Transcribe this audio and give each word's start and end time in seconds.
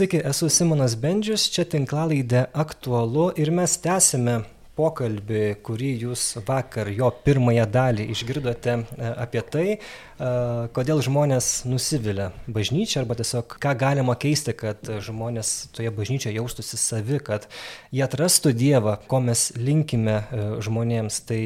Sveiki, 0.00 0.22
esu 0.24 0.46
Simonas 0.48 0.94
Bendžius, 0.96 1.42
čia 1.52 1.66
tinklalaidė 1.68 2.46
aktualu 2.56 3.26
ir 3.36 3.50
mes 3.52 3.74
tęsime 3.84 4.38
pokalbį, 4.80 5.44
kurį 5.64 5.90
jūs 6.06 6.24
vakar 6.46 6.88
jo 6.94 7.10
pirmąją 7.24 7.66
dalį 7.70 8.06
išgirdote 8.14 8.76
e, 8.76 9.10
apie 9.24 9.42
tai, 9.52 9.66
e, 9.76 10.30
kodėl 10.76 11.02
žmonės 11.04 11.50
nusivilia 11.68 12.30
bažnyčia 12.48 13.02
arba 13.02 13.16
tiesiog 13.18 13.58
ką 13.60 13.74
galima 13.80 14.16
keisti, 14.20 14.54
kad 14.56 14.90
žmonės 15.04 15.70
toje 15.76 15.92
bažnyčioje 15.96 16.38
jaustųsi 16.38 16.80
savi, 16.80 17.20
kad 17.24 17.48
jie 17.92 18.04
atrastų 18.06 18.54
Dievą, 18.60 18.96
ko 19.10 19.20
mes 19.24 19.50
linkime 19.58 20.16
e, 20.16 20.42
žmonėms. 20.64 21.20
Tai 21.28 21.40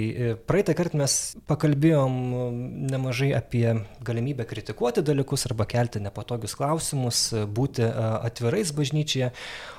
praeitą 0.49 0.77
kartą 0.79 1.01
mes 1.03 1.19
pakalbėjom 1.51 2.19
nemažai 2.93 3.33
apie 3.37 3.67
galimybę 4.07 4.47
kritikuoti 4.49 5.03
dalykus 5.05 5.49
arba 5.51 5.67
kelti 5.69 6.03
nepatogius 6.05 6.55
klausimus, 6.59 7.27
būti 7.55 7.85
atvirais 7.85 8.73
bažnyčioje. 8.77 9.33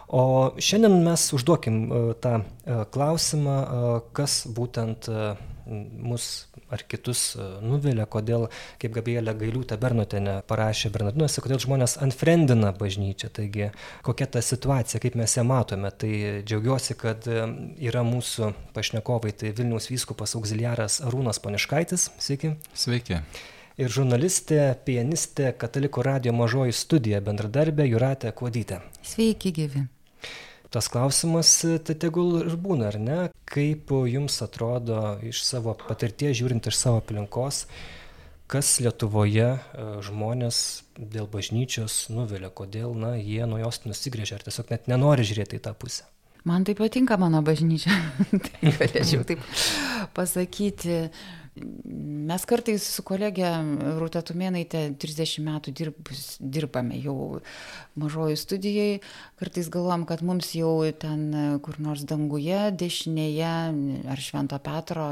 O 0.08 0.54
šiandien 0.62 1.00
mes 1.04 1.22
užduokim 1.34 1.78
e, 1.86 2.02
tą 2.22 2.38
e, 2.38 2.82
klausimą, 2.94 3.56
e, 3.62 3.94
kas 4.14 4.44
būtent 4.46 5.10
mus 5.66 6.46
ar 6.70 6.84
kitus 6.86 7.38
nuvilia, 7.66 8.04
kodėl, 8.06 8.44
kaip 8.82 8.92
Gabrielė 8.94 9.34
Gailiūtė 9.40 9.80
Bernotenė 9.82 10.36
parašė 10.46 10.92
Bernardinuose, 10.94 11.42
kodėl 11.42 11.58
žmonės 11.64 11.98
unfriendina 12.06 12.70
bažnyčią. 12.78 13.32
Taigi, 13.34 13.72
kokia 14.06 14.28
ta 14.30 14.44
situacija, 14.46 15.02
kaip 15.02 15.18
mes 15.18 15.34
ją 15.38 15.46
matome. 15.50 15.90
Tai 15.90 16.12
džiaugiuosi, 16.46 16.98
kad 17.02 17.26
yra 17.26 18.06
mūsų 18.06 18.52
pašnekovai, 18.78 19.34
tai 19.42 19.56
Vilniaus 19.58 19.90
vyskupas 19.90 20.38
auxiliaras 20.38 21.00
Arūnas 21.06 21.42
Poniškaitis. 21.42 22.12
Sveiki. 22.22 22.54
Sveiki 22.78 23.24
ir 23.82 23.92
žurnalistė, 23.92 24.62
pianistė, 24.86 25.50
Katalikų 25.58 26.06
radio 26.06 26.38
mažoji 26.38 26.78
studija 26.78 27.26
bendradarbė 27.26 27.90
Juratė 27.90 28.32
Kuodytė. 28.38 28.84
Sveiki, 29.02 29.52
gyvi 29.56 29.88
tas 30.76 30.90
klausimas 30.92 31.52
tai 31.88 31.96
tegul 31.96 32.42
ir 32.44 32.56
būna, 32.60 32.90
ar 32.92 32.98
ne? 33.00 33.20
Kaip 33.48 33.94
jums 34.12 34.42
atrodo 34.44 35.16
iš 35.24 35.46
savo 35.48 35.76
patirties, 35.86 36.36
žiūrint 36.42 36.68
iš 36.68 36.76
savo 36.76 37.00
aplinkos, 37.00 37.66
kas 38.52 38.74
Lietuvoje 38.84 39.48
e, 39.56 39.86
žmonės 40.06 40.60
dėl 41.00 41.30
bažnyčios 41.32 42.10
nuvilia, 42.14 42.52
kodėl 42.52 42.94
na, 42.98 43.16
jie 43.16 43.48
nuo 43.48 43.62
jos 43.62 43.86
nusigrėžia 43.88 44.38
ar 44.38 44.46
tiesiog 44.46 44.76
net 44.76 44.92
nenori 44.92 45.26
žiūrėti 45.28 45.62
į 45.62 45.64
tą 45.66 45.74
pusę? 45.80 46.06
Man 46.46 46.68
tai 46.68 46.76
patinka 46.78 47.18
mano 47.18 47.42
bažnyčia, 47.42 47.96
tai 48.46 48.76
galėčiau 48.76 49.24
taip 49.26 49.42
pasakyti. 50.14 51.08
Mes 51.56 52.44
kartais 52.50 52.84
su 52.84 53.04
kolegė 53.08 53.48
Rūta 53.96 54.20
Tumėnaitė 54.28 54.90
30 55.00 55.44
metų 55.46 55.72
dirbus, 55.78 56.24
dirbame 56.40 56.98
jau 57.00 57.40
mažoji 58.00 58.36
studijai, 58.40 58.90
kartais 59.40 59.70
galvom, 59.72 60.04
kad 60.10 60.24
mums 60.26 60.52
jau 60.58 60.74
ten 61.00 61.30
kur 61.64 61.80
nors 61.80 62.04
danguje, 62.08 62.60
dešinėje 62.76 63.54
ar 64.12 64.24
Švento 64.26 64.60
Petro 64.66 65.08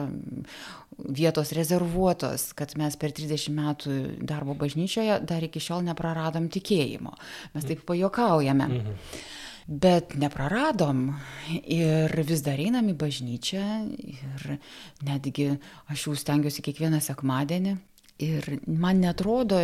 vietos 0.97 1.53
rezervuotos, 1.55 2.49
kad 2.57 2.75
mes 2.77 2.97
per 2.99 3.15
30 3.15 3.53
metų 3.55 3.95
darbo 4.27 4.57
bažnyčioje 4.59 5.21
dar 5.23 5.47
iki 5.47 5.63
šiol 5.63 5.87
nepraradom 5.87 6.51
tikėjimo. 6.51 7.15
Mes 7.55 7.71
taip 7.71 7.87
pajokaujame. 7.87 8.69
Mhm 8.73 9.39
bet 9.67 10.15
nepraradom. 10.19 11.07
Ir 11.63 12.13
vis 12.27 12.43
dar 12.45 12.59
einam 12.59 12.89
į 12.91 12.97
bažnyčią 12.99 13.65
ir 13.93 14.55
netgi 15.05 15.49
aš 15.91 16.07
jau 16.07 16.15
stengiuosi 16.19 16.65
kiekvieną 16.65 17.01
sekmadienį. 17.03 17.77
Ir 18.23 18.45
man 18.69 19.01
netrodo 19.01 19.59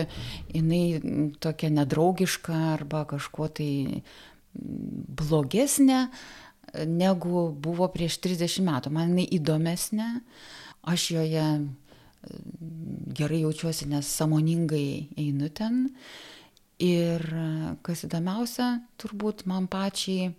jinai 0.49 0.99
tokia 1.39 1.69
nedraugiška 1.71 2.55
arba 2.73 3.05
kažkuo 3.07 3.47
tai 3.59 4.03
blogesnė 4.53 6.07
negu 6.85 7.49
buvo 7.53 7.87
prieš 7.93 8.19
30 8.25 8.65
metų. 8.65 8.93
Man 8.93 9.13
jinai 9.13 9.27
įdomesnė, 9.37 10.09
aš 10.89 11.11
joje 11.15 11.45
gerai 13.19 13.43
jaučiuosi, 13.45 13.87
nes 13.89 14.09
samoningai 14.19 15.09
einu 15.17 15.49
ten 15.55 15.87
Ir 16.79 17.23
kas 17.83 18.05
įdomiausia, 18.07 18.69
turbūt 19.01 19.43
man 19.51 19.67
pačiai 19.71 20.29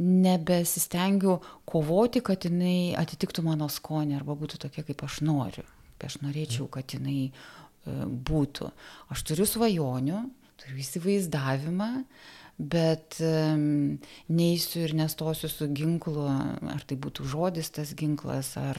nebesistengiu 0.00 1.38
kovoti, 1.68 2.22
kad 2.24 2.46
jinai 2.48 2.94
atitiktų 2.98 3.44
mano 3.46 3.68
skonį 3.70 4.16
arba 4.18 4.36
būtų 4.38 4.62
tokia, 4.64 4.84
kaip 4.86 5.04
aš 5.06 5.20
noriu. 5.26 5.66
Aš 6.04 6.18
norėčiau, 6.20 6.66
kad 6.68 6.92
jinai 6.92 7.30
e, 7.30 7.32
būtų. 8.28 8.66
Aš 9.14 9.22
turiu 9.24 9.46
svajonių, 9.48 10.18
turiu 10.60 10.80
įsivaizdavimą, 10.82 11.90
bet 12.58 13.16
neįsiu 13.20 14.84
ir 14.84 14.92
nestosiu 14.98 15.48
su 15.50 15.66
ginklu, 15.74 16.26
ar 16.70 16.84
tai 16.86 16.98
būtų 17.00 17.26
žodis 17.32 17.72
tas 17.74 17.94
ginklas, 17.98 18.52
ar 18.60 18.78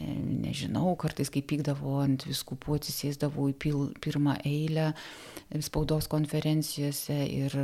nežinau, 0.00 0.94
kartais 0.98 1.30
kai 1.32 1.42
pykdavau 1.44 2.00
ant 2.02 2.24
viskupų, 2.26 2.78
atsisėsdavau 2.78 3.48
į 3.52 3.56
pil, 3.62 3.80
pirmą 4.02 4.36
eilę 4.46 4.92
spaudos 5.62 6.08
konferencijose 6.10 7.16
ir, 7.28 7.56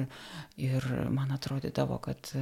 ir 0.61 0.87
man 1.11 1.33
atrodydavo, 1.35 1.99
kad, 2.05 2.33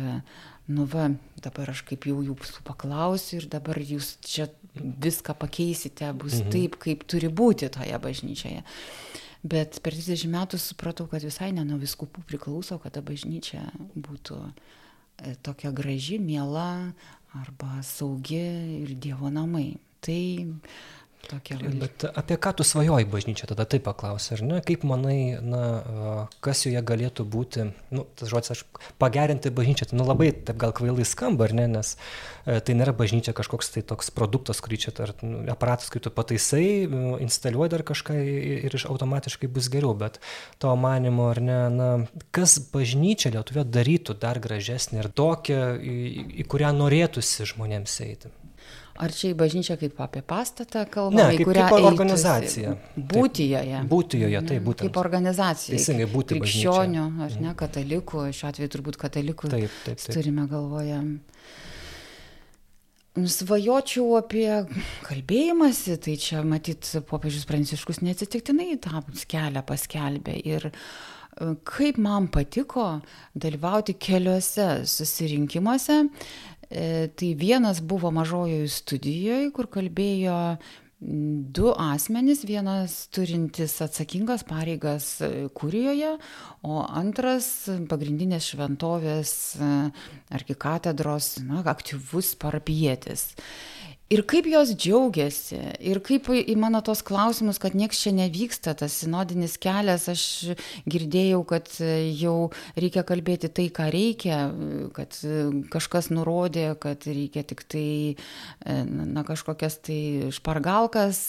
nu 0.68 0.86
va, 0.90 1.08
dabar 1.40 1.72
aš 1.72 1.84
kaip 1.88 2.08
jau 2.10 2.20
jūsų 2.26 2.64
paklausiu 2.66 3.38
ir 3.40 3.48
dabar 3.52 3.80
jūs 3.80 4.16
čia 4.26 4.48
viską 4.78 5.34
pakeisite, 5.38 6.10
bus 6.18 6.40
mhm. 6.42 6.52
taip, 6.54 6.78
kaip 6.82 7.06
turi 7.08 7.30
būti 7.32 7.70
toje 7.72 8.02
bažnyčioje. 8.02 8.64
Bet 9.48 9.78
per 9.84 9.94
30 9.94 10.26
metų 10.32 10.58
supratau, 10.58 11.06
kad 11.10 11.22
visai 11.22 11.52
ne 11.54 11.62
nuo 11.66 11.78
viskupų 11.78 12.24
priklauso, 12.26 12.80
kad 12.82 12.96
ta 12.96 13.02
bažnyčia 13.06 13.62
būtų 13.94 14.38
e, 14.42 15.36
tokia 15.46 15.70
graži, 15.70 16.18
miela, 16.18 16.90
arba 17.34 17.82
saugi 17.82 18.44
ir 18.82 18.94
Dievo 18.96 19.30
namai. 19.30 19.76
Tai 20.00 20.46
Tokia 21.28 21.58
valė. 21.58 21.74
Bet 21.82 22.04
apie 22.08 22.38
ką 22.40 22.54
tu 22.56 22.64
svajoji 22.64 23.06
bažnyčia, 23.10 23.48
tada 23.50 23.66
taip 23.68 23.84
paklausai, 23.84 24.38
ar 24.38 24.42
ne? 24.46 24.60
Kaip 24.64 24.84
manai, 24.88 25.36
na, 25.44 25.62
kas 26.44 26.62
joje 26.64 26.80
galėtų 26.88 27.26
būti, 27.28 27.66
nu, 27.92 28.04
tas 28.16 28.30
žodis, 28.30 28.54
aš 28.54 28.62
pagerinti 29.02 29.52
bažnyčią, 29.52 29.90
tai 29.90 29.98
nu, 29.98 30.06
labai 30.08 30.30
taip 30.32 30.56
gal 30.62 30.72
kvailai 30.76 31.04
skamba, 31.08 31.48
ar 31.48 31.54
ne, 31.58 31.66
nes 31.74 31.92
e, 31.98 32.56
tai 32.64 32.78
nėra 32.78 32.94
bažnyčia 32.96 33.36
kažkoks 33.36 33.74
tai 33.74 33.84
toks 33.92 34.08
produktas, 34.14 34.62
kurį 34.64 34.80
čia, 34.86 34.94
ar 35.04 35.12
nu, 35.20 35.42
aparatas, 35.52 35.92
kai 35.92 36.00
tu 36.04 36.14
pataisai, 36.14 36.64
instaliuoji 37.26 37.74
dar 37.76 37.84
kažką 37.92 38.16
ir 38.64 38.80
iš 38.80 38.88
automatiškai 38.88 39.52
bus 39.52 39.68
geriau, 39.72 39.92
bet 39.98 40.22
to 40.62 40.72
manimo, 40.80 41.28
ar 41.34 41.44
ne, 41.44 41.60
na, 41.74 41.92
kas 42.32 42.56
bažnyčia 42.72 43.34
Lietuvė 43.36 43.68
darytų 43.68 44.16
dar 44.22 44.40
gražesnį 44.40 45.02
ir 45.02 45.12
tokią, 45.12 45.62
į, 45.76 45.96
į 46.40 46.48
kurią 46.48 46.72
norėtųsi 46.78 47.52
žmonėms 47.52 48.00
eiti. 48.08 48.32
Ar 48.98 49.12
čia 49.14 49.31
į 49.31 49.36
bažnyčią 49.38 49.76
kaip 49.78 50.00
apie 50.03 50.25
pastatą 50.26 50.82
kalbame, 50.91 51.22
ne, 51.22 51.36
kaip, 51.38 51.47
kurią 51.47 51.66
kaip 51.70 51.86
organizacija. 51.86 52.75
Būti 53.12 53.47
joje. 53.53 53.82
Būti 53.92 54.22
joje, 54.25 54.41
tai 54.48 54.59
būtent. 54.64 54.88
Kaip 54.88 54.98
organizacija. 54.98 55.76
Teisingai, 55.76 56.09
būti 56.10 56.41
krikščionių, 56.41 57.04
ar 57.22 57.37
ne, 57.37 57.44
mhm. 57.44 57.56
katalikų, 57.62 58.25
šiuo 58.34 58.50
atveju 58.50 58.72
turbūt 58.75 58.98
katalikų 58.98 59.53
taip, 59.54 59.76
taip, 59.87 60.03
taip. 60.03 60.14
turime 60.16 60.48
galvoje. 60.50 60.98
Svajočiau 63.19 64.19
apie 64.19 64.48
kalbėjimąsi, 65.06 65.97
tai 66.03 66.16
čia 66.22 66.42
matyt, 66.47 66.91
popiežius 67.08 67.47
Pranciškus 67.48 68.03
neatsitiktinai 68.04 68.76
tą 68.82 69.03
kelią 69.31 69.62
paskelbė. 69.66 70.37
Ir 70.47 70.69
e, 70.70 70.75
kaip 71.66 71.98
man 72.03 72.28
patiko 72.34 72.87
dalyvauti 73.34 73.97
keliuose 73.98 74.69
susirinkimuose, 74.91 76.04
tai 76.68 77.30
vienas 77.38 77.80
buvo 77.80 78.10
mažojoje 78.12 78.68
studijoje, 78.68 79.48
kur 79.56 79.70
kalbėjo 79.72 80.36
du 81.00 81.70
asmenys, 81.78 82.42
vienas 82.44 83.06
turintis 83.14 83.76
atsakingas 83.84 84.42
pareigas 84.42 85.20
e, 85.22 85.46
kurijoje, 85.54 86.16
o 86.66 86.80
antras 86.82 87.68
pagrindinės 87.90 88.48
šventovės 88.50 89.32
e, 89.62 89.69
arkikatedros 90.34 91.37
na, 91.46 91.62
aktyvus 91.70 92.32
parapietis 92.43 93.28
ir 94.08 94.22
kaip 94.25 94.46
jos 94.49 94.72
džiaugiasi 94.72 95.58
ir 95.84 96.00
kaip 96.05 96.31
į 96.32 96.55
mano 96.60 96.81
tuos 96.84 97.02
klausimus 97.05 97.60
kad 97.60 97.75
nieks 97.76 98.00
čia 98.00 98.12
nevyksta 98.16 98.72
tas 98.78 98.94
sinodinis 99.02 99.58
kelias 99.60 100.06
aš 100.08 100.22
girdėjau 100.88 101.43
kad 101.49 101.69
jau 102.16 102.37
reikia 102.78 103.05
kalbėti 103.08 103.50
tai 103.52 103.66
ką 103.75 103.88
reikia 103.93 104.38
kad 104.96 105.19
kažkas 105.75 106.08
nurodė 106.14 106.70
kad 106.81 107.05
reikia 107.05 107.44
tiktai 107.49 108.16
na 108.64 109.26
kažkokias 109.28 109.76
tai 109.84 110.00
špargalkas 110.32 111.20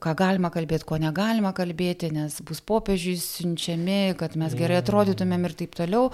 ką 0.00 0.16
galima 0.16 0.52
kalbėt 0.54 0.88
ko 0.88 0.96
negalima 1.02 1.52
kalbėti 1.56 2.08
nes 2.16 2.40
bus 2.48 2.64
popiežiui 2.64 3.18
siunčiami 3.20 4.16
kad 4.20 4.38
mes 4.40 4.56
gerai 4.56 4.80
atrodytumėm 4.80 5.44
ir 5.50 5.56
taip 5.58 5.76
toliau. 5.76 6.08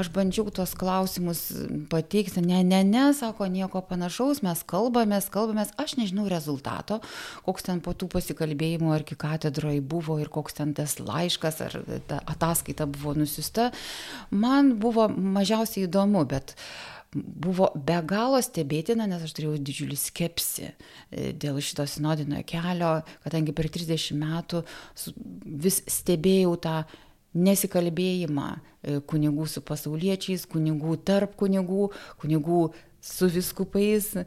Aš 0.00 0.12
bandžiau 0.12 0.52
tuos 0.52 0.76
klausimus 0.76 1.46
pateikti 1.92 2.44
ne 2.44 2.60
ne 2.66 2.84
ne 2.84 3.08
sako 3.16 3.48
nieko 3.48 3.80
panašaus 3.88 4.44
mes 4.44 4.64
kalbamės 4.68 5.29
kalbamės, 5.32 5.72
aš 5.80 5.96
nežinau 6.00 6.28
rezultato, 6.30 7.00
koks 7.46 7.66
ten 7.66 7.82
po 7.84 7.94
tų 7.96 8.10
pasikalbėjimų 8.12 8.94
ar 8.96 9.06
katedroje 9.08 9.80
buvo 9.80 10.18
ir 10.20 10.30
koks 10.32 10.60
ten 10.60 10.74
tas 10.76 10.98
laiškas 11.00 11.60
ar 11.66 11.76
ta 12.10 12.22
ataskaita 12.30 12.88
buvo 12.90 13.16
nusiusta, 13.18 13.70
man 14.30 14.76
buvo 14.82 15.08
mažiausiai 15.10 15.88
įdomu, 15.88 16.24
bet 16.28 16.56
buvo 17.14 17.70
be 17.74 17.98
galo 18.06 18.38
stebėtina, 18.42 19.06
nes 19.10 19.22
aš 19.26 19.34
turėjau 19.34 19.58
didžiulį 19.58 19.98
skepsi 19.98 20.68
e, 20.68 21.30
dėl 21.34 21.58
šito 21.64 21.86
sinodinio 21.88 22.42
kelio, 22.46 23.00
kadangi 23.24 23.54
per 23.56 23.70
30 23.72 24.18
metų 24.20 24.62
vis 25.64 25.80
stebėjau 25.90 26.54
tą 26.62 26.76
nesikalbėjimą 27.34 28.46
e, 28.54 29.00
kunigų 29.10 29.48
su 29.50 29.62
pasauliečiais, 29.66 30.46
kunigų 30.50 30.96
tarp 31.06 31.34
kunigų, 31.40 31.90
kunigų 32.22 32.62
su 33.00 33.28
viskupais, 33.32 34.12
e, 34.16 34.24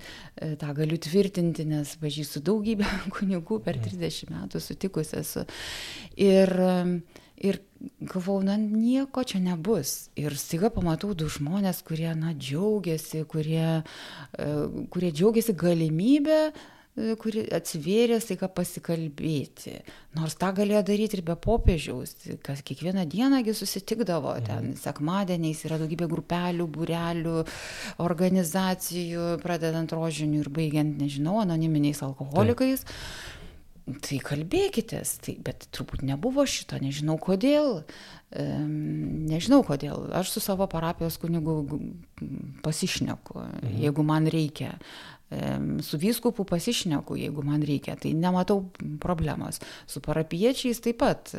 tą 0.59 0.73
galiu 0.77 0.97
tvirtinti, 1.01 1.65
nes 1.69 1.95
pažįstu 2.01 2.41
daugybę 2.45 2.87
kunigų 3.15 3.59
per 3.63 3.79
30 3.81 4.29
mm. 4.29 4.37
metų 4.37 4.63
sutikus 4.63 5.13
esu. 5.17 5.45
Ir, 6.17 6.51
ir 7.37 7.59
galvau, 8.01 8.39
na 8.45 8.57
nieko 8.57 9.23
čia 9.27 9.41
nebus. 9.43 10.09
Ir 10.19 10.35
staiga 10.39 10.71
pamatau 10.73 11.13
du 11.17 11.29
žmonės, 11.31 11.83
kurie, 11.85 12.09
na, 12.17 12.33
džiaugiasi, 12.33 13.25
kurie, 13.29 13.81
e, 13.81 14.53
kurie 14.93 15.11
džiaugiasi 15.13 15.57
galimybę 15.57 16.41
kuri 16.93 17.43
atsivėrė 17.57 18.19
staiga 18.21 18.47
pasikalbėti. 18.53 19.79
Nors 20.13 20.35
tą 20.37 20.51
galėjo 20.53 20.83
daryti 20.85 21.17
ir 21.17 21.23
be 21.25 21.35
popiežiaus, 21.41 22.13
kas 22.45 22.61
kiekvieną 22.65 23.07
dienągi 23.09 23.55
susitikdavo, 23.57 24.35
mhm. 24.37 24.45
ten 24.49 24.75
sekmadieniais 24.77 25.63
yra 25.65 25.81
daugybė 25.81 26.09
grupelių, 26.11 26.69
būrelių, 26.77 27.37
organizacijų, 28.03 29.29
pradedant 29.43 29.95
rožinių 29.95 30.43
ir 30.43 30.51
baigiant, 30.53 30.97
nežinau, 31.01 31.39
anoniminiais 31.41 32.03
alkoholikais. 32.05 32.85
Taip. 32.85 32.99
Tai 33.83 34.15
kalbėkitės, 34.23 35.17
tai, 35.25 35.33
bet 35.43 35.65
turbūt 35.75 36.05
nebuvo 36.07 36.45
šito, 36.47 36.77
nežinau 36.79 37.17
kodėl. 37.19 37.81
Nežinau 38.31 39.59
kodėl. 39.67 40.05
Aš 40.15 40.31
su 40.37 40.43
savo 40.43 40.69
parapijos 40.71 41.17
kunigu 41.19 41.57
pasišneku, 42.63 43.41
mhm. 43.43 43.73
jeigu 43.83 44.05
man 44.07 44.29
reikia 44.31 44.77
su 45.85 45.99
vyskupu 46.01 46.45
pasišneku, 46.47 47.17
jeigu 47.19 47.43
man 47.45 47.63
reikia, 47.65 47.97
tai 47.99 48.13
nematau 48.17 48.63
problemos. 49.03 49.61
Su 49.87 50.03
parapiečiais 50.03 50.81
taip 50.83 51.01
pat. 51.03 51.33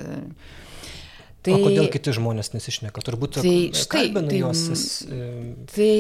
Tai, 1.45 1.53
o 1.53 1.67
kodėl 1.67 1.91
kiti 1.93 2.13
žmonės 2.17 2.55
nesišneka? 2.55 3.03
Turbūt 3.05 3.37
tai, 3.37 3.55
štai, 3.77 3.85
kalbinu 3.93 4.31
tai, 4.31 4.39
juos. 4.41 4.85
Tai 5.75 5.95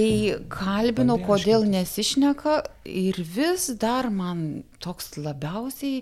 kalbinu, 0.52 1.18
kodėl 1.26 1.66
nesišneka 1.68 2.62
ir 2.88 3.20
vis 3.20 3.68
dar 3.80 4.08
man 4.08 4.64
toks 4.80 5.18
labiausiai 5.20 6.00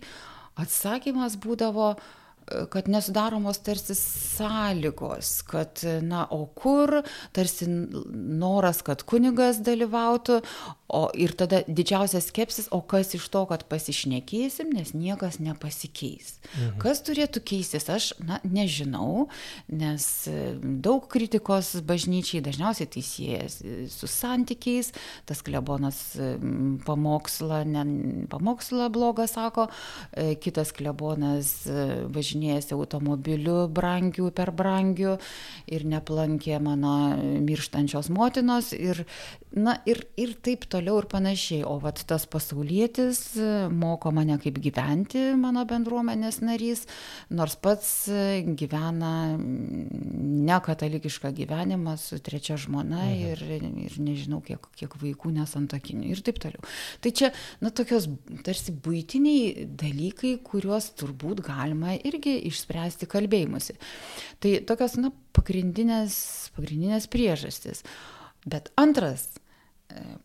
atsakymas 0.62 1.34
būdavo, 1.42 1.94
uh, 1.96 2.21
kad 2.70 2.88
nesudaromos 2.88 3.58
tarsi 3.58 3.94
sąlygos, 3.94 5.42
kad, 5.46 5.82
na, 6.02 6.26
o 6.30 6.46
kur, 6.46 7.02
tarsi 7.32 7.66
noras, 7.68 8.82
kad 8.86 9.04
kunigas 9.08 9.60
dalyvautų, 9.64 10.40
o 10.92 11.02
ir 11.16 11.32
tada 11.38 11.62
didžiausias 11.68 12.28
skepsis, 12.28 12.68
o 12.74 12.82
kas 12.84 13.14
iš 13.16 13.28
to, 13.32 13.44
kad 13.48 13.64
pasišnekėsim, 13.70 14.72
nes 14.76 14.92
niekas 14.92 15.38
nepasikeis. 15.40 16.34
Mhm. 16.52 16.80
Kas 16.82 17.00
turėtų 17.06 17.44
keistis, 17.48 17.88
aš, 17.92 18.10
na, 18.20 18.40
nežinau, 18.44 19.28
nes 19.72 20.08
daug 20.60 21.06
kritikos 21.12 21.74
bažnyčiai 21.86 22.42
dažniausiai 22.44 22.90
tai 22.92 23.04
siejas 23.06 23.60
su 23.94 24.10
santykiais, 24.10 24.92
tas 25.28 25.40
klebonas 25.44 26.02
pamokslą, 26.86 27.62
ne, 27.70 27.86
pamokslą 28.32 28.90
blogą 28.92 29.28
sako, 29.30 29.68
e, 30.12 30.34
kitas 30.42 30.74
klebonas 30.76 31.54
bažnyčiai 32.12 32.31
važinėjasi 32.32 32.74
automobiliu 32.74 33.68
brangiu 33.68 34.30
per 34.32 34.52
brangiu 34.52 35.18
ir 35.66 35.84
neplankė 35.84 36.60
mano 36.60 37.16
mirštančios 37.16 38.10
motinos 38.10 38.72
ir, 38.72 39.04
na, 39.56 39.76
ir, 39.88 40.02
ir 40.20 40.34
taip 40.44 40.64
toliau 40.70 41.00
ir 41.02 41.08
panašiai. 41.10 41.62
O 41.68 41.76
vat 41.82 42.00
tas 42.08 42.24
pasaulietis 42.30 43.20
moko 43.72 44.12
mane 44.14 44.38
kaip 44.42 44.58
gyventi, 44.62 45.32
mano 45.38 45.64
bendruomenės 45.68 46.40
narys, 46.44 46.84
nors 47.32 47.56
pats 47.62 47.90
gyvena 48.58 49.12
ne 49.38 50.58
katalikišką 50.66 51.32
gyvenimą 51.36 51.96
su 52.00 52.18
trečia 52.24 52.56
žmona 52.60 53.02
mhm. 53.06 53.24
ir, 53.32 53.44
ir 53.86 53.98
nežinau, 54.02 54.42
kiek, 54.44 54.68
kiek 54.78 54.96
vaikų 55.02 55.34
nesantokinių 55.38 56.12
ir 56.12 56.22
taip 56.24 56.40
toliau. 56.42 56.62
Tai 57.04 57.14
čia, 57.16 57.32
na, 57.62 57.72
tokios 57.74 58.08
tarsi 58.46 58.74
būtiniai 58.74 59.66
dalykai, 59.68 60.36
kuriuos 60.44 60.92
turbūt 61.00 61.44
galima 61.46 61.96
irgi 61.98 62.38
išspręsti 62.50 63.08
kalbėjimusi. 63.10 63.78
Tai 64.42 64.56
tokios, 64.68 64.98
na, 65.00 65.12
pagrindinės, 65.36 66.16
pagrindinės 66.56 67.08
priežastis. 67.12 67.82
Bet 68.48 68.72
antras 68.80 69.28
e, 69.36 69.41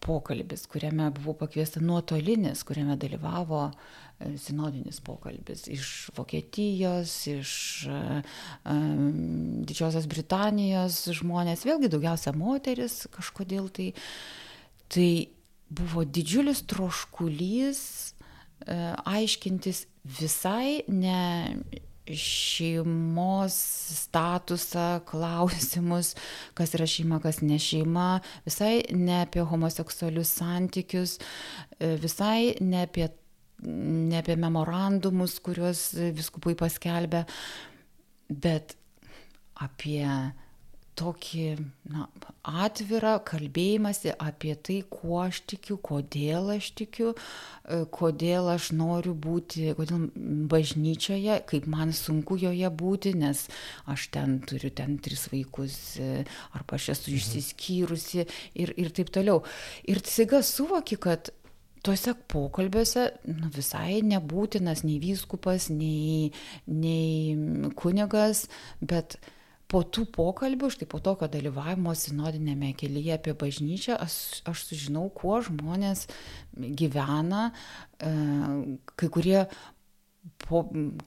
pokalbis, 0.04 0.66
kuriame 0.72 1.10
buvau 1.16 1.36
pakviesta 1.44 1.82
nuotolinis, 1.84 2.64
kuriame 2.68 2.98
dalyvavo 3.00 3.62
e, 3.70 4.34
sinodinis 4.42 5.00
pokalbis 5.06 5.68
iš 5.72 5.94
Vokietijos, 6.18 7.16
iš 7.32 7.54
um, 7.92 9.64
Didžiosios 9.68 10.10
Britanijos 10.10 11.04
žmonės, 11.22 11.66
vėlgi 11.68 11.92
daugiausia 11.94 12.36
moteris 12.38 13.06
kažkodėl 13.16 13.72
tai. 13.74 13.94
Tai 14.88 15.10
buvo 15.68 16.06
didžiulis 16.08 16.62
troškulys 16.72 17.82
aiškintis 19.06 19.86
visai 20.04 20.84
ne 20.88 21.60
šeimos 22.16 23.56
statusą, 23.98 24.88
klausimus, 25.10 26.14
kas 26.58 26.74
yra 26.78 26.88
šeima, 26.90 27.20
kas 27.24 27.42
ne 27.44 27.60
šeima, 27.62 28.10
visai 28.48 28.82
ne 28.96 29.22
apie 29.26 29.44
homoseksualius 29.48 30.32
santykius, 30.40 31.18
e, 31.80 31.96
visai 32.02 32.56
ne 32.62 32.84
apie, 32.88 33.10
ne 33.64 34.20
apie 34.22 34.38
memorandumus, 34.40 35.40
kuriuos 35.44 35.90
viskupai 36.18 36.56
paskelbė, 36.60 37.26
bet 38.30 38.78
apie 39.64 40.04
tokį 40.98 41.46
na, 41.92 42.08
atvirą 42.48 43.18
kalbėjimąsi 43.28 44.14
apie 44.18 44.56
tai, 44.56 44.80
kuo 44.90 45.22
aš 45.26 45.42
tikiu, 45.52 45.78
kodėl 45.84 46.52
aš 46.56 46.72
tikiu, 46.80 47.14
e, 47.14 47.84
kodėl 47.94 48.50
aš 48.54 48.72
noriu 48.78 49.14
būti, 49.28 49.70
kodėl 49.78 50.08
bažnyčioje, 50.52 51.40
kaip 51.50 51.70
man 51.72 51.94
sunku 51.96 52.40
joje 52.42 52.72
būti, 52.82 53.14
nes 53.20 53.46
aš 53.86 54.10
ten 54.16 54.40
turiu 54.48 54.74
ten 54.74 54.98
tris 55.04 55.28
vaikus, 55.34 55.78
e, 56.02 56.24
arba 56.58 56.80
aš 56.80 56.92
esu 56.96 57.12
mhm. 57.12 57.22
išsiskyrusi 57.22 58.26
ir, 58.26 58.74
ir 58.76 58.94
taip 58.96 59.14
toliau. 59.14 59.44
Ir 59.88 60.02
staiga 60.06 60.42
suvoki, 60.46 60.98
kad 60.98 61.32
tuose 61.86 62.14
pokalbiuose 62.32 63.08
nu, 63.30 63.50
visai 63.54 64.02
nebūtinas 64.04 64.84
nei 64.84 64.98
vyskupas, 65.04 65.70
nei, 65.72 66.32
nei 66.68 67.72
kunigas, 67.80 68.48
bet 68.82 69.20
po 69.72 69.84
tų 69.84 70.08
pokalbių, 70.16 70.72
štai 70.72 70.88
po 70.90 71.00
tokio 71.04 71.28
dalyvavimo 71.32 71.94
sinodinėme 71.98 72.74
kelyje 72.80 73.18
apie 73.18 73.36
bažnyčią, 73.38 73.98
aš, 74.00 74.42
aš 74.48 74.68
sužinau, 74.70 75.08
kuo 75.14 75.42
žmonės 75.44 76.06
gyvena, 76.56 77.50
e, 78.00 78.12
kai 78.96 79.10
kurie, 79.12 79.42
po, 80.46 80.62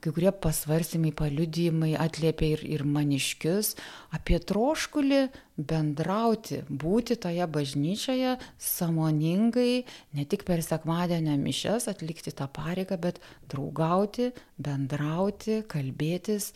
kai 0.05 0.13
kurie 0.13 0.33
pasvarstymai, 0.45 1.13
paliudymai 1.17 1.95
atliepia 2.01 2.51
ir, 2.59 2.65
ir 2.77 2.85
maniškius 2.85 3.73
apie 4.17 4.37
troškulį 4.51 5.23
bendrauti, 5.57 6.61
būti 6.69 7.17
toje 7.21 7.47
bažnyčioje 7.57 8.35
samoningai, 8.61 9.87
ne 10.17 10.27
tik 10.29 10.45
per 10.49 10.61
sekmadienio 10.67 11.39
mišes 11.41 11.89
atlikti 11.93 12.37
tą 12.37 12.51
pareigą, 12.53 13.01
bet 13.01 13.23
draugauti, 13.49 14.35
bendrauti, 14.61 15.63
kalbėtis 15.65 16.53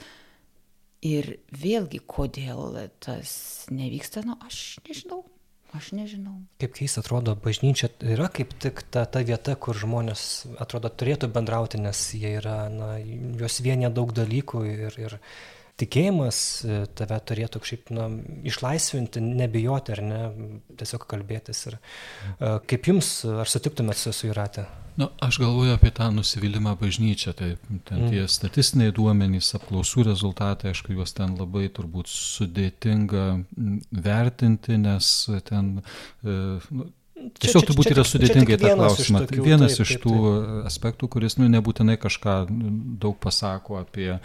Ir 1.04 1.34
vėlgi, 1.52 2.00
kodėl 2.08 2.78
tas 3.04 3.66
nevyksta, 3.72 4.24
nu, 4.24 4.38
aš 4.46 4.80
nežinau. 4.88 5.24
Aš 5.74 5.90
nežinau. 5.90 6.36
Kaip 6.62 6.76
keista 6.76 7.02
atrodo, 7.02 7.32
bažnyčia 7.34 7.88
yra 7.98 8.28
kaip 8.30 8.52
tik 8.62 8.84
ta, 8.94 9.02
ta 9.10 9.24
vieta, 9.26 9.56
kur 9.58 9.74
žmonės, 9.74 10.22
atrodo, 10.62 10.86
turėtų 10.86 11.28
bendrauti, 11.34 11.80
nes 11.82 11.98
jie 12.14 12.36
yra, 12.38 12.68
na, 12.70 12.92
juos 13.02 13.58
vienė 13.64 13.90
daug 13.90 14.14
dalykų 14.14 14.62
ir, 14.70 14.98
ir 15.02 15.18
tikėjimas 15.82 16.38
e, 16.62 16.78
tave 16.94 17.18
turėtų 17.26 17.64
kažkaip, 17.64 17.90
na, 17.96 18.06
išlaisvinti, 18.46 19.22
nebijoti 19.42 19.96
ar 19.96 20.04
ne, 20.06 20.22
tiesiog 20.78 21.08
kalbėtis. 21.10 21.66
Ir 21.72 21.78
e, 21.80 22.54
kaip 22.70 22.90
jums, 22.92 23.10
ar 23.42 23.50
sutiktumėt 23.50 23.98
su, 23.98 24.14
su 24.14 24.30
Jūrate? 24.30 24.68
Na, 24.96 25.08
aš 25.26 25.40
galvoju 25.42 25.74
apie 25.74 25.90
tą 25.90 26.10
nusivylimą 26.14 26.76
bažnyčią, 26.78 27.32
tai 27.34 27.48
ten 27.88 28.04
mm. 28.04 28.10
tie 28.12 28.26
statistiniai 28.30 28.92
duomenys, 28.94 29.48
apklausų 29.58 30.04
rezultatai, 30.06 30.70
aišku, 30.70 30.94
juos 30.94 31.16
ten 31.16 31.34
labai 31.38 31.66
turbūt 31.74 32.10
sudėtinga 32.10 33.24
vertinti, 33.90 34.78
nes 34.78 35.14
ten 35.48 35.80
e, 36.22 36.36
nu, 36.70 36.90
Tiesiog 37.40 37.64
turbūt 37.68 37.88
yra 37.92 38.02
sudėtingai 38.04 38.56
tą 38.60 38.72
klausimą. 38.76 39.22
Iš 39.22 39.30
tokių, 39.30 39.44
vienas 39.46 39.76
taip, 39.78 39.84
iš 39.86 39.92
tų 40.02 40.12
taip, 40.12 40.24
taip. 40.34 40.66
aspektų, 40.68 41.08
kuris 41.14 41.38
nu, 41.38 41.46
nebūtinai 41.52 41.94
kažką 42.02 42.34
daug 43.00 43.16
pasako 43.22 43.78
apie 43.80 44.18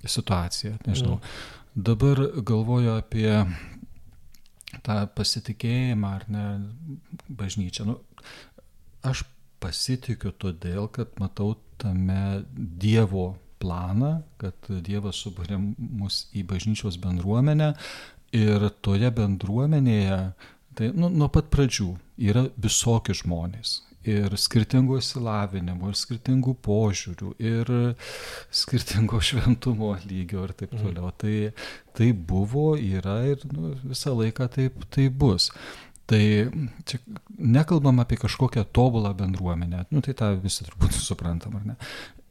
situaciją. 0.00 0.78
Nežinau. 0.86 1.18
Mm. 1.18 1.82
Dabar 1.90 2.22
galvoju 2.48 2.94
apie 2.94 3.28
tą 4.86 4.96
pasitikėjimą 5.18 6.14
ar 6.18 6.26
ne 6.32 6.46
bažnyčią. 7.28 7.86
Nu, 7.90 7.98
aš 9.04 9.26
pasitikiu 9.62 10.34
todėl, 10.42 10.88
kad 10.92 11.14
matau 11.22 11.54
tame 11.80 12.42
Dievo 12.52 13.32
planą, 13.62 14.16
kad 14.42 14.72
Dievas 14.82 15.22
subūrė 15.22 15.58
mus 15.58 16.26
į 16.34 16.44
bažnyčios 16.50 16.98
bendruomenę 17.02 17.72
ir 18.34 18.68
toje 18.82 19.10
bendruomenėje, 19.14 20.18
tai 20.78 20.90
nu, 20.96 21.10
nuo 21.12 21.28
pat 21.32 21.50
pradžių 21.52 21.92
yra 22.30 22.46
visokie 22.60 23.16
žmonės. 23.16 23.80
Ir 24.02 24.34
skirtingų 24.34 24.96
įsilavinimų, 24.98 25.92
ir 25.92 25.98
skirtingų 26.00 26.56
požiūrių, 26.66 27.28
ir 27.38 27.68
skirtingo 28.50 29.20
šventumo 29.28 29.92
lygio 30.08 30.48
ir 30.48 30.56
taip 30.58 30.74
mhm. 30.74 30.82
toliau. 30.82 31.12
Mm. 31.12 31.18
Tai, 31.22 31.68
tai 32.00 32.10
buvo, 32.32 32.72
yra 32.74 33.20
ir 33.30 33.46
nu, 33.52 33.76
visą 33.84 34.16
laiką 34.18 34.48
taip, 34.56 34.82
taip 34.90 35.14
bus. 35.22 35.52
Tai 36.10 36.22
čia 36.88 36.98
nekalbam 37.38 38.02
apie 38.02 38.18
kažkokią 38.18 38.64
tobulą 38.74 39.14
bendruomenę, 39.14 39.84
nu, 39.90 40.02
tai 40.02 40.16
tą 40.18 40.32
visi 40.42 40.66
turbūt 40.66 40.98
suprantam, 41.08 41.56
ar 41.60 41.70
ne? 41.72 41.78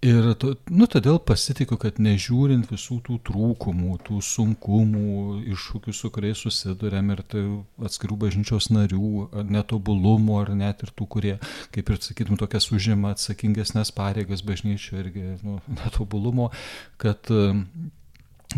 Ir 0.01 0.32
to, 0.42 0.56
nu, 0.74 0.88
todėl 0.90 1.20
pasitikiu, 1.22 1.75
kad 1.78 2.00
nežiūrint 2.01 2.72
visų 2.72 2.96
tų 3.06 3.20
trūkumų, 3.28 4.00
tų 4.08 4.18
sunkumų, 4.25 5.12
iššūkių, 5.54 5.94
su 5.94 6.10
kuriais 6.10 6.42
susidurėm 6.42 7.12
ir 7.13 7.22
tai 7.30 7.44
atskirų 7.86 8.18
bažnyčios 8.24 8.72
narių, 8.74 9.28
netobulumų 9.54 10.40
ar 10.42 10.51
net 10.58 10.82
ir 10.82 10.90
tų, 10.98 11.06
kurie, 11.06 11.36
kaip 11.75 11.94
ir 11.94 12.01
sakytum, 12.01 12.42
tokias 12.42 12.72
užima 12.74 13.13
atsakingesnės 13.13 13.94
pareigas 13.94 14.42
bažnyčio 14.42 14.98
irgi 15.04 15.36
nu, 15.46 15.60
netobulumo, 15.84 16.50
kad 16.98 17.30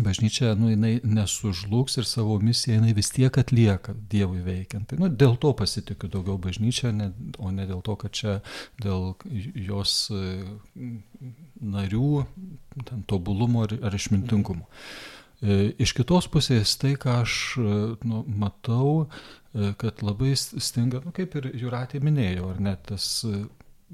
bažnyčia, 0.02 0.54
nu, 0.58 0.70
jinai 0.72 0.98
nesužlugs 1.04 1.98
ir 2.00 2.06
savo 2.08 2.36
misiją 2.42 2.78
jinai 2.78 2.94
vis 2.96 3.10
tiek 3.14 3.38
atlieka 3.38 3.94
Dievui 4.10 4.42
veikiant. 4.44 4.88
Tai, 4.90 4.98
nu, 5.02 5.08
dėl 5.08 5.36
to 5.40 5.52
pasitikiu 5.56 6.10
daugiau 6.12 6.38
bažnyčia, 6.42 6.92
ne, 6.96 7.10
o 7.38 7.52
ne 7.54 7.66
dėl 7.68 7.82
to, 7.86 7.96
kad 8.00 8.14
čia 8.14 8.36
dėl 8.82 9.12
jos 9.68 9.96
e, 10.14 10.22
narių 11.60 12.12
ten, 12.90 13.04
tobulumo 13.10 13.66
ar, 13.68 13.76
ar 13.86 13.98
išmintingumo. 13.98 14.68
E, 15.44 15.72
iš 15.82 15.94
kitos 15.96 16.30
pusės 16.32 16.76
tai, 16.80 16.94
ką 17.00 17.20
aš 17.24 17.40
e, 17.58 17.74
nu, 18.06 18.24
matau, 18.28 19.10
kad 19.78 20.00
labai 20.02 20.32
stinga, 20.34 20.98
nu, 21.04 21.12
kaip 21.14 21.36
ir 21.38 21.52
Juratė 21.54 22.00
minėjo, 22.02 22.48
ar 22.50 22.56
net 22.58 22.88
tas 22.88 23.04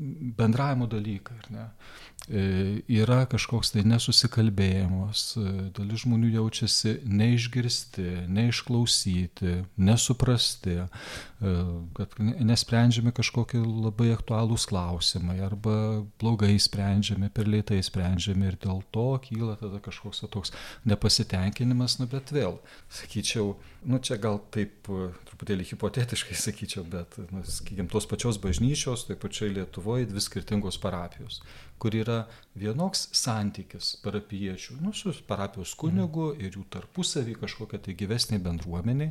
bendravimo 0.01 0.87
dalykai, 0.89 1.37
ar 1.43 1.51
ne? 1.53 1.65
E, 1.67 2.01
yra 2.29 3.25
kažkoks 3.31 3.73
tai 3.75 3.83
nesusikalbėjimas, 3.89 5.23
e, 5.41 5.53
dalis 5.75 6.05
žmonių 6.05 6.31
jaučiasi 6.37 7.01
neišgirsti, 7.03 8.27
neišklausyti, 8.31 9.55
nesuprasti, 9.81 10.77
e, 10.85 11.55
kad 11.97 12.15
nesprendžiami 12.21 13.13
kažkokie 13.17 13.59
labai 13.63 14.13
aktualūs 14.15 14.69
klausimai 14.71 15.41
arba 15.43 16.05
blogai 16.23 16.55
sprendžiami, 16.61 17.33
per 17.35 17.51
lėtai 17.51 17.81
sprendžiami 17.83 18.47
ir 18.53 18.59
dėl 18.63 18.85
to 18.95 19.09
kyla 19.25 19.57
tada 19.59 19.81
kažkoks 19.83 20.23
toks 20.31 20.55
nepasitenkinimas, 20.85 21.99
nu 21.99 22.07
bet 22.11 22.31
vėl, 22.31 22.61
sakyčiau, 23.01 23.57
nu 23.89 23.99
čia 23.99 24.21
gal 24.23 24.39
taip 24.55 24.87
truputėlį 24.87 25.67
hipotetiškai 25.73 26.37
sakyčiau, 26.37 26.85
bet, 26.85 27.19
nu, 27.33 27.43
sakykime, 27.43 27.89
tos 27.91 28.07
pačios 28.07 28.39
bažnyčios, 28.39 29.09
taip 29.09 29.23
pačiai 29.25 29.51
Lietuvoje 29.51 30.07
dvi 30.07 30.23
skirtingos 30.23 30.79
parapijos 30.79 31.41
kur 31.81 31.97
yra 31.97 32.19
vienoks 32.61 33.07
santykis 33.17 33.95
parapiečių, 34.05 34.79
nu, 34.85 34.93
su 34.97 35.15
parapijos 35.29 35.75
kunigu 35.81 36.31
mhm. 36.33 36.45
ir 36.45 36.59
jų 36.59 36.67
tarpusavį 36.77 37.39
kažkokia 37.41 37.81
tai 37.87 37.97
gyvesnė 37.99 38.41
bendruomenė, 38.45 39.11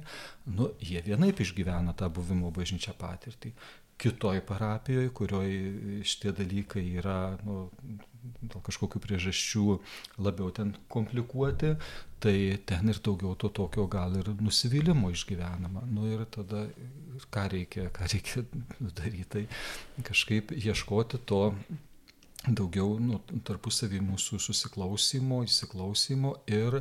nu, 0.55 0.71
jie 0.83 1.01
vienaip 1.05 1.41
išgyvena 1.43 1.95
tą 1.97 2.11
buvimo 2.13 2.53
bažnyčią 2.55 2.95
patirtį. 2.99 3.53
Kitoj 3.99 4.39
parapijoje, 4.47 5.09
kurioje 5.11 6.03
šitie 6.07 6.31
dalykai 6.31 6.85
yra 7.01 7.35
nu, 7.43 7.65
dėl 8.39 8.61
kažkokių 8.63 9.01
priežasčių 9.03 9.65
labiau 10.23 10.53
ten 10.55 10.71
komplikuoti, 10.91 11.73
tai 12.23 12.35
ten 12.69 12.91
ir 12.91 13.01
daugiau 13.03 13.35
to 13.39 13.51
tokio 13.59 13.87
gal 13.91 14.15
ir 14.19 14.31
nusivylimo 14.39 15.11
išgyvenama. 15.11 15.83
Nu 15.91 16.07
ir 16.07 16.23
tada 16.31 16.65
ką 17.33 17.45
reikia, 17.51 17.89
ką 17.95 18.07
reikia 18.13 18.45
daryti, 19.01 19.45
tai 19.97 20.07
kažkaip 20.07 20.55
ieškoti 20.55 21.21
to 21.29 21.43
daugiau 22.47 22.93
nu, 23.03 23.17
tarpusavį 23.43 23.99
mūsų 24.05 24.37
susiklausimo, 24.39 25.41
įsiklausimo 25.43 26.37
ir 26.47 26.79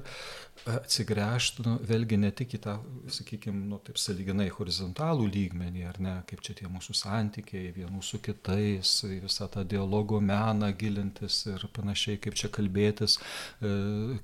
atsigręžti, 0.71 1.65
nu, 1.67 1.75
vėlgi 1.87 2.19
ne 2.21 2.31
tik 2.35 2.55
į 2.55 2.61
tą, 2.63 2.75
sakykime, 3.15 3.65
nu, 3.71 3.81
taip 3.83 3.99
saliginai 3.99 4.49
horizontalų 4.55 5.27
lygmenį, 5.35 5.83
ar 5.91 5.99
ne, 6.03 6.15
kaip 6.31 6.45
čia 6.47 6.55
tie 6.61 6.71
mūsų 6.71 6.95
santykiai 6.99 7.73
vienų 7.75 8.03
su 8.07 8.21
kitais, 8.23 8.93
visą 9.09 9.49
tą 9.51 9.65
dialogo 9.67 10.21
meną 10.23 10.71
gilintis 10.79 11.41
ir 11.51 11.67
panašiai, 11.75 12.21
kaip 12.23 12.39
čia 12.39 12.53
kalbėtis, 12.55 13.19
e, 13.19 13.73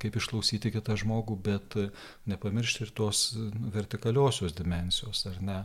kaip 0.02 0.20
išklausyti 0.20 0.74
kitą 0.74 0.98
žmogų, 1.02 1.38
bet 1.50 1.78
nepamiršti 2.30 2.86
ir 2.86 2.94
tos 2.94 3.26
vertikaliosios 3.74 4.54
dimensijos, 4.54 5.26
ar 5.30 5.42
ne, 5.42 5.60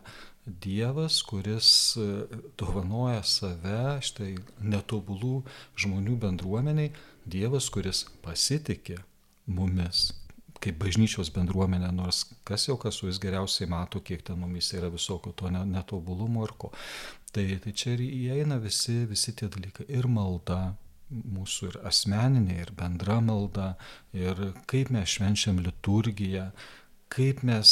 Dievas, 0.46 1.20
kuris 1.28 1.98
e, 2.00 2.06
dovanoja 2.58 3.22
save 3.28 4.00
štai 4.06 4.32
netobulų 4.64 5.44
žmonių 5.78 6.16
bendruomeniai, 6.24 6.94
Dievas, 7.30 7.68
kuris 7.70 8.08
pasitikė 8.24 8.98
mumis 9.46 10.10
kaip 10.64 10.80
bažnyčios 10.82 11.32
bendruomenė, 11.36 11.90
nors 11.96 12.26
kas 12.48 12.68
jau 12.68 12.76
kas 12.80 13.00
jais 13.04 13.20
geriausiai 13.22 13.70
mato, 13.72 14.02
kiek 14.04 14.24
ten 14.28 14.40
mumis 14.42 14.74
yra 14.76 14.90
visokio 14.92 15.32
to 15.32 15.52
netobulumo 15.54 16.44
ir 16.48 16.54
ko. 16.60 16.72
Tai, 17.32 17.46
tai 17.64 17.74
čia 17.78 17.94
ir 17.96 18.04
įeina 18.04 18.58
visi, 18.62 19.04
visi 19.10 19.36
tie 19.38 19.48
dalykai. 19.52 19.86
Ir 19.94 20.10
malda, 20.12 20.74
mūsų 21.10 21.70
ir 21.72 21.78
asmeninė, 21.90 22.58
ir 22.64 22.74
bendra 22.78 23.20
malda, 23.24 23.72
ir 24.18 24.50
kaip 24.70 24.92
mes 24.94 25.16
švenčiam 25.16 25.62
liturgiją, 25.64 26.50
kaip 27.10 27.42
mes, 27.48 27.72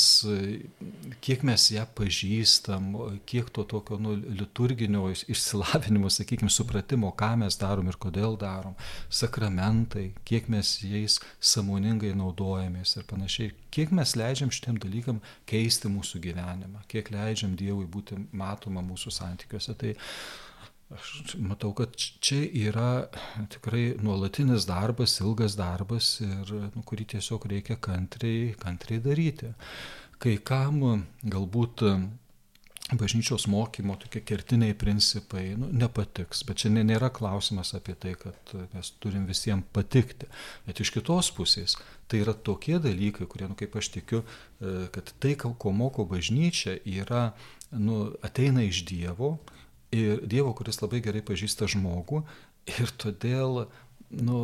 kiek 1.21 1.43
mes 1.45 1.67
ją 1.69 1.83
pažįstam, 1.97 2.89
kiek 3.29 3.51
to 3.53 3.63
tokio 3.69 3.99
nu, 4.01 4.15
liturginio 4.17 5.03
išsilavinimo, 5.13 6.09
sakykime, 6.13 6.49
supratimo, 6.53 7.11
ką 7.17 7.35
mes 7.43 7.59
darom 7.61 7.91
ir 7.91 7.99
kodėl 8.01 8.37
darom, 8.41 8.73
sakramentai, 9.13 10.09
kiek 10.27 10.49
mes 10.53 10.73
jais 10.81 11.19
samoningai 11.53 12.15
naudojamės 12.17 12.97
ir 12.97 13.05
panašiai, 13.09 13.53
kiek 13.73 13.93
mes 13.93 14.15
leidžiam 14.17 14.53
šitiem 14.53 14.81
dalykam 14.81 15.21
keisti 15.49 15.91
mūsų 15.93 16.23
gyvenimą, 16.25 16.81
kiek 16.89 17.13
leidžiam 17.13 17.53
Dievui 17.57 17.85
būti 17.85 18.17
matoma 18.33 18.81
mūsų 18.85 19.13
santykiuose. 19.19 19.77
Tai, 19.77 19.93
Aš 20.95 21.35
matau, 21.43 21.73
kad 21.75 21.95
čia 21.99 22.45
yra 22.47 22.91
tikrai 23.51 23.97
nuolatinis 23.99 24.63
darbas, 24.69 25.17
ilgas 25.19 25.57
darbas, 25.59 26.13
ir, 26.23 26.53
nu, 26.75 26.83
kurį 26.87 27.09
tiesiog 27.17 27.43
reikia 27.51 27.75
kantriai, 27.75 28.53
kantriai 28.61 29.03
daryti. 29.03 29.51
Kai 30.23 30.37
kam 30.47 30.79
galbūt 31.27 31.83
bažnyčios 32.95 33.49
mokymo 33.51 33.97
tokie 33.99 34.21
kertiniai 34.23 34.77
principai 34.79 35.57
nu, 35.59 35.67
nepatiks, 35.75 36.45
bet 36.47 36.63
čia 36.63 36.71
nėra 36.71 37.09
klausimas 37.11 37.73
apie 37.75 37.97
tai, 37.99 38.15
kad 38.15 38.55
mes 38.71 38.93
turim 39.03 39.27
visiems 39.27 39.67
patikti. 39.75 40.29
Bet 40.69 40.79
iš 40.79 40.93
kitos 40.95 41.33
pusės 41.35 41.75
tai 42.07 42.23
yra 42.23 42.31
tokie 42.31 42.79
dalykai, 42.79 43.27
kurie, 43.27 43.49
nu, 43.51 43.59
kaip 43.59 43.75
aš 43.75 43.91
tikiu, 43.97 44.23
e, 44.23 44.87
kad 44.95 45.11
tai, 45.19 45.35
ko 45.35 45.75
moko 45.75 46.07
bažnyčia, 46.07 46.79
yra, 46.87 47.33
nu, 47.75 48.05
ateina 48.23 48.63
iš 48.63 48.85
Dievo 48.87 49.35
ir 49.95 50.23
Dievo, 50.27 50.53
kuris 50.57 50.81
labai 50.81 51.01
gerai 51.05 51.23
pažįsta 51.25 51.69
žmogų. 51.71 52.23
Ir 52.77 52.91
todėl, 52.99 53.67
nu, 54.11 54.39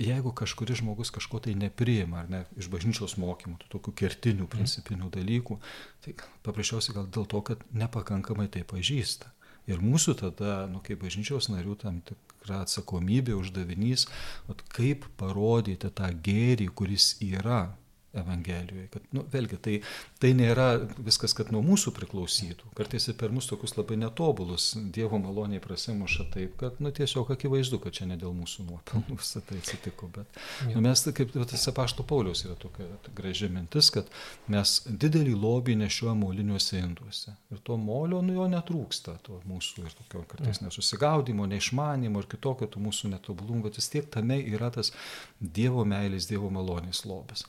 jeigu 0.00 0.32
kažkuris 0.36 0.82
žmogus 0.82 1.12
kažko 1.14 1.40
tai 1.44 1.54
nepriima, 1.58 2.24
ar 2.24 2.30
ne, 2.30 2.42
iš 2.60 2.68
bažnyčios 2.72 3.16
mokymų, 3.20 3.58
tų 3.62 3.70
tokių 3.76 3.94
kertinių, 4.02 4.48
principinių 4.50 5.10
dalykų, 5.14 5.58
tai 6.04 6.16
paprasčiausiai 6.46 6.96
gal 6.98 7.08
dėl 7.08 7.28
to, 7.30 7.40
kad 7.46 7.64
nepakankamai 7.72 8.48
tai 8.52 8.64
pažįsta. 8.68 9.30
Ir 9.70 9.80
mūsų 9.80 10.18
tada, 10.20 10.66
nu, 10.68 10.82
kaip 10.84 11.00
bažnyčios 11.00 11.48
narių, 11.48 11.78
tam 11.80 12.02
tikra 12.04 12.60
atsakomybė, 12.66 13.32
uždavinys, 13.38 14.10
at, 14.52 14.60
kaip 14.74 15.06
parodyti 15.16 15.88
tą 15.88 16.10
gėrį, 16.26 16.68
kuris 16.76 17.14
yra 17.24 17.70
Evangelijoje. 18.14 18.86
Kad, 18.92 19.06
nu, 19.16 19.24
vėlgi, 19.30 19.58
tai, 19.64 19.74
tai 20.22 20.30
nėra 20.36 20.68
viskas, 21.06 21.34
kad 21.36 21.50
nuo 21.54 21.62
mūsų 21.66 21.92
priklausytų. 21.96 22.70
Kartais 22.78 23.08
ir 23.10 23.16
per 23.20 23.32
mus 23.34 23.48
tokius 23.50 23.76
labai 23.78 23.98
netobulus 24.00 24.70
Dievo 24.94 25.18
maloniai 25.22 25.62
prasimuša 25.62 26.28
taip, 26.34 26.56
kad 26.60 26.80
nu, 26.84 26.92
tiesiog 26.94 27.32
akivaizdu, 27.34 27.80
kad 27.82 27.96
čia 27.96 28.08
ne 28.10 28.18
dėl 28.20 28.34
mūsų 28.36 28.66
nuopelnų 28.68 29.18
visą 29.18 29.42
tai 29.48 29.58
atsitiko. 29.62 30.10
Bet 30.14 30.40
nu, 30.70 30.82
mes, 30.84 31.04
kaip 31.16 31.34
tas 31.34 31.66
apašto 31.70 32.06
Paulius 32.06 32.44
yra 32.46 32.56
tokia 32.60 32.86
graži 33.16 33.50
mintis, 33.52 33.90
kad 33.94 34.10
mes 34.52 34.76
didelį 34.88 35.34
lobį 35.40 35.78
nešiuojame 35.82 36.24
moliniuose 36.24 36.80
induose. 36.80 37.34
Ir 37.52 37.62
to 37.66 37.78
molio 37.80 38.22
nu 38.24 38.36
jo 38.38 38.46
netrūksta, 38.50 39.18
to 39.26 39.40
mūsų 39.48 39.88
ir 39.88 39.96
tokio 39.98 40.24
kartais 40.30 40.62
nesusigaudimo, 40.64 41.48
neišmanimo 41.50 42.22
ir 42.22 42.30
kitokio 42.30 42.70
tų 42.70 42.84
mūsų 42.86 43.14
netobulumų, 43.16 43.66
bet 43.68 43.80
vis 43.80 43.90
tiek 43.92 44.08
tame 44.10 44.40
yra 44.42 44.70
tas 44.74 44.92
Dievo 45.40 45.84
meilės, 45.88 46.28
Dievo 46.30 46.50
malonės 46.52 47.04
lobis 47.08 47.44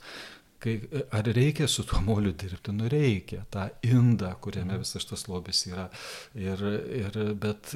kai, 0.64 0.76
ar 1.14 1.28
reikia 1.36 1.68
su 1.72 1.84
tuo 1.88 2.02
moliu 2.06 2.32
dirbti, 2.34 2.74
nu 2.76 2.90
reikia, 2.92 3.44
tą 3.54 3.68
indą, 3.86 4.32
kuriame 4.42 4.76
mhm. 4.76 4.84
visas 4.86 5.08
tas 5.10 5.28
lobis 5.30 5.66
yra. 5.70 5.90
Ir, 6.38 6.62
ir, 7.02 7.20
bet 7.42 7.76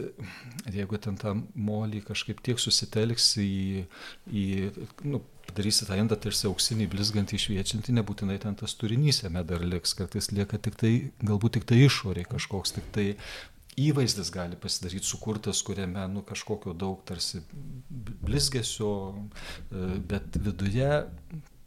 jeigu 0.73 1.01
ten 1.01 1.19
tą 1.19 1.35
molį 1.55 2.03
kažkaip 2.07 2.41
tiek 2.45 2.61
susitelksi 2.61 3.45
į, 3.45 3.83
į 4.31 4.47
nu, 5.09 5.21
padarysi 5.49 5.87
tą 5.89 5.97
indą 5.99 6.17
tarsi 6.21 6.47
auksinį, 6.49 6.89
blizgantį, 6.93 7.39
šviečiantį, 7.45 7.95
nebūtinai 7.99 8.39
ten 8.41 8.57
tas 8.59 8.75
turinys 8.79 9.23
jame 9.23 9.43
dar 9.47 9.63
liks, 9.65 9.95
kartais 9.97 10.31
lieka 10.35 10.59
tik 10.61 10.77
tai, 10.79 10.93
galbūt 11.25 11.59
tik 11.59 11.69
tai 11.69 11.83
išoriai 11.85 12.27
kažkoks, 12.29 12.75
tik 12.77 12.91
tai 12.95 13.07
įvaizdis 13.79 14.31
gali 14.33 14.57
pasidaryti 14.59 15.07
sukurtas, 15.07 15.61
kuriame 15.65 16.03
nu, 16.11 16.23
kažkokio 16.27 16.73
daug 16.77 17.01
tarsi 17.07 17.41
blizgesio, 17.89 18.91
e, 19.71 19.85
bet 20.09 20.39
viduje 20.43 20.89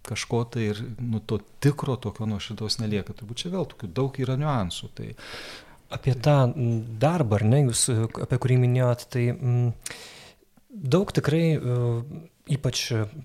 kažko 0.06 0.44
tai 0.50 0.70
ir 0.72 0.80
nu, 0.98 1.20
to 1.20 1.38
tikro 1.62 1.96
tokio 2.00 2.26
nuoširdaus 2.30 2.80
nelieka. 2.82 3.14
Turbūt 3.16 3.44
čia 3.44 3.52
vėl 3.54 3.68
tokių 3.70 3.92
daug 3.94 4.18
yra 4.22 4.38
niuansų. 4.40 4.90
Tai... 4.96 5.12
Apie 5.92 6.16
tą 6.16 6.36
darbą, 7.00 7.38
ar 7.38 7.46
ne, 7.46 7.62
jūs, 7.66 7.86
apie 8.24 8.38
kurį 8.40 8.58
minėjot, 8.62 9.06
tai 9.12 9.26
m, 9.34 9.66
daug 10.72 11.12
tikrai, 11.12 11.42
e, 11.52 11.74
ypač 12.56 12.80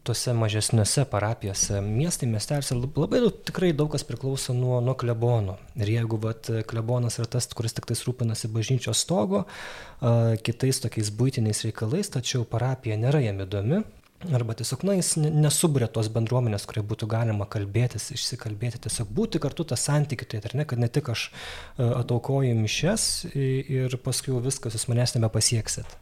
tose 0.05 0.33
mažesniuose 0.35 1.05
parapijose, 1.09 1.79
miestai, 1.85 2.27
miestelėse, 2.29 2.75
labai 2.75 3.21
daug, 3.23 3.39
tikrai 3.47 3.71
daug 3.71 3.93
kas 3.95 4.03
priklauso 4.07 4.53
nuo, 4.53 4.81
nuo 4.83 4.97
klebono. 4.99 5.55
Ir 5.79 5.93
jeigu 5.95 6.19
vat, 6.27 6.51
klebonas 6.67 7.21
yra 7.21 7.31
tas, 7.37 7.47
kuris 7.55 7.77
tik 7.77 7.87
tais 7.87 8.03
rūpinasi 8.03 8.51
bažnyčios 8.51 9.05
stogo, 9.07 9.45
a, 9.47 10.35
kitais 10.43 10.83
tokiais 10.83 11.13
būtiniais 11.15 11.63
reikalais, 11.69 12.11
tačiau 12.13 12.43
parapija 12.43 12.99
nėra 12.99 13.23
jam 13.23 13.39
įdomi, 13.47 13.85
Arba 14.33 14.55
tiesiog, 14.57 14.81
na, 14.87 14.95
jis 14.97 15.11
nesubrė 15.21 15.85
tos 15.93 16.07
bendruomenės, 16.09 16.65
kurie 16.65 16.81
būtų 16.89 17.05
galima 17.11 17.45
kalbėtis, 17.53 18.09
išsikalbėti, 18.15 18.79
tiesiog 18.87 19.11
būti 19.13 19.41
kartu 19.43 19.67
tą 19.69 19.77
santykių, 19.77 20.25
tai 20.31 20.41
ar 20.41 20.55
ne, 20.57 20.65
kad 20.65 20.81
ne 20.81 20.89
tik 20.89 21.11
aš 21.13 21.27
e, 21.29 21.85
ataukoju 21.85 22.55
mišes 22.57 23.05
ir 23.37 23.93
paskui 24.01 24.33
viskas, 24.41 24.73
jūs 24.73 24.87
manęs 24.89 25.13
nebepasieksit. 25.19 25.97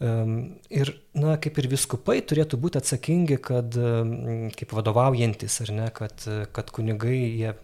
Ir, 0.00 0.94
na, 1.10 1.34
kaip 1.42 1.56
ir 1.58 1.66
viskupai 1.72 2.20
turėtų 2.22 2.58
būti 2.60 2.78
atsakingi, 2.78 3.36
kad, 3.42 3.74
kaip 4.54 4.74
vadovaujantis, 4.76 5.56
ar 5.64 5.72
ne, 5.74 5.86
kad, 5.94 6.22
kad 6.54 6.70
kunigai 6.70 7.16
jie 7.18 7.54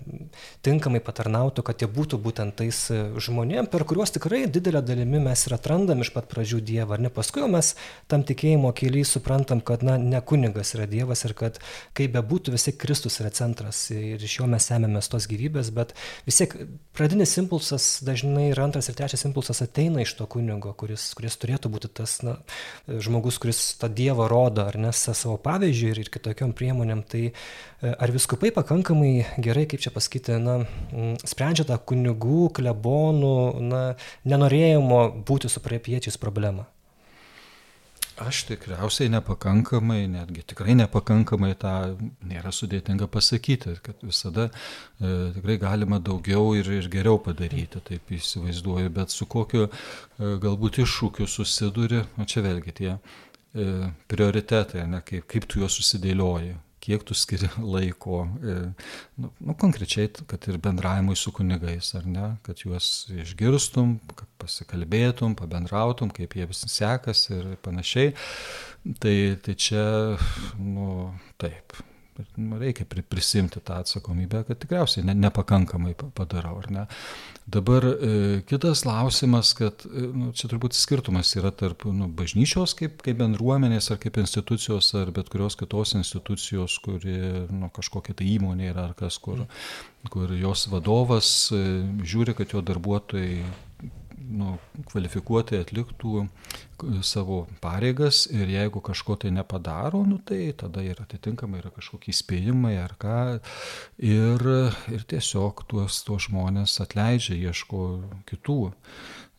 tinkamai 0.67 0.99
patarnautų, 1.05 1.63
kad 1.67 1.83
jie 1.83 1.89
būtų 1.91 2.19
būtent 2.25 2.57
tais 2.59 2.81
žmonėm, 3.23 3.69
per 3.71 3.85
kuriuos 3.87 4.11
tikrai 4.17 4.45
didelę 4.51 4.83
dalimi 4.83 5.21
mes 5.23 5.47
ir 5.47 5.55
atrandam 5.55 6.03
iš 6.03 6.11
pat 6.15 6.27
pradžių 6.33 6.59
Dievą, 6.67 6.97
ar 6.97 7.05
ne, 7.05 7.13
paskui 7.15 7.45
jau 7.45 7.51
mes 7.53 7.75
tam 8.11 8.25
tikėjimo 8.27 8.73
keliai 8.75 9.07
suprantam, 9.07 9.63
kad, 9.63 9.85
na, 9.87 9.95
ne 9.95 10.19
kunigas 10.27 10.75
yra 10.75 10.89
Dievas 10.91 11.23
ir 11.29 11.37
kad 11.39 11.61
kaip 11.95 12.17
bebūtų 12.19 12.57
vis 12.57 12.67
tiek 12.67 12.81
Kristus 12.83 13.21
yra 13.23 13.31
centras 13.31 13.85
ir 13.95 14.19
iš 14.19 14.41
jo 14.41 14.51
mes 14.51 14.67
semėmės 14.67 15.11
tos 15.13 15.31
gyvybės, 15.31 15.71
bet 15.77 15.95
vis 16.27 16.43
tiek 16.43 16.59
pradinis 16.97 17.37
impulsas 17.39 18.01
dažnai 18.07 18.49
ir 18.51 18.61
antras 18.65 18.91
ir 18.91 18.99
trečias 18.99 19.23
impulsas 19.29 19.63
ateina 19.63 20.03
iš 20.03 20.17
to 20.19 20.27
kunigo, 20.31 20.75
kuris, 20.75 21.13
kuris 21.15 21.39
turėtų 21.39 21.71
būti 21.71 21.93
tas 22.03 22.19
na, 22.27 22.39
žmogus, 22.91 23.36
kuris 23.43 23.61
tą 23.81 23.91
Dievą 23.93 24.29
rodo, 24.31 24.67
ar 24.69 24.79
ne, 24.81 24.93
savo 24.97 25.37
pavyzdžių 25.43 25.91
ir, 25.93 26.03
ir 26.05 26.13
kitokiom 26.15 26.55
priemonėm, 26.57 27.03
tai 27.09 27.25
e, 27.29 27.33
ar 27.91 28.13
viskupai 28.15 28.53
pakankamai 28.57 29.13
gerai, 29.43 29.67
kaip 29.71 29.83
čia 29.85 29.93
pasakyti, 29.95 30.39
na, 30.43 30.61
sprendžia 31.25 31.67
tą 31.69 31.81
kunigų, 31.91 32.49
klebonų, 32.57 33.37
na, 33.67 33.83
nenorėjimo 34.29 35.03
būti 35.27 35.53
su 35.53 35.63
parapiečiais 35.65 36.21
problemą? 36.21 36.67
Aš 38.17 38.47
tikriausiai 38.49 39.11
nepakankamai, 39.13 40.07
netgi 40.09 40.41
tikrai 40.49 40.73
nepakankamai 40.79 41.51
tą 41.61 41.73
nėra 42.25 42.49
sudėtinga 42.49 43.11
pasakyti, 43.13 43.75
kad 43.85 44.01
visada 44.01 44.47
e, 44.49 45.11
tikrai 45.35 45.59
galima 45.61 45.99
daugiau 46.01 46.55
ir, 46.57 46.71
ir 46.79 46.89
geriau 46.89 47.21
padaryti, 47.21 47.83
taip 47.85 48.15
įsivaizduoju, 48.17 48.95
bet 48.97 49.13
su 49.13 49.29
kokiu 49.29 49.67
e, 49.67 49.71
galbūt 50.41 50.81
iššūkiu 50.87 51.29
susiduri, 51.29 52.07
o 52.17 52.25
čia 52.25 52.41
vėlgi 52.47 52.77
tie 52.81 52.91
e, 52.95 53.01
prioritetai, 54.11 54.87
ne, 54.91 55.03
kaip, 55.07 55.27
kaip 55.31 55.49
tu 55.51 55.63
juos 55.63 55.77
susidėlioji, 55.79 56.55
kiek 56.87 57.03
tu 57.07 57.17
skiri 57.19 57.49
laiko, 57.75 58.23
e, 58.43 58.57
nu, 59.23 59.33
nu, 59.41 59.57
konkrečiai, 59.59 60.11
kad 60.31 60.47
ir 60.51 60.61
bendravimui 60.63 61.17
su 61.19 61.33
kunigais, 61.35 61.91
ar 61.99 62.07
ne, 62.11 62.29
kad 62.47 62.63
juos 62.63 63.09
išgirstum, 63.11 63.97
kad 64.15 64.31
pasikalbėtum, 64.43 65.35
pabendrautum, 65.39 66.13
kaip 66.15 66.39
jie 66.39 66.47
visi 66.51 66.71
sekasi 66.73 67.35
ir 67.41 67.53
panašiai. 67.65 68.15
Tai, 69.03 69.17
tai 69.43 69.55
čia, 69.59 69.85
nu, 70.63 71.11
taip, 71.43 71.75
reikia 72.61 72.87
prisimti 73.09 73.61
tą 73.61 73.81
atsakomybę, 73.83 74.45
kad 74.49 74.61
tikriausiai 74.63 75.05
ne, 75.07 75.15
nepakankamai 75.27 75.95
padarau, 76.17 76.59
ar 76.63 76.71
ne. 76.71 76.85
Dabar 77.47 77.85
e, 77.87 78.43
kitas 78.49 78.83
klausimas, 78.83 79.53
kad 79.59 79.85
e, 79.87 80.07
nu, 80.11 80.33
čia 80.35 80.51
turbūt 80.51 80.75
skirtumas 80.75 81.31
yra 81.39 81.53
tarp 81.55 81.85
nu, 81.95 82.09
bažnyčios 82.11 82.75
kaip, 82.79 82.99
kaip 83.07 83.21
bendruomenės 83.21 83.93
ar 83.95 84.01
kaip 84.03 84.19
institucijos 84.23 84.91
ar 84.99 85.13
bet 85.15 85.31
kurios 85.33 85.59
kitos 85.59 85.95
institucijos, 85.99 86.79
kuri 86.83 87.17
nu, 87.53 87.71
kažkokia 87.75 88.17
tai 88.19 88.33
įmonė 88.35 88.73
yra 88.73 88.89
ar 88.91 88.97
kas, 88.99 89.21
kur, 89.23 89.45
kur 90.11 90.35
jos 90.35 90.67
vadovas 90.73 91.31
e, 91.55 91.63
žiūri, 92.03 92.35
kad 92.39 92.57
jo 92.57 92.65
darbuotojai 92.67 93.45
nu, 94.17 94.57
kvalifikuotai 94.91 95.61
atliktų 95.63 96.27
savo 97.07 97.45
pareigas 97.63 98.25
ir 98.33 98.51
jeigu 98.53 98.83
kažko 98.85 99.17
tai 99.21 99.33
nepadaro, 99.35 100.03
nu, 100.09 100.19
tai 100.19 100.53
tada 100.59 100.85
ir 100.85 101.01
atitinkamai 101.03 101.63
yra 101.63 101.73
kažkokie 101.75 102.13
įspėjimai 102.15 102.77
ar 102.83 102.97
ką. 103.01 103.21
Ir, 104.03 104.49
ir 104.93 105.07
tiesiog 105.09 105.67
tuos, 105.71 106.03
tuos 106.07 106.29
žmonės 106.29 106.81
atleidžia, 106.85 107.39
ieško 107.49 107.87
kitų. 108.29 108.59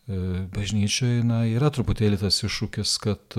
E, 0.08 0.18
Bažnyčioje 0.54 1.22
na, 1.26 1.42
yra 1.50 1.70
truputėlį 1.74 2.20
tas 2.22 2.40
iššūkis, 2.46 2.94
kad, 3.04 3.38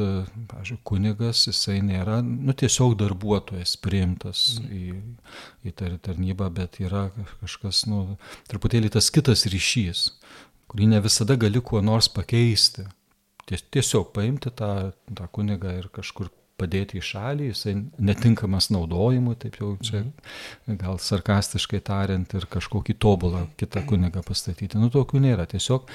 pažiūrėjau, 0.51 0.83
kunigas 0.85 1.47
jisai 1.49 1.79
nėra 1.85 2.19
nu, 2.25 2.53
tiesiog 2.53 2.93
darbuotojas 2.99 3.75
priimtas 3.81 4.61
mm. 4.61 4.69
į, 4.69 5.71
į 5.71 5.75
tarnybą, 6.05 6.51
bet 6.53 6.79
yra 6.83 7.07
kažkas, 7.41 7.87
nu, 7.89 8.19
truputėlį 8.51 8.93
tas 8.95 9.09
kitas 9.13 9.47
ryšys 9.49 10.11
kurį 10.69 10.89
ne 10.93 11.03
visada 11.03 11.37
gali 11.39 11.61
kuo 11.65 11.81
nors 11.85 12.09
pakeisti. 12.13 12.85
Tiesiog 13.49 14.11
paimti 14.13 14.51
tą, 14.53 14.91
tą 15.17 15.25
kunigą 15.33 15.71
ir 15.79 15.87
kažkur 15.93 16.29
padėti 16.59 16.99
į 16.99 17.05
šalį, 17.05 17.49
jisai 17.53 17.75
netinkamas 18.03 18.69
naudojimui, 18.73 19.37
taip 19.39 19.59
jau 19.61 19.71
čia 19.81 20.01
mhm. 20.01 20.77
gal 20.81 20.99
sarkastiškai 21.01 21.81
tariant, 21.87 22.35
ir 22.35 22.47
kažkokį 22.51 22.97
tobulą 22.99 23.45
kitą 23.59 23.85
kunigą 23.89 24.23
pastatyti. 24.27 24.79
Nu, 24.81 24.91
tokių 24.93 25.23
nėra. 25.23 25.47
Tiesiog 25.49 25.87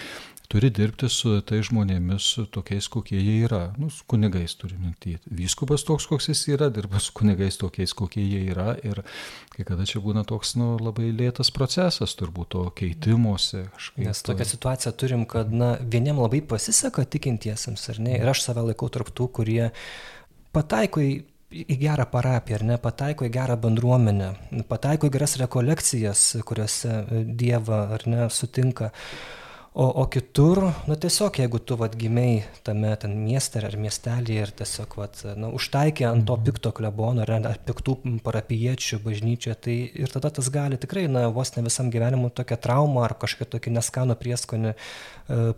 turi 0.49 0.71
dirbti 0.75 1.09
su 1.13 1.39
tai 1.47 1.61
žmonėmis, 1.65 2.27
su 2.37 2.45
tokiais, 2.53 2.89
kokie 2.93 3.19
jie 3.19 3.37
yra. 3.47 3.63
Nu, 3.81 3.89
su 3.93 4.05
kunigais 4.11 4.55
turi 4.61 4.77
mintyti. 4.81 5.33
Vyskupas 5.35 5.85
toks, 5.87 6.07
koks 6.11 6.31
jis 6.31 6.45
yra, 6.55 6.71
dirba 6.75 7.01
su 7.03 7.15
kunigais 7.17 7.59
tokiais, 7.61 7.95
kokie 7.97 8.25
jie 8.25 8.45
yra. 8.53 8.75
Ir 8.87 9.03
kai 9.55 9.67
kada 9.67 9.87
čia 9.89 10.03
būna 10.05 10.25
toks 10.29 10.55
nu, 10.61 10.75
labai 10.81 11.11
lėtas 11.17 11.53
procesas, 11.55 12.17
turbūt 12.19 12.53
to 12.55 12.65
keitimuose. 12.79 13.67
Nes 14.01 14.25
tokią 14.27 14.49
situaciją 14.55 14.95
turim, 15.01 15.29
kad 15.31 15.53
na, 15.53 15.75
vieniem 15.81 16.21
labai 16.23 16.43
pasiseka 16.55 17.07
tikintiesiems, 17.09 17.89
ar 17.95 18.03
ne? 18.05 18.19
Ir 18.21 18.35
aš 18.35 18.45
save 18.49 18.67
laikau 18.71 18.91
tarp 18.93 19.15
tų, 19.15 19.31
kurie 19.41 19.71
pataiko 20.55 21.03
į 21.03 21.15
į 21.55 21.77
gerą 21.79 22.07
parapiją, 22.11 22.59
ar 22.59 22.65
ne, 22.67 22.77
pataiko 22.83 23.27
į 23.27 23.31
gerą 23.35 23.55
bendruomenę, 23.63 24.33
pataiko 24.67 25.07
į 25.07 25.15
geras 25.15 25.37
rekolekcijas, 25.39 26.23
kuriuose 26.47 26.97
Dievą, 27.39 27.81
ar 27.95 28.07
ne, 28.11 28.27
sutinka. 28.35 28.91
O, 29.75 30.03
o 30.03 30.05
kitur, 30.07 30.61
nu 30.87 30.95
tiesiog, 30.95 31.35
jeigu 31.43 31.59
tu 31.59 31.75
vad 31.75 31.97
gimiai 31.99 32.45
tame 32.63 32.93
ten 33.03 33.17
mieste 33.19 33.59
ar 33.59 33.75
miestelėje 33.75 34.45
ir 34.47 34.53
tiesiog 34.61 34.93
vad, 34.95 35.23
nu, 35.35 35.49
užtaikė 35.59 36.07
ant 36.07 36.23
to 36.29 36.37
mhm. 36.37 36.45
pikto 36.47 36.71
klebono 36.77 37.25
ar, 37.25 37.33
ar 37.51 37.59
piktų 37.67 37.97
parapiečių 38.23 39.01
bažnyčioje, 39.03 39.57
tai 39.67 39.75
ir 40.05 40.15
tada 40.15 40.31
tas 40.37 40.53
gali 40.55 40.79
tikrai, 40.79 41.09
na, 41.11 41.25
vos 41.35 41.51
ne 41.57 41.65
visam 41.67 41.91
gyvenimui 41.91 42.31
tokią 42.39 42.61
traumą 42.69 43.03
ar 43.09 43.17
kažkokį 43.19 43.51
tokį 43.57 43.75
neskanų 43.75 44.19
prieskonį 44.23 44.71
e, 44.71 44.77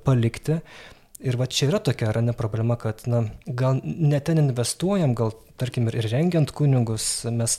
palikti. 0.08 0.62
Ir 1.24 1.38
va 1.40 1.46
čia 1.48 1.70
yra 1.70 1.78
tokia, 1.80 2.10
ar 2.10 2.18
ne 2.20 2.34
problema, 2.36 2.76
kad, 2.76 3.06
na, 3.08 3.22
gal 3.48 3.78
ne 3.84 4.18
ten 4.20 4.36
investuojam, 4.42 5.14
gal, 5.16 5.30
tarkim, 5.56 5.86
ir 5.88 6.04
rengiant 6.12 6.50
kunigus, 6.52 7.06
mes 7.32 7.54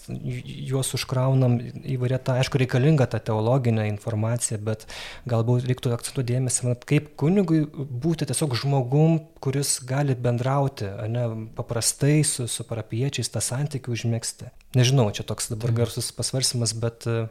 juos 0.70 0.94
užkraunam 0.94 1.56
įvairią 1.82 2.20
tą, 2.22 2.36
aišku, 2.38 2.62
reikalingą 2.62 3.08
tą 3.10 3.22
teologinę 3.32 3.88
informaciją, 3.90 4.62
bet 4.62 4.86
galbūt 5.26 5.66
reiktų 5.72 5.96
akcentuoti 5.98 6.36
dėmesį, 6.36 6.76
kaip 6.86 7.10
kunigui 7.18 7.64
būti 7.66 8.30
tiesiog 8.30 8.54
žmogum, 8.62 9.24
kuris 9.42 9.80
gali 9.90 10.14
bendrauti, 10.14 10.94
ne, 11.10 11.26
paprastai 11.58 12.20
su, 12.30 12.46
su 12.46 12.68
parapiečiais 12.68 13.34
tą 13.34 13.42
santykių 13.42 13.98
užmėgsti. 13.98 14.54
Nežinau, 14.78 15.10
čia 15.10 15.26
toks 15.26 15.50
dabar 15.56 15.74
garsus 15.82 16.14
pasvarsimas, 16.14 16.78
bet 16.78 17.10
uh, 17.10 17.26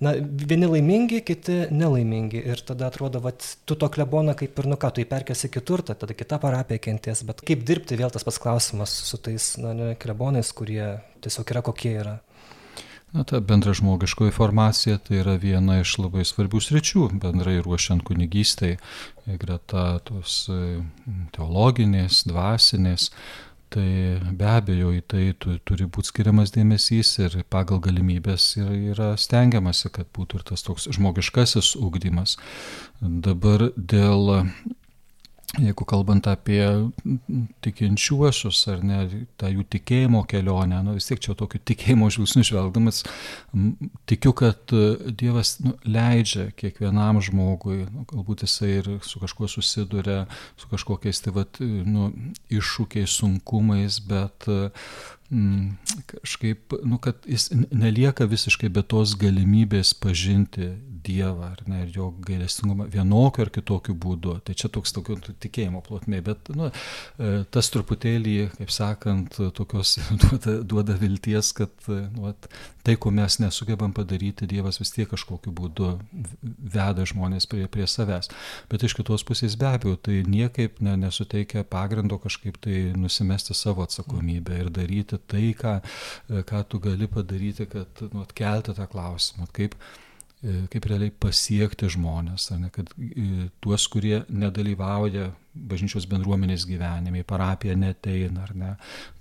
na, 0.00 0.14
vieni 0.20 0.68
laimingi, 0.70 1.20
kiti 1.26 1.58
nelaimingi. 1.74 2.40
Ir 2.52 2.62
tada 2.66 2.88
atrodo, 2.88 3.20
kad 3.24 3.44
tu 3.68 3.76
to 3.78 3.90
kleboną 3.92 4.34
kaip 4.38 4.58
ir, 4.58 4.70
nu 4.72 4.78
ką, 4.80 4.94
tu 4.96 5.04
įperkėsi 5.04 5.52
kitur, 5.52 5.84
tada 5.86 6.16
kita 6.16 6.40
parapija 6.42 6.82
kenties. 6.88 7.24
Bet 7.28 7.44
kaip 7.46 7.66
dirbti, 7.68 7.98
vėl 8.00 8.12
tas 8.14 8.26
pats 8.26 8.40
klausimas 8.42 8.94
su 9.10 9.20
tais 9.20 9.52
na, 9.60 9.74
ne, 9.76 9.92
klebonais, 10.00 10.52
kurie 10.56 10.96
tiesiog 11.24 11.54
yra 11.54 11.64
kokie 11.66 11.94
yra. 12.00 12.18
Na, 13.10 13.24
ta 13.26 13.40
bendra 13.42 13.72
žmogiškoji 13.74 14.30
formacija 14.30 15.00
tai 15.02 15.18
yra 15.24 15.34
viena 15.42 15.80
iš 15.80 15.96
labai 15.98 16.22
svarbių 16.28 16.60
sričių, 16.62 17.08
bendrai 17.18 17.56
ruošiant 17.58 18.04
kunigystai, 18.06 18.76
greta 19.26 19.86
tos 20.06 20.44
teologinės, 21.34 22.22
dvasinės, 22.30 23.08
tai 23.70 23.88
be 24.36 24.48
abejo 24.50 24.90
į 24.96 25.00
tai 25.10 25.24
tu, 25.38 25.56
turi 25.66 25.86
būti 25.86 26.10
skiriamas 26.10 26.52
dėmesys 26.54 27.12
ir 27.22 27.38
pagal 27.52 27.80
galimybės 27.84 28.52
yra 28.58 29.12
stengiamasi, 29.20 29.92
kad 29.94 30.10
būtų 30.16 30.40
ir 30.40 30.46
tas 30.50 30.66
toks 30.66 30.88
žmogiškasis 30.96 31.76
ūkdymas. 31.80 32.36
Dabar 33.00 33.70
dėl 33.76 34.34
jeigu 35.58 35.84
kalbant 35.88 36.28
apie 36.30 36.62
tikinčiuosius 37.64 38.60
ar 38.70 38.84
ne, 38.86 39.00
tą 39.40 39.50
jų 39.50 39.64
tikėjimo 39.74 40.22
kelionę, 40.30 40.78
nu 40.86 40.94
vis 40.94 41.08
tiek 41.08 41.18
čia 41.22 41.34
tokiu 41.38 41.58
tikėjimo 41.66 42.10
žvilgsniu 42.14 42.46
žvelgdamas, 42.46 43.02
tikiu, 44.10 44.32
kad 44.36 44.74
e, 44.76 45.10
Dievas 45.10 45.56
nu, 45.64 45.74
leidžia 45.82 46.50
kiekvienam 46.58 47.18
žmogui, 47.24 47.82
nu, 47.90 48.06
galbūt 48.12 48.46
jisai 48.46 48.76
ir 48.78 48.92
su 49.06 49.22
kažkuo 49.22 49.50
susiduria, 49.50 50.22
su 50.60 50.70
kažkokiais 50.70 51.22
tai 51.24 51.34
vat, 51.34 51.58
nu, 51.60 52.12
iššūkiais, 52.54 53.18
sunkumais, 53.18 53.98
bet 54.06 54.46
mm, 54.46 55.66
kažkaip, 56.14 56.78
nu, 56.86 57.02
kad 57.02 57.26
jis 57.26 57.50
nelieka 57.74 58.30
visiškai 58.30 58.70
be 58.70 58.86
tos 58.86 59.16
galimybės 59.18 59.96
pažinti 59.98 60.76
Dievą 61.06 61.50
ne, 61.70 61.84
ir 61.84 61.92
jo 61.94 62.10
gailestingumą 62.26 62.88
vienokiu 62.92 63.44
ar 63.44 63.52
kitokiu 63.54 63.94
būdu. 63.94 64.36
Tai 64.44 64.56
čia 64.58 64.70
toks 64.72 64.94
tokio 64.96 65.16
tikėjimo 65.20 65.82
plotmė, 65.86 66.20
bet 66.26 66.50
nu, 66.56 66.70
e, 66.70 67.30
tas 67.52 67.70
truputėlį, 67.72 68.36
kaip 68.58 68.74
sakant, 68.74 69.38
tokios 69.56 69.96
duoda, 70.22 70.56
duoda 70.72 70.96
vilties, 71.00 71.52
kad 71.56 71.88
nu, 71.88 72.34
tai, 72.86 72.96
ko 73.00 73.12
mes 73.14 73.38
nesugebam 73.42 73.94
padaryti, 73.96 74.48
Dievas 74.50 74.80
vis 74.80 74.92
tiek 74.94 75.08
kažkokiu 75.10 75.52
būdu 75.56 75.92
veda 76.42 77.06
žmonės 77.08 77.48
prie, 77.50 77.66
prie 77.70 77.86
savęs. 77.90 78.30
Bet 78.70 78.84
iš 78.86 78.96
kitos 78.98 79.24
pusės 79.26 79.56
be 79.60 79.68
abejo, 79.70 79.96
tai 80.00 80.20
niekaip 80.26 80.80
ne, 80.84 80.96
nesuteikia 81.00 81.64
pagrindo 81.68 82.20
kažkaip 82.22 82.60
tai 82.64 82.90
nusimesti 82.96 83.56
savo 83.56 83.84
atsakomybę 83.86 84.60
ir 84.64 84.70
daryti 84.74 85.20
tai, 85.30 85.50
ką, 85.56 85.78
ką 86.48 86.62
tu 86.68 86.82
gali 86.82 87.08
padaryti, 87.10 87.68
kad 87.70 88.04
nu, 88.10 88.24
atkelti 88.26 88.76
tą 88.76 88.88
klausimą. 88.90 89.48
Kaip, 89.56 89.76
e, 89.76 90.09
kaip 90.42 90.86
realiai 90.88 91.12
pasiekti 91.12 91.90
žmonės, 91.92 92.48
ne, 92.56 92.70
kad 92.72 92.88
e, 92.96 93.50
tuos, 93.60 93.84
kurie 93.92 94.22
nedalyvauja 94.32 95.30
bažnyčios 95.54 96.06
bendruomenės 96.10 96.64
gyvenime, 96.68 97.22
į 97.22 97.26
parapiją 97.28 97.74
neteina, 97.78 98.44
ar 98.46 98.52
ne, 98.54 98.70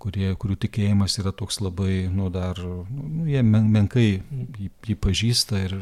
kurie, 0.02 0.30
kurių 0.39 0.60
tikėjimas 0.65 1.18
yra 1.22 1.34
toks 1.36 1.58
labai, 1.63 2.06
nu, 2.13 2.30
dar, 2.34 2.60
nu, 2.60 3.26
jie 3.30 3.42
men, 3.46 3.70
menkai 3.74 4.06
jį, 4.10 4.70
jį 4.92 4.98
pažįsta 5.02 5.63
ir 5.65 5.76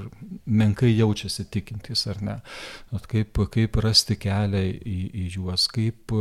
menkai 0.46 0.94
jaučiasi 0.94 1.48
tikintys, 1.52 2.06
ar 2.14 2.22
ne. 2.24 2.38
At 2.96 3.10
kaip, 3.12 3.40
kaip 3.54 3.80
rasti 3.84 4.16
kelią 4.20 4.64
į, 4.78 4.98
į 5.12 5.26
juos, 5.36 5.68
kaip, 5.74 6.16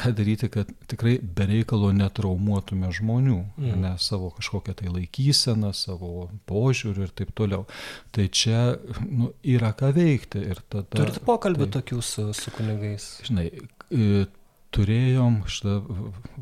ką 0.00 0.14
daryti, 0.16 0.48
kad 0.52 0.70
tikrai 0.90 1.18
bereikalo 1.20 1.92
netraumuotume 1.96 2.90
žmonių, 2.94 3.38
mm. 3.58 3.76
ne 3.84 3.92
savo 4.02 4.30
kažkokią 4.38 4.76
tai 4.80 4.92
laikyseną, 4.92 5.74
savo 5.76 6.30
požiūrį 6.48 7.08
ir 7.08 7.14
taip 7.20 7.34
toliau. 7.36 7.68
Tai 8.14 8.26
čia 8.32 8.64
nu, 9.04 9.32
yra 9.42 9.74
ką 9.76 9.92
veikti. 9.96 10.46
Tada, 10.70 10.86
Turite 10.94 11.22
pokalbį 11.26 11.66
tai, 11.66 11.80
tokių 11.80 12.00
su, 12.04 12.28
su 12.36 12.52
kunigais? 12.54 13.08
Žinai, 13.34 13.50
e, 13.90 14.24
turėjom, 14.74 15.42
šitą 15.50 15.74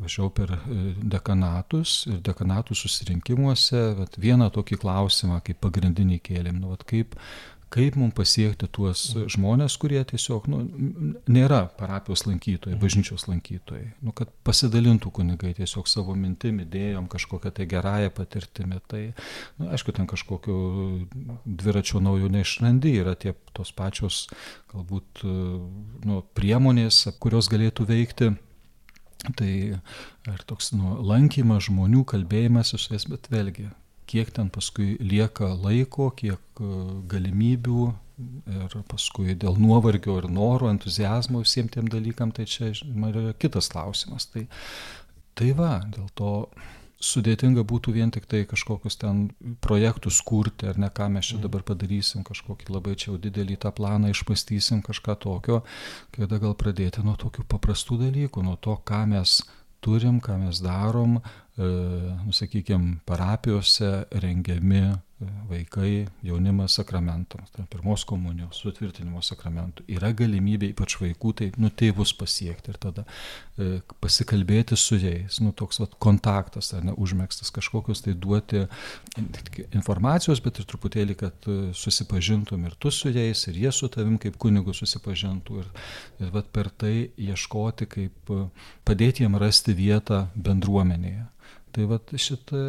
važiavau 0.01 0.31
per 0.33 0.53
e, 0.55 0.77
dekanatus 1.13 2.03
ir 2.09 2.21
dekanatų 2.25 2.77
susirinkimuose, 2.77 3.83
vieną 4.17 4.49
tokį 4.53 4.79
klausimą 4.81 5.41
kaip 5.45 5.61
pagrindinį 5.63 6.19
kėlėm, 6.25 6.61
nu, 6.61 6.73
vat, 6.73 6.85
kaip 6.89 7.17
kaip 7.73 7.97
mums 7.97 8.13
pasiekti 8.17 8.67
tuos 8.73 9.01
žmonės, 9.33 9.75
kurie 9.81 10.01
tiesiog 10.07 10.45
nu, 10.51 10.61
nėra 11.31 11.63
parapijos 11.79 12.25
lankytojai, 12.27 12.77
bažnyčios 12.81 13.25
lankytojai, 13.29 13.87
nu, 14.05 14.13
kad 14.15 14.31
pasidalintų 14.45 15.11
kunigai 15.17 15.55
tiesiog 15.57 15.89
savo 15.89 16.15
mintim, 16.17 16.61
idėjom, 16.63 17.09
kažkokią 17.11 17.53
tai 17.57 17.67
gerąją 17.71 18.13
patirtimį. 18.13 18.79
Tai, 18.91 19.03
nu, 19.59 19.71
aišku, 19.73 19.95
ten 19.97 20.09
kažkokiu 20.09 20.57
dviračio 21.45 22.03
naujo 22.03 22.29
neišrandi, 22.33 22.95
yra 23.01 23.17
tie 23.19 23.35
tos 23.57 23.73
pačios 23.75 24.27
galbūt 24.73 25.25
nu, 25.25 26.23
priemonės, 26.37 27.05
kurios 27.23 27.49
galėtų 27.53 27.89
veikti. 27.89 28.33
Tai 29.39 29.53
ar 30.27 30.41
toks 30.43 30.73
nu, 30.75 30.97
lankymas 31.07 31.69
žmonių, 31.69 32.03
kalbėjimas 32.11 32.73
su 32.75 32.91
jais, 32.91 33.07
bet 33.07 33.31
vėlgi 33.31 33.69
kiek 34.13 34.31
ten 34.35 34.53
paskui 34.53 34.93
lieka 35.01 35.49
laiko, 35.57 36.11
kiek 36.17 36.61
e, 36.61 36.71
galimybių 37.09 37.85
ir 38.53 38.75
paskui 38.91 39.33
dėl 39.39 39.57
nuovargio 39.57 40.19
ir 40.21 40.29
noro, 40.29 40.69
entuzijazmo 40.69 41.41
visiems 41.41 41.73
tiem 41.73 41.89
dalykam, 41.89 42.31
tai 42.35 42.45
čia 42.49 42.69
yra 42.69 43.33
kitas 43.41 43.71
klausimas. 43.73 44.27
Tai, 44.29 44.45
tai 45.37 45.49
va, 45.57 45.79
dėl 45.89 46.07
to 46.17 46.33
sudėtinga 47.03 47.65
būtų 47.67 47.93
vien 47.97 48.13
tik 48.15 48.27
tai 48.31 48.43
kažkokius 48.47 48.95
ten 49.01 49.25
projektus 49.65 50.21
kurti, 50.23 50.69
ar 50.69 50.79
ne 50.79 50.87
ką 50.93 51.09
mes 51.11 51.31
čia 51.31 51.35
mhm. 51.37 51.43
dabar 51.47 51.65
padarysim, 51.67 52.23
kažkokį 52.27 52.69
labai 52.71 52.95
čia 52.95 53.11
jau 53.11 53.17
didelį 53.25 53.59
tą 53.65 53.73
planą 53.75 54.13
išmastysim, 54.13 54.83
kažką 54.85 55.17
tokio, 55.25 55.63
kada 56.15 56.39
gal 56.43 56.55
pradėti 56.59 57.03
nuo 57.03 57.17
tokių 57.19 57.47
paprastų 57.51 57.99
dalykų, 58.05 58.45
nuo 58.45 58.55
to, 58.61 58.77
ką 58.87 59.03
mes 59.11 59.41
turim, 59.83 60.19
ką 60.23 60.37
mes 60.45 60.61
darom, 60.63 61.17
e, 61.19 61.69
nusakykime, 62.25 62.99
parapijose 63.05 64.05
rengiami 64.23 64.85
vaikai, 65.49 66.05
jaunimas 66.25 66.77
sakramentams, 66.79 67.51
tai 67.55 67.65
pirmos 67.71 68.03
komunijos, 68.07 68.59
sutvirtinimo 68.63 69.21
sakramentų. 69.25 69.85
Yra 69.93 70.11
galimybė 70.17 70.71
ypač 70.73 70.97
vaikų, 71.01 71.33
tai 71.39 71.49
nu 71.61 71.71
tėvus 71.73 72.13
pasiekti 72.17 72.73
ir 72.73 72.79
tada 72.81 73.05
e, 73.57 73.81
pasikalbėti 74.03 74.77
su 74.79 74.99
jais, 75.01 75.39
nu 75.43 75.53
toks 75.55 75.81
vat, 75.83 75.97
kontaktas, 76.03 76.73
ar 76.77 76.85
ne, 76.87 76.95
užmėgstas 76.97 77.53
kažkokios 77.55 78.03
tai 78.05 78.15
duoti 78.15 78.63
informacijos, 79.73 80.41
bet 80.43 80.61
ir 80.61 80.69
truputėlį, 80.69 81.17
kad 81.19 81.49
e, 81.49 81.59
susipažintum 81.77 82.65
ir 82.69 82.77
tu 82.79 82.93
su 82.93 83.13
jais, 83.13 83.45
ir 83.49 83.59
jie 83.65 83.73
su 83.75 83.89
tavim 83.93 84.19
kaip 84.21 84.39
kunigu 84.41 84.75
susipažintų 84.77 85.61
ir, 85.63 85.69
ir 86.23 86.33
vat, 86.33 86.49
per 86.53 86.71
tai 86.71 86.95
ieškoti, 87.17 87.89
kaip 87.97 88.33
e, 88.33 88.41
padėti 88.87 89.25
jiem 89.25 89.37
rasti 89.41 89.75
vietą 89.77 90.27
bendruomenėje. 90.35 91.27
Tai 91.73 91.87
vat 91.89 92.11
šitą, 92.21 92.59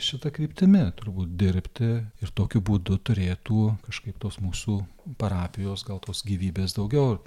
šitą 0.00 0.30
kryptimį 0.32 0.84
turbūt 0.96 1.34
dirbti 1.40 1.88
ir 2.24 2.30
tokiu 2.36 2.62
būdu 2.64 2.96
turėtų 3.04 3.64
kažkaip 3.84 4.16
tos 4.22 4.38
mūsų 4.40 4.78
parapijos, 5.20 5.84
gal 5.84 6.00
tos 6.04 6.22
gyvybės 6.24 6.76
daugiau 6.78 7.18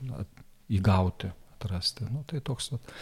įgauti, 0.71 1.29
atrasti. 1.57 2.07
Nu, 2.09 2.23
tai 2.25 2.41
toks 2.41 2.71
vat, 2.73 2.93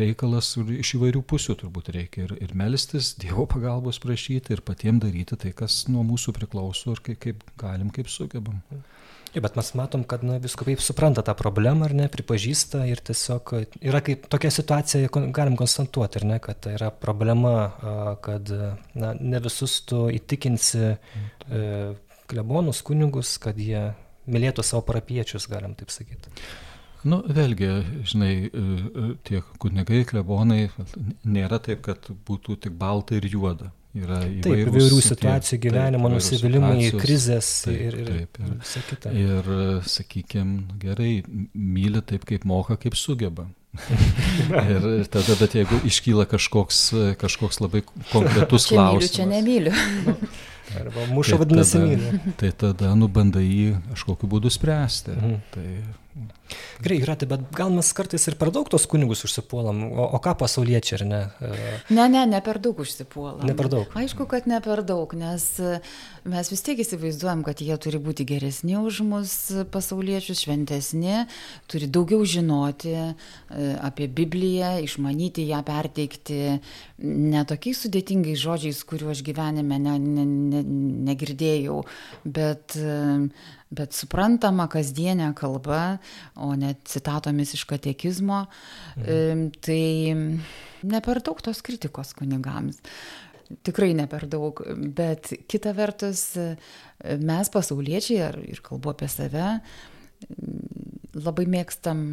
reikalas 0.00 0.52
iš 0.60 0.94
įvairių 0.98 1.24
pusių 1.24 1.56
turbūt 1.62 1.88
reikia 1.96 2.26
ir, 2.26 2.36
ir 2.44 2.52
melstis, 2.60 3.14
Dievo 3.20 3.46
pagalbos 3.48 4.02
prašyti 4.04 4.52
ir 4.52 4.64
patiems 4.66 5.06
daryti 5.06 5.40
tai, 5.40 5.54
kas 5.56 5.86
nuo 5.88 6.04
mūsų 6.04 6.36
priklauso 6.36 6.92
ir 6.92 7.00
kaip, 7.08 7.22
kaip 7.24 7.46
galim, 7.60 7.88
kaip 7.94 8.12
sugebam. 8.12 8.60
Mm. 8.68 8.84
Ja, 9.34 9.40
bet 9.42 9.56
mes 9.58 9.72
matom, 9.74 10.04
kad 10.06 10.22
na, 10.22 10.36
viskupai 10.38 10.76
supranta 10.78 11.24
tą 11.26 11.32
problemą 11.34 11.88
ar 11.88 11.94
ne, 11.98 12.04
pripažįsta 12.10 12.84
ir 12.86 13.00
tiesiog 13.02 13.50
yra 13.82 13.98
kaip 14.06 14.28
tokia 14.30 14.52
situacija, 14.54 15.10
galim 15.34 15.56
konstatuoti, 15.58 16.20
ar 16.20 16.26
ne, 16.30 16.38
kad 16.42 16.60
tai 16.62 16.76
yra 16.76 16.92
problema, 16.94 17.54
kad 18.22 18.52
na, 18.94 19.10
ne 19.18 19.42
visus 19.42 19.80
tu 19.90 20.04
įtikinsi 20.14 20.84
e, 20.86 20.94
klebonus, 22.30 22.84
kunigus, 22.86 23.34
kad 23.42 23.58
jie 23.58 23.88
mylėtų 24.30 24.62
savo 24.62 24.86
parapiečius, 24.86 25.50
galim 25.50 25.74
taip 25.74 25.90
sakyti. 25.90 26.30
Nu, 27.04 27.18
vėlgi, 27.26 27.72
žinai, 28.06 28.32
e, 28.46 28.50
e, 28.54 29.08
tie 29.26 29.42
kunigai, 29.58 30.04
klebonai, 30.14 30.68
nėra 31.26 31.58
taip, 31.58 31.82
kad 31.90 32.06
būtų 32.30 32.60
tik 32.68 32.78
balta 32.78 33.18
ir 33.18 33.26
juoda 33.34 33.74
yra. 33.98 34.20
Taip, 34.44 34.60
įvairių 34.66 35.00
situacijų 35.04 35.58
gyvenimo, 35.66 36.10
nusivylimai, 36.12 36.88
krizės 37.00 37.50
taip, 37.66 37.80
ir, 37.80 37.98
ir, 38.02 38.08
taip, 38.10 38.40
ir, 38.40 38.54
visa 38.62 38.82
kita. 38.88 39.12
Ir, 39.18 39.50
sakykime, 39.90 40.78
gerai, 40.82 41.12
myli 41.54 42.02
taip, 42.06 42.26
kaip 42.28 42.46
moka, 42.48 42.78
kaip 42.80 42.98
sugeba. 42.98 43.46
ir, 43.74 44.88
ir 45.00 45.10
tada, 45.10 45.38
bet 45.40 45.56
jeigu 45.58 45.80
iškyla 45.90 46.28
kažkoks, 46.30 46.86
kažkoks 47.20 47.62
labai 47.62 47.84
konkretus 48.12 48.68
čia 48.68 48.76
klausimas. 48.76 49.00
Myliu, 49.00 49.14
čia 49.18 49.30
nemyliu. 49.30 49.74
Arba 50.80 51.04
muša 51.10 51.34
tai 51.34 51.42
vadinasi 51.42 51.82
myliu. 51.82 52.22
Tai 52.40 52.54
tada, 52.58 52.94
nu, 52.98 53.10
bandai 53.12 53.44
jį 53.44 53.74
kažkokiu 53.92 54.30
būdu 54.30 54.50
spręsti. 54.54 55.18
Mhm. 55.18 55.36
Tai, 55.54 55.68
Gerai, 56.14 56.98
Jūratė, 57.00 57.26
bet 57.26 57.46
gal 57.56 57.72
mes 57.74 57.88
kartais 57.96 58.22
ir 58.30 58.36
per 58.38 58.52
daug 58.54 58.68
tos 58.70 58.84
kunigus 58.90 59.24
užsipuolam, 59.26 59.80
o, 59.88 60.04
o 60.14 60.18
ką 60.22 60.36
pasauliečiai, 60.44 60.98
ar 61.00 61.04
ne? 61.08 61.20
Ne, 61.90 62.04
ne, 62.12 62.22
ne 62.30 62.40
per 62.44 62.60
daug 62.62 62.78
užsipuolam. 62.84 63.42
Ne 63.48 63.54
per 63.58 63.70
daug. 63.72 63.96
Aišku, 63.98 64.26
kad 64.30 64.46
ne 64.50 64.60
per 64.62 64.84
daug, 64.86 65.10
nes 65.18 65.46
mes 66.30 66.50
vis 66.52 66.62
tiek 66.66 66.78
įsivaizduojam, 66.84 67.42
kad 67.46 67.62
jie 67.64 67.74
turi 67.82 67.98
būti 68.02 68.26
geresni 68.28 68.76
už 68.78 69.00
mus 69.06 69.34
pasauliečius, 69.74 70.44
šventesni, 70.46 71.24
turi 71.70 71.90
daugiau 71.90 72.22
žinoti 72.26 72.94
e, 72.94 73.08
apie 73.82 74.06
Bibliją, 74.06 74.76
išmanyti 74.86 75.48
ją, 75.50 75.64
perteikti 75.66 76.38
ne 77.02 77.42
tokiais 77.48 77.82
sudėtingais 77.84 78.38
žodžiais, 78.40 78.84
kuriuos 78.86 79.14
aš 79.14 79.24
gyvenime 79.26 79.78
ne, 79.82 79.98
ne, 79.98 80.24
ne, 80.24 80.62
negirdėjau, 81.10 81.82
bet 82.24 82.78
bet 83.76 83.96
suprantama 83.96 84.66
kasdienė 84.72 85.32
kalba, 85.38 85.98
o 86.36 86.52
ne 86.58 86.74
citatomis 86.88 87.54
iš 87.56 87.66
katekizmo, 87.70 88.44
mhm. 89.00 89.48
tai 89.64 89.84
ne 90.84 91.02
per 91.04 91.22
daug 91.24 91.40
tos 91.44 91.62
kritikos 91.64 92.14
kunigams. 92.18 92.80
Tikrai 93.64 93.92
ne 93.94 94.06
per 94.10 94.24
daug, 94.30 94.62
bet 94.96 95.34
kita 95.50 95.74
vertus, 95.76 96.30
mes 97.20 97.50
pasauliečiai, 97.52 98.30
ir 98.50 98.62
kalbu 98.64 98.94
apie 98.94 99.08
save, 99.12 99.50
labai 101.14 101.44
mėgstam 101.52 102.06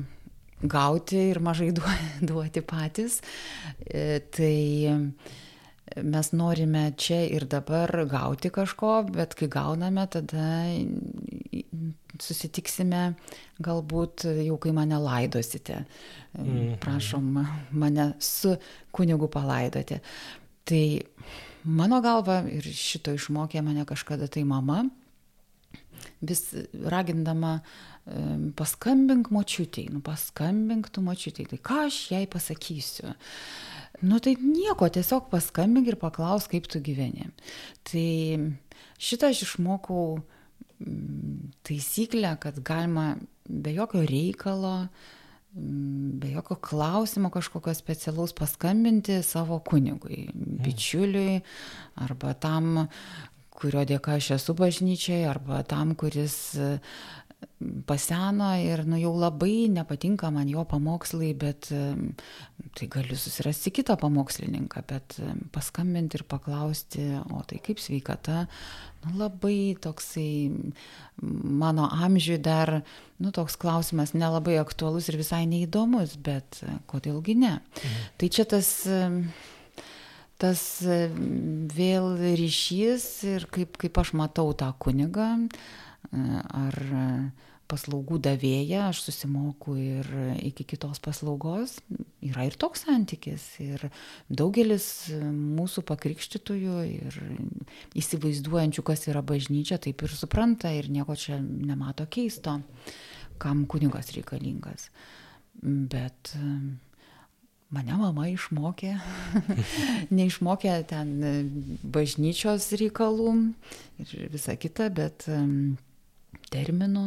gauti 0.62 1.18
ir 1.32 1.40
mažai 1.40 1.72
duoti 2.30 2.62
patys. 2.62 3.22
E, 3.86 4.20
tai 4.34 5.00
mes 5.98 6.32
norime 6.32 6.92
čia 6.98 7.22
ir 7.28 7.46
dabar 7.50 7.92
gauti 8.10 8.52
kažko, 8.54 8.94
bet 9.12 9.36
kai 9.40 9.50
gauname, 9.52 10.06
tada 10.12 10.48
susitiksime 12.22 13.04
galbūt 13.64 14.26
jau 14.46 14.58
kai 14.62 14.74
mane 14.76 15.00
laidosite. 15.02 15.84
Mhm. 16.38 16.80
Prašom 16.84 17.46
mane 17.72 18.14
su 18.20 18.56
kunigu 18.92 19.28
palaidoti. 19.28 20.00
Tai 20.64 20.84
mano 21.64 22.02
galva 22.02 22.42
ir 22.50 22.64
šito 22.64 23.14
išmokė 23.18 23.64
mane 23.66 23.86
kažkada 23.86 24.28
tai 24.32 24.44
mama, 24.44 24.84
vis 26.22 26.54
ragindama 26.74 27.60
paskambink 28.58 29.30
močiutėjai, 29.34 29.92
nu 29.94 30.02
paskambink 30.06 30.90
tu 30.94 31.04
močiutėjai, 31.06 31.52
tai 31.54 31.60
ką 31.62 31.80
aš 31.88 32.00
jai 32.14 32.24
pasakysiu. 32.30 33.14
Nu 34.02 34.20
tai 34.20 34.36
nieko, 34.42 34.90
tiesiog 34.90 35.30
paskambink 35.30 35.92
ir 35.92 35.98
paklaus, 36.02 36.48
kaip 36.50 36.68
tu 36.72 36.82
gyveni. 36.82 37.30
Tai 37.88 38.08
šitą 39.02 39.30
aš 39.30 39.44
išmokau 39.46 40.18
mm, 40.18 41.52
taisyklę, 41.68 42.36
kad 42.42 42.62
galima 42.66 43.16
be 43.46 43.74
jokio 43.76 44.02
reikalo, 44.10 44.88
mm, 45.54 46.20
be 46.22 46.32
jokio 46.34 46.58
klausimo 46.58 47.30
kažkokio 47.34 47.74
specialaus 47.78 48.34
paskambinti 48.34 49.22
savo 49.24 49.60
kunigui, 49.60 50.26
mhm. 50.34 50.64
bičiuliui 50.66 51.42
arba 52.02 52.34
tam, 52.34 52.88
kurio 53.62 53.86
dėka 53.86 54.18
aš 54.18 54.32
esu 54.40 54.58
bažnyčiai, 54.58 55.28
arba 55.30 55.62
tam, 55.68 55.94
kuris 55.94 56.56
paseno 57.86 58.50
ir 58.58 58.84
nu 58.90 58.98
jau 58.98 59.12
labai 59.18 59.70
nepatinka 59.70 60.30
man 60.34 60.50
jo 60.50 60.64
pamokslai, 60.66 61.32
bet 61.38 61.70
tai 62.78 62.88
galiu 62.92 63.18
susirasti 63.18 63.74
kitą 63.74 63.98
pamokslininką, 64.02 64.84
bet 64.90 65.18
paskambinti 65.54 66.20
ir 66.20 66.26
paklausti, 66.30 67.06
o 67.34 67.42
tai 67.48 67.62
kaip 67.64 67.82
sveikata, 67.82 68.46
nu 69.06 69.16
labai 69.22 69.76
toksai 69.82 70.52
mano 71.22 71.90
amžiui 71.90 72.40
dar, 72.42 72.80
nu 73.22 73.34
toks 73.36 73.58
klausimas 73.62 74.16
nelabai 74.18 74.58
aktualus 74.62 75.10
ir 75.10 75.20
visai 75.22 75.44
neįdomus, 75.50 76.18
bet 76.22 76.64
kodėlgi 76.90 77.38
ne. 77.38 77.58
Mhm. 77.62 78.06
Tai 78.18 78.32
čia 78.34 78.48
tas 78.50 78.74
tas 80.42 80.62
vėl 80.82 82.16
ryšys 82.18 83.04
ir 83.30 83.46
kaip, 83.54 83.78
kaip 83.78 84.00
aš 84.02 84.16
matau 84.18 84.56
tą 84.58 84.72
kunigą, 84.82 85.36
ar 86.12 86.78
paslaugų 87.72 88.20
davėja, 88.24 88.90
aš 88.90 89.06
susimoku 89.06 89.78
ir 89.80 90.10
iki 90.44 90.66
kitos 90.68 91.00
paslaugos. 91.04 91.78
Yra 92.26 92.46
ir 92.50 92.58
toks 92.60 92.86
santykis. 92.88 93.46
Ir 93.64 93.88
daugelis 94.28 94.86
mūsų 95.12 95.86
pakrikštytųjų 95.88 96.84
ir 96.90 97.20
įsivaizduojančių, 98.02 98.86
kas 98.92 99.08
yra 99.12 99.24
bažnyčia, 99.26 99.80
taip 99.82 100.04
ir 100.04 100.16
supranta 100.16 100.74
ir 100.76 100.92
nieko 100.92 101.16
čia 101.16 101.40
nemato 101.42 102.08
keisto, 102.12 102.60
kam 103.42 103.66
kunigas 103.72 104.12
reikalingas. 104.18 104.90
Bet 105.62 106.34
mane 107.72 108.00
mama 108.00 108.28
išmokė, 108.32 108.98
neišmokė 110.18 110.76
ten 110.92 111.16
bažnyčios 111.84 112.68
reikalų 112.82 113.38
ir 114.04 114.28
visa 114.34 114.58
kita, 114.60 114.90
bet 114.92 115.30
terminų, 116.52 117.06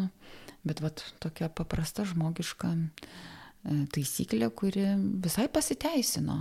bet 0.64 0.83
vat 0.85 1.04
tokia 1.22 1.50
paprasta 1.52 2.07
žmogiška 2.09 2.72
e, 2.74 2.85
taisyklė, 3.94 4.50
kuri 4.57 4.87
visai 5.24 5.48
pasiteisino. 5.52 6.38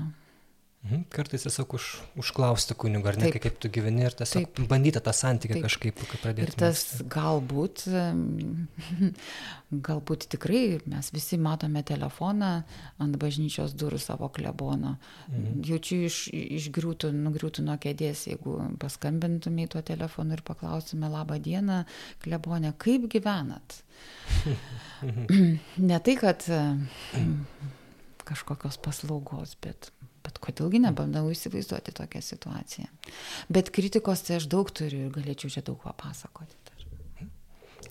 Mhm. 0.84 1.06
Kartais 1.16 1.46
tiesiog 1.46 1.74
už, 1.78 1.86
užklausti 2.20 2.76
kunigo, 2.76 3.08
ar 3.08 3.16
ne, 3.16 3.30
Taip. 3.32 3.40
kaip 3.46 3.60
tu 3.64 3.70
gyveni 3.72 4.04
ir 4.04 4.16
tiesiog 4.20 4.50
Taip. 4.50 4.68
bandyti 4.68 5.00
tą 5.00 5.14
santykį 5.16 5.56
Taip. 5.56 5.64
kažkaip 5.64 6.02
pradėti. 6.12 6.44
Ir 6.44 6.58
tas 6.60 6.82
mėgsti. 6.82 7.06
galbūt, 7.14 7.84
galbūt 9.88 10.28
tikrai 10.36 10.82
mes 10.92 11.12
visi 11.16 11.40
matome 11.40 11.86
telefoną 11.88 12.52
ant 13.00 13.20
bažnyčios 13.22 13.78
durų 13.80 14.02
savo 14.04 14.28
klebono. 14.28 14.98
Mhm. 15.32 15.64
Jaučiu 15.72 16.02
iš, 16.10 16.20
išgriūtų, 16.60 17.14
nugriūtų 17.16 17.64
nuo 17.64 17.80
kėdės, 17.80 18.28
jeigu 18.34 18.60
paskambintume 18.84 19.64
į 19.64 19.72
tuo 19.78 19.86
telefonu 19.88 20.36
ir 20.36 20.44
paklaustume 20.44 21.08
labą 21.08 21.40
dieną, 21.40 21.86
klebonė, 22.28 22.76
kaip 22.76 23.08
gyvenat? 23.08 23.80
ne 25.90 26.04
tai, 26.04 26.20
kad 26.20 26.44
kažkokios 28.28 28.84
paslaugos, 28.84 29.56
bet 29.64 29.94
Bet 30.24 30.40
kodėlgi 30.44 30.80
nebandau 30.86 31.28
įsivaizduoti 31.34 31.96
tokią 31.96 32.22
situaciją. 32.24 32.88
Bet 33.52 33.74
kritikos 33.76 34.24
tai 34.28 34.38
aš 34.40 34.48
daug 34.52 34.70
turiu 34.72 35.08
ir 35.08 35.12
galėčiau 35.16 35.52
čia 35.52 35.66
daug 35.66 35.82
papasakoti. 35.84 36.56
Dar. 36.70 37.28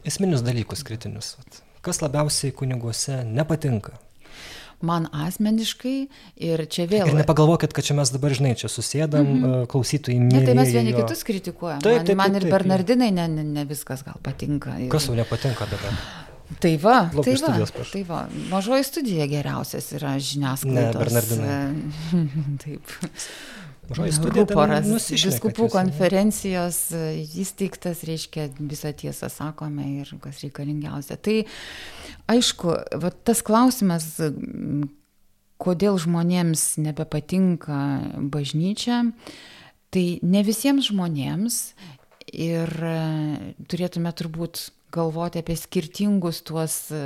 Esminius 0.08 0.44
dalykus 0.46 0.84
kritinius. 0.88 1.36
Kas 1.82 2.00
labiausiai 2.04 2.54
kuniguose 2.56 3.22
nepatinka? 3.28 3.98
man 4.82 5.06
asmeniškai 5.14 5.94
ir 6.48 6.64
čia 6.66 6.86
vėl. 6.90 7.06
Ir 7.10 7.18
nepagalvokit, 7.20 7.74
kad 7.74 7.86
čia 7.86 7.96
mes 7.98 8.10
dabar, 8.14 8.34
žinai, 8.34 8.54
čia 8.58 8.70
susėdam, 8.72 9.22
mm 9.22 9.44
-hmm. 9.44 9.66
klausytojai 9.72 10.18
mėgsta. 10.18 10.40
Ne, 10.40 10.46
tai 10.46 10.56
mes 10.58 10.74
vieni 10.74 10.94
jo. 10.94 11.02
kitus 11.02 11.22
kritikuojam. 11.28 11.80
Taip, 11.80 12.00
taip, 12.00 12.06
taip, 12.10 12.18
man, 12.18 12.32
man 12.32 12.42
ir 12.42 12.50
Bernardinai 12.50 13.10
ne, 13.14 13.28
ne, 13.28 13.44
ne 13.44 13.64
viskas 13.64 14.02
gal 14.02 14.18
patinka. 14.22 14.76
Ir... 14.78 14.90
Kas 14.90 15.06
jau 15.06 15.14
nepatinka 15.14 15.70
dabar? 15.70 16.02
Tai 16.60 16.76
va, 16.82 16.98
tai, 17.22 17.34
va 17.40 17.54
tai 17.92 18.02
va, 18.06 18.20
mažoji 18.50 18.84
studija 18.86 19.26
geriausias 19.30 19.92
yra 19.96 20.16
žiniasklaidos. 20.18 20.74
Ne, 20.74 20.98
Bernardinai. 20.98 22.16
Taip. 22.62 22.94
Mažoji 23.90 24.14
studija. 24.16 24.46
Poras 24.50 24.88
viskupų 25.10 25.68
konferencijos 25.72 26.80
įsteigtas, 27.38 28.02
reiškia, 28.08 28.48
visą 28.58 28.92
tiesą 28.96 29.30
sakome 29.32 29.86
ir 30.00 30.12
kas 30.22 30.42
reikalingiausia. 30.44 31.18
Tai 31.20 31.38
aišku, 32.32 32.76
va, 33.02 33.12
tas 33.12 33.42
klausimas, 33.46 34.14
kodėl 35.62 35.98
žmonėms 36.02 36.66
nebepatinka 36.82 37.80
bažnyčia, 38.32 39.04
tai 39.92 40.06
ne 40.24 40.44
visiems 40.46 40.88
žmonėms 40.90 41.58
ir 42.32 42.70
turėtume 43.68 44.14
turbūt 44.16 44.70
galvoti 44.92 45.40
apie 45.42 45.56
skirtingus 45.58 46.42
tuos 46.46 46.76
e, 46.94 47.00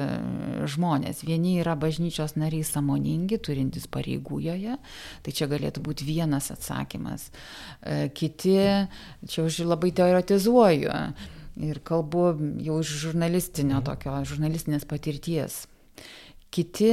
žmonės. 0.69 1.23
Vieni 1.27 1.57
yra 1.63 1.77
bažnyčios 1.79 2.37
nariai 2.41 2.67
samoningi, 2.67 3.39
turintys 3.39 3.87
pareigų 3.93 4.41
joje, 4.49 4.77
tai 5.23 5.35
čia 5.37 5.49
galėtų 5.51 5.85
būti 5.87 6.09
vienas 6.09 6.51
atsakymas. 6.55 7.31
E, 7.81 8.09
kiti, 8.15 8.59
čia 9.29 9.47
aš 9.47 9.63
labai 9.67 9.93
teoretizuoju 9.97 11.01
ir 11.67 11.81
kalbu 11.87 12.29
jau 12.65 12.81
iš 12.83 12.93
žurnalistinio 13.07 13.81
tokio, 13.87 14.19
žurnalistinės 14.29 14.85
patirties. 14.89 15.65
Kiti 16.53 16.93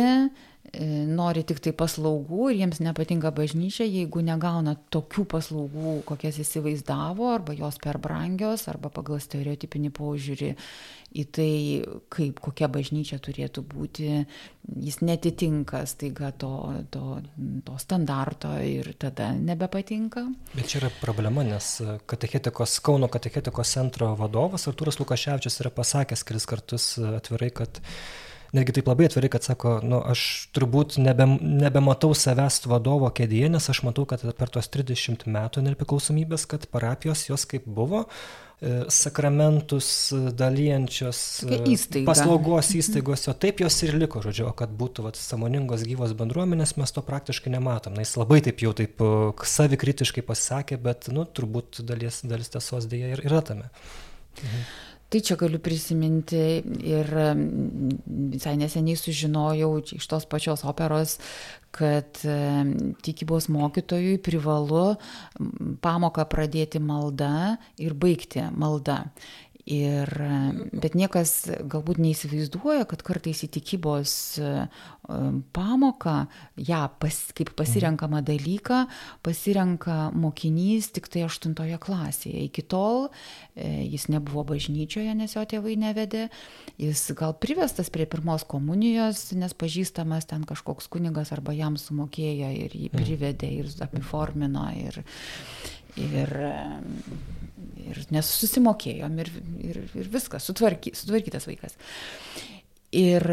nori 0.74 1.44
tik 1.46 1.60
tai 1.62 1.74
paslaugų 1.78 2.48
ir 2.50 2.64
jiems 2.64 2.80
nepatinka 2.82 3.30
bažnyčia, 3.36 3.86
jeigu 3.86 4.24
negauna 4.26 4.74
tokių 4.94 5.28
paslaugų, 5.36 6.00
kokias 6.10 6.40
įsivaizdavo, 6.42 7.30
arba 7.30 7.54
jos 7.54 7.78
per 7.82 8.00
brangios, 8.02 8.66
arba 8.72 8.90
pagal 8.94 9.22
stereotipinį 9.22 9.94
požiūrį 9.94 10.50
į 11.14 11.26
tai, 11.30 11.54
kaip 12.10 12.42
kokia 12.42 12.72
bažnyčia 12.74 13.20
turėtų 13.22 13.62
būti, 13.70 14.10
jis 14.82 15.00
netitinka 15.06 15.84
staiga 15.90 16.32
to, 16.34 16.52
to, 16.90 17.20
to 17.68 17.78
standarto 17.78 18.56
ir 18.66 18.96
tada 18.98 19.30
nebepatinka. 19.38 20.26
Bet 20.56 20.74
čia 20.74 20.82
yra 20.82 20.94
problema, 21.04 21.46
nes 21.46 21.76
katechetikos, 22.10 22.80
Kauno 22.84 23.08
katechetikos 23.14 23.78
centro 23.78 24.16
vadovas 24.18 24.66
Arturas 24.72 24.98
Lukaševičius 24.98 25.62
yra 25.62 25.70
pasakęs 25.74 26.26
kelis 26.26 26.50
kartus 26.50 26.96
atvirai, 26.98 27.54
kad 27.62 27.78
netgi 28.54 28.76
taip 28.78 28.89
labai 28.92 29.08
atvirai, 29.10 29.32
kad 29.34 29.46
sako, 29.46 29.78
nu, 29.86 30.00
aš 30.13 30.24
turbūt 30.54 31.00
nebe, 31.02 31.26
nebematau 31.42 32.13
savęs 32.18 32.62
vadovo 32.70 33.10
kėdėje, 33.16 33.50
nes 33.56 33.70
aš 33.74 33.84
matau, 33.88 34.06
kad 34.10 34.24
per 34.38 34.54
tuos 34.54 34.70
30 34.74 35.26
metų 35.34 35.66
nepriklausomybės, 35.66 36.46
kad 36.50 36.68
parapijos 36.74 37.26
jos 37.32 37.48
kaip 37.50 37.66
buvo, 37.66 38.04
e, 38.62 38.76
sakramentus 38.94 39.89
dalyjančios 40.38 41.24
e, 41.48 41.60
Įstaiga. 41.74 42.06
paslaugos 42.12 42.70
mhm. 42.70 42.84
įstaigos, 42.84 43.26
o 43.34 43.36
taip 43.46 43.66
jos 43.66 43.80
ir 43.88 43.98
liko, 43.98 44.22
žodžiu, 44.26 44.48
o 44.52 44.56
kad 44.62 44.78
būtų 44.78 45.08
vat, 45.10 45.18
samoningos 45.18 45.88
gyvos 45.89 46.13
bendruomenės, 46.20 46.78
mes 46.78 46.94
to 46.94 47.02
praktiškai 47.10 47.56
nematom. 47.58 47.98
Na, 47.98 48.06
jis 48.06 48.16
labai 48.22 48.44
taip 48.46 48.62
jau 48.66 48.78
taip 48.78 49.02
e, 49.02 49.12
savikritiškai 49.58 50.26
pasakė, 50.30 50.78
bet, 50.82 51.10
nu, 51.13 51.26
turbūt 51.26 51.82
dalis, 51.89 52.22
dalis 52.22 52.54
tiesos 52.54 52.89
dėja 52.92 53.16
ir 53.18 53.26
yra 53.26 53.42
tame. 53.50 53.74
Mhm. 54.44 54.66
Tai 55.13 55.19
čia 55.21 55.36
galiu 55.38 55.60
prisiminti 55.62 56.39
ir 56.89 57.10
visai 58.34 58.56
neseniai 58.58 58.97
sužinojau 58.97 59.76
iš 59.93 60.08
tos 60.10 60.26
pačios 60.26 60.63
operos, 60.65 61.19
kad 61.69 62.17
tikybos 63.06 63.45
mokytojui 63.54 64.17
privalu 64.26 64.95
pamoką 65.86 66.26
pradėti 66.30 66.82
malda 66.82 67.60
ir 67.78 67.93
baigti 67.93 68.47
malda. 68.58 69.04
Ir, 69.63 70.10
bet 70.76 70.91
niekas 70.91 71.45
galbūt 71.71 72.02
neįsivaizduoja, 72.04 72.84
kad 72.84 72.99
kartais 73.08 73.45
į 73.45 73.47
tikybos 73.56 74.15
pamoką, 75.56 76.15
ją 76.60 76.82
pas, 76.99 77.19
kaip 77.36 77.54
pasirenkamą 77.56 78.19
dalyką, 78.28 78.82
pasirenka 79.23 80.12
mokinys 80.12 80.89
tik 80.95 81.08
tai 81.12 81.23
aštuntoje 81.28 81.80
klasėje. 81.80 82.43
Iki 82.49 82.65
tol 82.67 83.08
e, 83.08 83.86
jis 83.88 84.10
nebuvo 84.12 84.43
bažnyčioje, 84.52 85.15
nes 85.15 85.36
jo 85.38 85.45
tėvai 85.47 85.78
nevedė. 85.80 86.26
Jis 86.82 87.06
gal 87.19 87.32
privestas 87.36 87.91
prie 87.93 88.08
pirmos 88.10 88.43
komunijos, 88.43 89.30
nes 89.39 89.56
pažįstamas 89.56 90.28
ten 90.28 90.43
kažkoks 90.47 90.91
kunigas 90.91 91.32
arba 91.32 91.56
jam 91.56 91.80
sumokėjo 91.80 92.52
ir 92.65 92.76
jį 92.80 92.91
privedė 92.91 93.52
ir 93.62 93.71
apiformino. 93.88 94.67
Ir, 94.76 95.04
ir, 95.99 96.36
ir 97.89 98.00
nes 98.13 98.30
susimokėjom 98.41 99.19
ir, 99.24 99.32
ir, 99.72 99.82
ir 100.00 100.10
viskas, 100.13 100.48
sutvarky, 100.50 100.93
sutvarkytas 100.98 101.48
vaikas. 101.50 101.78
Ir 102.93 103.28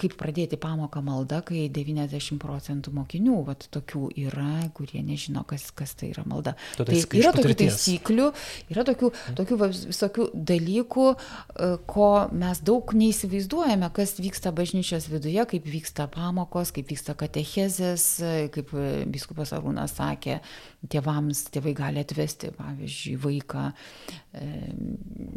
kaip 0.00 0.16
pradėti 0.18 0.58
pamoką 0.58 1.00
malda, 1.04 1.38
kai 1.46 1.68
90 1.72 2.40
procentų 2.42 2.92
mokinių, 2.96 3.36
vat, 3.46 3.66
tokių 3.74 4.08
yra, 4.24 4.66
kurie 4.74 5.04
nežino, 5.06 5.44
kas, 5.46 5.68
kas 5.76 5.94
tai 5.98 6.10
yra 6.10 6.24
malda. 6.26 6.56
Tu 6.74 6.86
tai 6.88 6.98
yra 7.20 7.30
tokių 7.36 7.56
taisyklių, 7.60 8.26
yra 8.74 8.84
tokių, 8.88 9.10
tokių 9.38 9.58
visokių 9.62 10.26
dalykų, 10.50 11.06
e, 11.14 11.68
ko 11.90 12.08
mes 12.34 12.62
daug 12.66 12.94
neįsivaizduojame, 12.98 13.90
kas 13.94 14.16
vyksta 14.18 14.50
bažnyčios 14.56 15.06
viduje, 15.12 15.46
kaip 15.54 15.70
vyksta 15.70 16.08
pamokos, 16.10 16.74
kaip 16.74 16.90
vyksta 16.90 17.14
katechezės, 17.20 18.08
e, 18.18 18.34
kaip 18.54 18.74
e, 18.74 18.88
biskupas 19.14 19.54
Arūnas 19.54 19.94
sakė, 20.00 20.40
tėvams, 20.90 21.46
tėvai 21.54 21.76
gali 21.78 22.02
atvesti, 22.02 22.50
pavyzdžiui, 22.58 23.14
vaiką, 23.22 23.70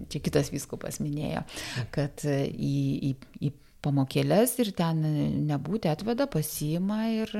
čia 0.09 0.19
kitas 0.25 0.49
biskupas 0.51 0.97
minėjo, 0.99 1.45
kad 1.93 2.25
į, 2.25 2.73
į, 3.11 3.13
į 3.45 3.51
pamokėles 3.85 4.55
ir 4.63 4.71
ten 4.75 5.03
nebūti 5.47 5.89
atveda, 5.91 6.25
pasiima 6.31 7.07
ir, 7.13 7.31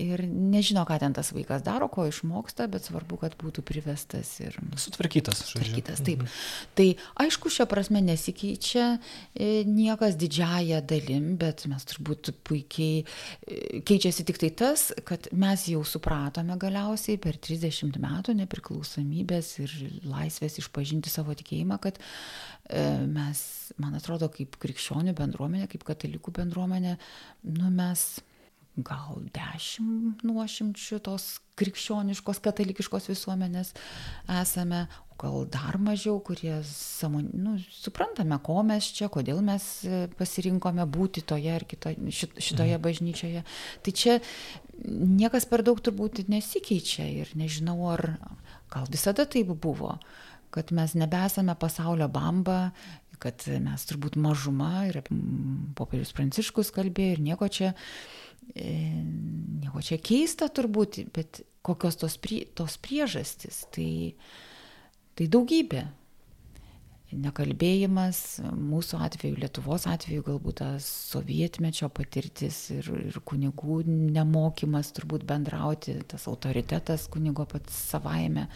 ir 0.00 0.22
nežino, 0.24 0.82
ką 0.88 0.96
ten 1.02 1.14
tas 1.16 1.32
vaikas 1.36 1.62
daro, 1.66 1.90
ko 1.92 2.06
išmoksta, 2.08 2.66
bet 2.72 2.86
svarbu, 2.88 3.18
kad 3.20 3.36
būtų 3.40 3.64
privestas 3.66 4.32
ir 4.42 4.56
sutvarkytas. 4.80 5.42
Sutvarkytas, 5.50 6.02
taip. 6.06 6.24
Mhm. 6.24 6.38
Tai 6.78 6.86
aišku, 7.26 7.52
šia 7.52 7.68
prasme 7.70 8.02
nesikeičia 8.04 8.86
e, 8.96 9.50
niekas 9.68 10.16
didžiaja 10.20 10.80
dalim, 10.80 11.34
bet 11.40 11.66
mes 11.70 11.86
turbūt 11.92 12.32
puikiai 12.46 13.04
e, 13.04 13.82
keičiasi 13.86 14.26
tik 14.28 14.40
tai 14.40 14.52
tas, 14.56 14.88
kad 15.06 15.28
mes 15.36 15.68
jau 15.70 15.84
supratome 15.86 16.56
galiausiai 16.60 17.20
per 17.20 17.36
30 17.36 18.00
metų 18.00 18.38
nepriklausomybės 18.40 19.52
ir 19.64 19.76
laisvės 20.08 20.60
išpažinti 20.64 21.12
savo 21.12 21.36
tikėjimą, 21.36 21.80
kad 21.84 22.00
mes, 23.10 23.44
man 23.82 23.98
atrodo, 23.98 24.30
kaip 24.32 24.58
krikščionių 24.62 25.14
bendruomenė, 25.18 25.68
kaip 25.70 25.86
katalikų 25.88 26.34
bendruomenė, 26.40 26.96
nu 27.50 27.70
mes 27.74 28.20
gal 28.86 29.20
dešimt 29.34 30.22
nuošimčių 30.24 31.00
tos 31.04 31.26
krikščioniškos, 31.60 32.40
katalikiškos 32.44 33.10
visuomenės 33.10 33.72
esame, 34.40 34.84
o 35.10 35.18
gal 35.20 35.44
dar 35.52 35.76
mažiau, 35.82 36.20
kurie 36.24 36.54
samon, 36.66 37.26
nu, 37.36 37.56
suprantame, 37.74 38.38
ko 38.44 38.62
mes 38.66 38.88
čia, 38.96 39.10
kodėl 39.12 39.42
mes 39.44 39.66
pasirinkome 40.16 40.86
būti 40.88 41.24
toje 41.26 41.52
ar 41.52 41.66
kito, 41.68 41.92
šit, 42.08 42.38
šitoje 42.38 42.76
mhm. 42.78 42.84
bažnyčioje. 42.86 43.44
Tai 43.84 43.96
čia 44.02 44.20
niekas 44.86 45.48
per 45.50 45.66
daug 45.66 45.82
turbūt 45.84 46.24
nesikeičia 46.30 47.10
ir 47.20 47.34
nežinau, 47.36 47.78
ar 47.92 48.14
gal 48.72 48.88
visada 48.88 49.26
taip 49.28 49.52
buvo, 49.60 49.98
kad 50.54 50.72
mes 50.76 50.96
nebesame 50.98 51.54
pasaulio 51.58 52.08
bamba, 52.12 52.70
kad 53.20 53.44
mes 53.60 53.84
turbūt 53.84 54.16
mažuma 54.16 54.86
ir 54.88 55.02
popiežius 55.76 56.14
Pranciškus 56.16 56.72
kalbėjo 56.72 57.18
ir 57.18 57.24
nieko 57.26 57.48
čia 57.52 57.74
E, 58.54 58.72
nieko 59.62 59.82
čia 59.84 59.98
keista 60.02 60.48
turbūt, 60.50 61.04
bet 61.14 61.42
kokios 61.66 61.98
tos, 62.00 62.16
prie, 62.22 62.42
tos 62.56 62.76
priežastys, 62.82 63.64
tai, 63.74 64.16
tai 65.18 65.30
daugybė. 65.30 65.86
Nekalbėjimas, 67.10 68.38
mūsų 68.54 69.00
atveju, 69.02 69.38
Lietuvos 69.42 69.88
atveju 69.90 70.22
galbūt 70.28 70.60
tas 70.60 70.86
sovietmečio 71.10 71.88
patirtis 71.90 72.68
ir, 72.70 72.86
ir 73.10 73.18
kunigų 73.26 73.80
nemokymas 73.88 74.92
turbūt 74.94 75.24
bendrauti, 75.26 75.96
tas 76.06 76.28
autoritetas 76.30 77.08
kunigo 77.10 77.48
pats 77.50 77.74
savaime. 77.90 78.46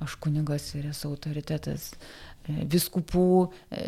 Aš 0.00 0.16
kunigas 0.22 0.70
ir 0.78 0.86
esu 0.88 1.10
autoritetas. 1.10 1.90
Uh, 1.92 2.30
viskupų 2.48 3.24
e, 3.46 3.80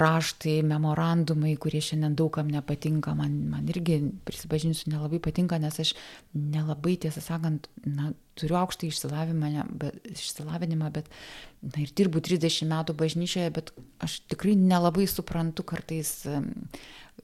raštai, 0.00 0.60
memorandumai, 0.66 1.54
kurie 1.60 1.80
šiandien 1.84 2.16
daugam 2.18 2.50
nepatinka, 2.52 3.14
man, 3.16 3.36
man 3.52 3.68
irgi, 3.72 4.00
prisipažinsiu, 4.28 4.90
nelabai 4.92 5.20
patinka, 5.22 5.58
nes 5.62 5.80
aš 5.82 5.94
nelabai, 6.34 6.96
tiesą 7.00 7.22
sakant, 7.24 7.70
na, 7.86 8.12
turiu 8.38 8.58
aukštą 8.60 8.88
išsilavinimą, 8.88 9.66
bet, 9.80 10.00
išsilavinimą, 10.12 10.90
bet 10.94 11.10
na, 11.64 11.76
ir 11.82 11.92
dirbu 11.96 12.22
30 12.24 12.68
metų 12.70 12.96
bažnyčioje, 13.00 13.52
bet 13.56 13.72
aš 14.04 14.20
tikrai 14.30 14.56
nelabai 14.60 15.08
suprantu 15.10 15.66
kartais 15.72 16.18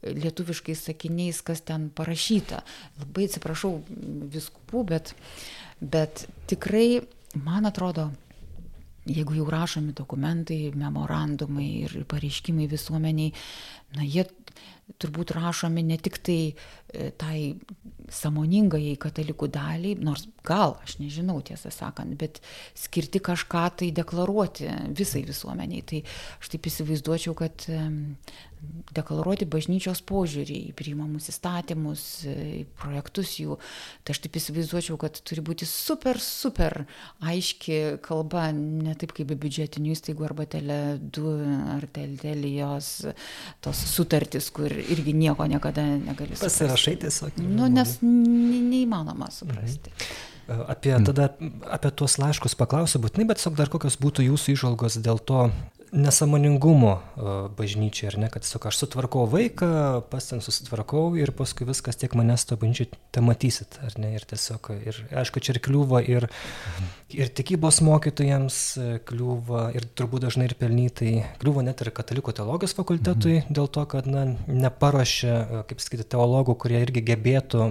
lietuviškais 0.06 0.86
sakiniais, 0.90 1.40
kas 1.44 1.62
ten 1.64 1.88
parašyta. 1.96 2.62
Labai 3.00 3.28
atsiprašau 3.28 3.78
viskupų, 4.32 4.82
bet, 4.92 5.14
bet 5.80 6.26
tikrai, 6.50 7.06
man 7.44 7.66
atrodo, 7.66 8.10
jeigu 9.06 9.36
jau 9.36 9.46
rašomi 9.50 9.94
dokumentai, 9.96 10.72
memorandumai 10.74 11.68
ir 11.84 11.96
pareiškimai 12.08 12.66
visuomeniai, 12.70 13.32
na 13.96 14.06
jie 14.06 14.26
turbūt 15.02 15.34
rašomi 15.34 15.82
ne 15.82 15.98
tik 15.98 16.20
tai 16.22 16.40
e, 16.52 17.10
tai 17.18 17.38
samoningai 18.12 18.94
katalikų 19.02 19.48
daliai, 19.50 19.96
nors 19.98 20.26
gal, 20.46 20.76
aš 20.86 20.98
nežinau 21.00 21.40
tiesą 21.44 21.72
sakant, 21.74 22.14
bet 22.20 22.38
skirti 22.78 23.18
kažką 23.18 23.64
tai 23.80 23.90
deklaruoti 23.94 24.68
visai 24.96 25.24
visuomeniai. 25.26 25.82
Tai 25.86 26.02
aš 26.38 26.52
taip 26.54 26.68
įsivaizduočiau, 26.70 27.34
kad 27.38 27.66
deklaruoti 28.96 29.46
bažnyčios 29.50 30.00
požiūrį 30.06 30.56
į 30.70 30.72
priimamus 30.78 31.28
įstatymus, 31.30 32.02
į 32.26 32.64
projektus 32.78 33.34
jų. 33.40 33.58
Tai 34.06 34.14
aš 34.14 34.22
taip 34.24 34.38
įsivaizduočiau, 34.40 34.96
kad 35.00 35.18
turi 35.26 35.44
būti 35.44 35.68
super, 35.68 36.20
super 36.22 36.84
aiški 37.20 37.98
kalba, 38.06 38.48
ne 38.56 38.94
taip 38.98 39.12
kaip 39.16 39.34
biudžetinių 39.34 39.92
įstaigų 39.92 40.28
arba 40.30 40.48
Tele2 40.56 41.34
ar 41.76 41.86
Teltelijos 41.98 42.90
tos 43.64 43.84
sutartys, 43.86 44.50
kur 44.54 44.72
irgi 44.72 45.14
nieko 45.16 45.46
niekada 45.50 45.84
negali 45.96 46.36
suprasti. 46.36 46.46
Pasirašai 46.46 46.96
tiesiog. 47.04 47.42
Nu, 47.42 47.68
nes 47.72 47.98
neįmanoma 48.02 49.30
suprasti. 49.34 49.94
Mhm. 49.94 50.24
Apie, 50.70 50.92
tada, 51.02 51.32
apie 51.74 51.90
tuos 51.98 52.20
laiškus 52.22 52.54
paklausiu 52.58 53.00
būtinai, 53.02 53.26
bet 53.26 53.40
tiesiog 53.40 53.56
dar 53.58 53.70
kokios 53.72 53.96
būtų 53.98 54.28
jūsų 54.28 54.54
išvalgos 54.54 55.00
dėl 55.02 55.18
to 55.18 55.48
nesamoningumo 55.92 56.94
bažnyčiai, 57.56 58.10
ar 58.10 58.18
ne, 58.20 58.28
kad 58.32 58.44
tiesiog 58.44 58.66
aš 58.68 58.80
sutvarkau 58.82 59.24
vaiką, 59.30 59.68
pas 60.10 60.26
ten 60.28 60.42
susitvarkau 60.44 61.14
ir 61.18 61.32
paskui 61.36 61.66
viskas 61.68 61.98
tiek 62.00 62.14
manęs 62.18 62.46
to 62.48 62.58
bažnyčiai 62.58 62.90
te 63.14 63.22
matysit, 63.24 63.78
ar 63.86 63.96
ne, 64.00 64.12
ir 64.16 64.26
tiesiog, 64.28 64.70
ir 64.86 64.98
aišku, 65.22 65.42
čia 65.42 65.54
ir 65.54 65.60
kliūva, 65.64 66.02
ir, 66.04 66.28
ir 67.14 67.32
tikybos 67.38 67.80
mokytojams 67.86 68.60
kliūva, 69.08 69.66
ir 69.78 69.88
turbūt 69.98 70.26
dažnai 70.26 70.48
ir 70.50 70.56
pelnytai, 70.58 71.12
kliūva 71.42 71.64
net 71.66 71.82
ir 71.84 71.92
katalikų 71.96 72.36
teologijos 72.40 72.76
fakultetui, 72.76 73.38
mhm. 73.40 73.56
dėl 73.56 73.70
to, 73.72 73.86
kad, 73.90 74.08
na, 74.10 74.26
neparuošia, 74.46 75.64
kaip 75.70 75.82
sakyti, 75.84 76.08
teologų, 76.16 76.56
kurie 76.66 76.80
irgi 76.82 77.04
gebėtų, 77.12 77.68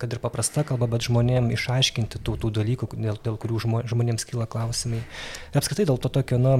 kad 0.00 0.08
ir 0.12 0.22
paprasta 0.22 0.66
kalba, 0.66 0.90
bet 0.92 1.06
žmonėms 1.08 1.54
išaiškinti 1.56 2.22
tų, 2.22 2.38
tų 2.42 2.52
dalykų, 2.60 2.90
dėl, 2.96 3.20
dėl 3.22 3.38
kurių 3.40 3.62
žmonėms 3.92 4.26
kyla 4.28 4.48
klausimai. 4.50 5.02
Ir 5.52 5.62
apskritai 5.62 5.86
dėl 5.88 6.00
to 6.02 6.10
tokio, 6.12 6.40
na, 6.42 6.58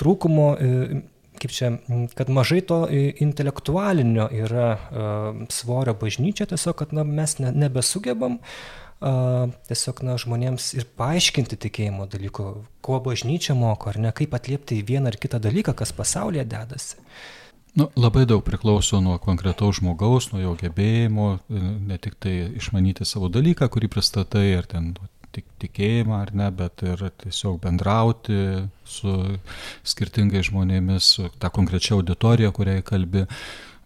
trūkumo, 0.00 0.46
e, 0.56 1.02
kaip 1.40 1.52
čia, 1.52 1.70
kad 2.16 2.32
mažai 2.32 2.62
to 2.66 2.84
e, 2.88 3.10
intelektualinio 3.24 4.28
yra 4.32 4.70
e, 4.72 5.06
svorio 5.52 5.96
bažnyčia, 5.98 6.48
tiesiog, 6.52 6.76
kad 6.80 6.96
na, 6.96 7.04
mes 7.04 7.38
ne, 7.42 7.52
nebesugebam 7.66 8.40
tiesiog 8.96 9.98
na, 10.08 10.14
žmonėms 10.16 10.70
ir 10.78 10.86
paaiškinti 10.96 11.58
tikėjimo 11.60 12.06
dalyko, 12.08 12.46
ko 12.80 12.96
bažnyčia 13.04 13.52
moko, 13.52 13.90
ar 13.92 13.98
ne, 14.00 14.12
kaip 14.16 14.32
atliepti 14.32 14.78
į 14.80 14.86
vieną 14.88 15.12
ar 15.12 15.18
kitą 15.20 15.36
dalyką, 15.44 15.74
kas 15.76 15.92
pasaulyje 15.92 16.46
dedasi. 16.48 16.96
Nu, 17.76 17.90
labai 17.92 18.22
daug 18.24 18.40
priklauso 18.40 19.02
nuo 19.04 19.18
konkretaus 19.20 19.82
žmogaus, 19.82 20.30
nuo 20.32 20.40
jo 20.40 20.54
gebėjimo, 20.56 21.26
ne 21.52 22.00
tik 22.00 22.16
tai 22.24 22.32
išmanyti 22.56 23.04
savo 23.04 23.28
dalyką, 23.28 23.68
kurį 23.68 23.92
pristatai, 23.92 24.46
ar 24.56 24.64
ten 24.70 24.94
tik 25.36 25.48
tikėjimą 25.62 26.18
ar 26.18 26.32
ne, 26.36 26.50
bet 26.54 26.84
ir 26.86 27.02
tiesiog 27.22 27.60
bendrauti 27.62 28.38
su 28.88 29.16
skirtingais 29.86 30.50
žmonėmis, 30.50 31.10
su 31.18 31.30
tą 31.42 31.52
konkrečią 31.54 32.00
auditoriją, 32.00 32.52
kuriai 32.56 32.84
kalbi. 32.86 33.26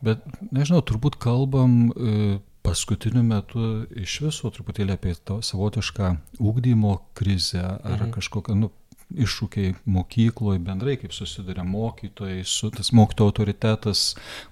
Bet, 0.04 0.22
nežinau, 0.48 0.80
turbūt 0.86 1.18
kalbam 1.20 1.90
e, 1.90 2.38
paskutiniu 2.64 3.22
metu 3.26 3.84
iš 4.00 4.20
viso 4.24 4.50
truputėlį 4.52 4.96
apie 4.96 5.14
to 5.28 5.40
savotišką 5.44 6.12
ūkdymo 6.40 6.96
krizę 7.18 7.64
ar 7.64 7.98
mhm. 7.98 8.14
kažkokią, 8.16 8.56
nu, 8.62 8.70
iššūkiai 9.10 9.74
mokykloje, 9.90 10.60
bendrai 10.62 10.96
kaip 11.00 11.14
susiduria 11.14 11.64
mokytojai, 11.66 12.44
su 12.46 12.70
tas 12.74 12.92
mokytojo 12.94 13.32
autoritetas, 13.32 14.04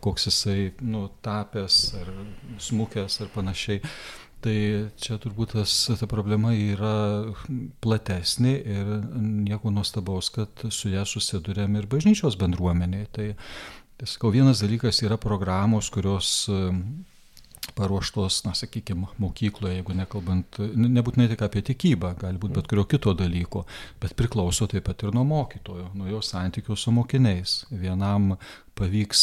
koks 0.05 0.29
jisai 0.29 0.73
nu, 0.83 1.07
tapęs 1.23 1.77
ar 2.01 2.11
smukęs 2.63 3.21
ar 3.23 3.31
panašiai. 3.35 3.83
Tai 4.45 4.55
čia 5.03 5.17
turbūt 5.19 5.57
tas, 5.57 5.73
ta 5.99 6.07
problema 6.07 6.53
yra 6.55 7.27
platesnė 7.83 8.53
ir 8.63 8.91
nieko 9.19 9.73
nuostabaus, 9.75 10.31
kad 10.31 10.63
su 10.71 10.93
ją 10.93 11.03
susidurėm 11.09 11.75
ir 11.81 11.89
bažnyčios 11.91 12.39
bendruomeniai. 12.39 13.09
Tai, 13.11 13.33
tai 13.99 14.11
sakau, 14.11 14.31
vienas 14.35 14.63
dalykas 14.63 15.03
yra 15.03 15.19
programos, 15.19 15.91
kurios 15.91 16.31
paruoštos, 17.77 18.43
na, 18.47 18.55
sakykime, 18.59 19.09
mokykloje, 19.23 19.79
jeigu 19.79 19.97
nekalbant, 19.97 20.61
nebūtinai 20.79 21.29
tik 21.33 21.43
apie 21.47 21.63
tikybą, 21.71 22.15
gali 22.21 22.41
būti 22.41 22.57
bet 22.59 22.71
kurio 22.71 22.87
kito 22.89 23.15
dalyko, 23.19 23.65
bet 24.03 24.17
priklauso 24.19 24.69
taip 24.71 24.87
pat 24.89 25.05
ir 25.05 25.15
nuo 25.17 25.27
mokytojo, 25.29 25.91
nuo 25.99 26.09
jo 26.11 26.23
santykių 26.25 26.77
su 26.79 26.95
mokiniais. 26.95 27.59
Vienam 27.71 28.35
pavyks 28.79 29.23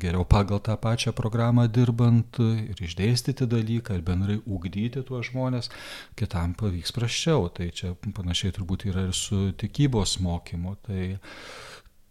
geriau 0.00 0.24
pagal 0.24 0.62
tą 0.64 0.76
pačią 0.80 1.12
programą 1.16 1.66
dirbant 1.68 2.38
ir 2.40 2.80
išdėstyti 2.86 3.48
dalyką 3.50 3.98
ir 3.98 4.04
bendrai 4.06 4.38
ugdyti 4.44 5.04
tuos 5.04 5.28
žmonės, 5.30 5.70
kitam 6.18 6.56
pavyks 6.58 6.94
praščiau. 6.96 7.50
Tai 7.54 7.68
čia 7.76 7.94
panašiai 8.16 8.54
turbūt 8.56 8.88
yra 8.90 9.08
ir 9.10 9.16
su 9.16 9.50
tikybos 9.60 10.18
mokymu. 10.24 10.76
Tai, 10.86 11.02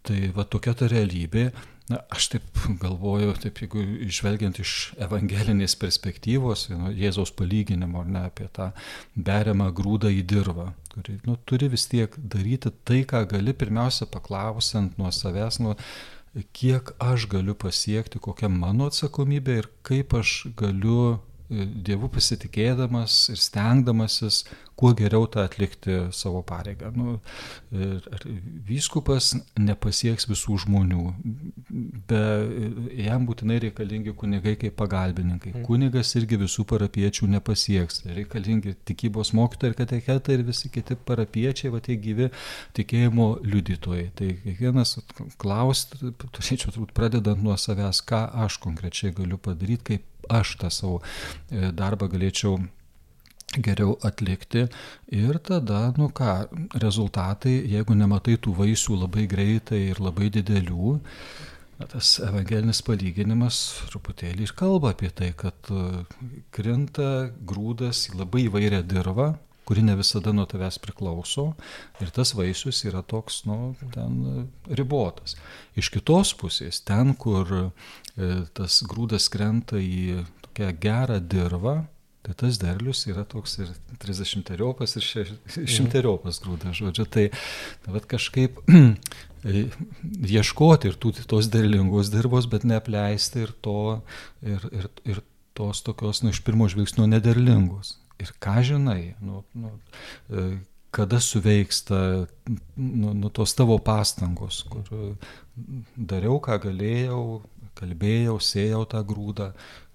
tai 0.04 0.28
va 0.34 0.44
tokia 0.44 0.74
ta 0.78 0.88
realybė. 0.90 1.48
Na, 1.92 1.98
aš 2.16 2.30
taip 2.32 2.62
galvoju, 2.82 3.34
taip 3.42 3.58
jeigu 3.60 3.82
žvelgiant 4.08 4.56
iš 4.62 4.94
evangelinės 5.04 5.74
perspektyvos, 5.80 6.70
nu, 6.72 6.92
Jėzaus 6.96 7.34
palyginimo, 7.36 8.00
ar 8.00 8.08
ne, 8.08 8.22
apie 8.30 8.48
tą 8.56 8.70
beriamą 9.16 9.68
grūdą 9.76 10.08
į 10.14 10.22
dirvą, 10.30 10.70
kuri 10.94 11.18
nu, 11.28 11.36
turi 11.44 11.68
vis 11.72 11.84
tiek 11.92 12.16
daryti 12.16 12.72
tai, 12.88 13.02
ką 13.08 13.26
gali, 13.34 13.52
pirmiausia 13.52 14.08
paklausiant 14.08 14.96
nuo 15.00 15.12
savęs, 15.12 15.60
nuo 15.60 15.76
kiek 16.56 16.94
aš 17.04 17.28
galiu 17.30 17.52
pasiekti, 17.54 18.22
kokia 18.22 18.48
mano 18.48 18.88
atsakomybė 18.88 19.60
ir 19.60 19.70
kaip 19.86 20.16
aš 20.18 20.38
galiu 20.56 21.18
Dievu 21.54 22.08
pasitikėdamas 22.12 23.16
ir 23.34 23.40
stengdamasis 23.40 24.42
kuo 24.74 24.90
geriau 24.98 25.26
tą 25.30 25.44
atlikti 25.46 25.96
savo 26.14 26.42
pareigą. 26.46 26.90
Nu, 26.96 27.18
vyskupas 28.66 29.30
nepasieks 29.58 30.26
visų 30.30 30.58
žmonių, 30.64 31.04
be 32.10 32.22
jam 33.04 33.26
būtinai 33.28 33.60
reikalingi 33.68 34.14
kunigai 34.18 34.56
kaip 34.60 34.74
pagalbininkai. 34.80 35.52
Mm. 35.54 35.66
Kunigas 35.68 36.10
irgi 36.18 36.40
visų 36.42 36.66
parapiečių 36.72 37.30
nepasieks. 37.36 38.02
Reikalingi 38.18 38.74
tikybos 38.88 39.30
mokytojai 39.38 39.72
ir 39.72 39.78
kateketai 39.78 40.38
ir 40.38 40.46
visi 40.48 40.72
kiti 40.74 40.98
parapiečiai, 41.10 41.72
va 41.74 41.82
tie 41.84 41.98
gyvi 42.00 42.30
tikėjimo 42.74 43.28
liudytojai. 43.46 44.08
Tai 44.18 44.32
kiekvienas 44.42 44.96
klausti, 45.38 46.14
turėčiau 46.24 46.74
turbūt 46.74 46.96
pradedant 46.98 47.46
nuo 47.46 47.54
savęs, 47.60 48.02
ką 48.08 48.26
aš 48.46 48.58
konkrečiai 48.64 49.14
galiu 49.14 49.38
padaryti, 49.38 49.84
kaip 49.92 50.10
aš 50.28 50.56
tą 50.62 50.70
savo 50.72 51.00
e, 51.00 51.70
darbą 51.72 52.08
galėčiau 52.12 52.58
geriau 53.54 53.96
atlikti. 54.02 54.66
Ir 55.14 55.38
tada, 55.38 55.92
nu 55.98 56.08
ką, 56.10 56.34
rezultatai, 56.82 57.54
jeigu 57.70 57.96
nematai 57.98 58.36
tų 58.42 58.54
vaisių 58.58 58.98
labai 59.04 59.26
greitai 59.30 59.80
ir 59.92 60.00
labai 60.02 60.30
didelių, 60.34 60.98
tas 61.90 62.16
evangelinis 62.22 62.80
palyginimas 62.86 63.60
truputėlį 63.90 64.46
ir 64.46 64.54
kalba 64.56 64.94
apie 64.94 65.10
tai, 65.10 65.32
kad 65.36 65.70
e, 65.70 66.04
krinta 66.54 67.30
grūdas 67.46 68.08
į 68.10 68.20
labai 68.22 68.46
įvairią 68.48 68.84
dirvą, 68.88 69.34
kuri 69.64 69.84
ne 69.86 69.96
visada 69.98 70.32
nuo 70.36 70.46
tavęs 70.48 70.78
priklauso 70.82 71.50
ir 72.02 72.12
tas 72.14 72.34
vaisius 72.36 72.84
yra 72.88 73.02
toks, 73.02 73.42
nu, 73.48 73.74
ten 73.94 74.20
e, 74.28 74.44
ribotas. 74.80 75.36
Iš 75.78 75.90
kitos 75.94 76.34
pusės, 76.40 76.82
ten, 76.86 77.14
kur 77.18 77.50
e, 77.56 77.64
tas 78.56 78.82
grūdas 78.88 79.30
krenta 79.32 79.80
į 79.80 80.22
tokią 80.46 80.70
gerą 80.84 81.18
dirvą, 81.20 81.82
Tai 82.24 82.32
tas 82.40 82.56
derlius 82.56 83.02
yra 83.04 83.20
toks 83.28 83.58
ir 83.60 83.68
30 84.00 84.46
teriopas, 84.48 84.94
ir 84.96 85.04
100 85.04 85.90
teriopas 85.92 86.38
grūdas, 86.40 86.78
žodžiu. 86.78 87.04
Tai, 87.04 87.26
tai 87.84 88.00
kažkaip 88.08 88.62
ieškoti 90.38 90.88
ir 90.88 90.96
tų, 90.96 91.12
tos 91.28 91.50
derlingos 91.52 92.08
dirbos, 92.14 92.48
bet 92.48 92.64
neapleisti 92.64 93.44
ir, 93.44 93.52
to, 93.60 94.00
ir, 94.40 94.64
ir, 94.72 94.88
ir 95.04 95.20
tos 95.52 95.84
tokios, 95.84 96.22
nu, 96.24 96.32
iš 96.32 96.40
pirmo 96.46 96.70
žvilgsnio 96.72 97.04
nederlingos. 97.12 97.98
Ir 98.22 98.30
ką 98.42 98.60
žinai, 98.62 99.14
nu, 99.24 99.42
nu, 99.58 99.72
e, 100.30 100.46
kada 100.94 101.18
suveiksta 101.20 102.26
nu, 102.76 103.12
nu, 103.12 103.30
tos 103.34 103.54
tavo 103.58 103.78
pastangos, 103.82 104.62
kur 104.70 105.16
dariau, 105.96 106.38
ką 106.42 106.60
galėjau, 106.68 107.24
kalbėjau, 107.74 108.36
sėjau 108.38 108.84
tą 108.92 109.00
grūdą, 109.06 109.48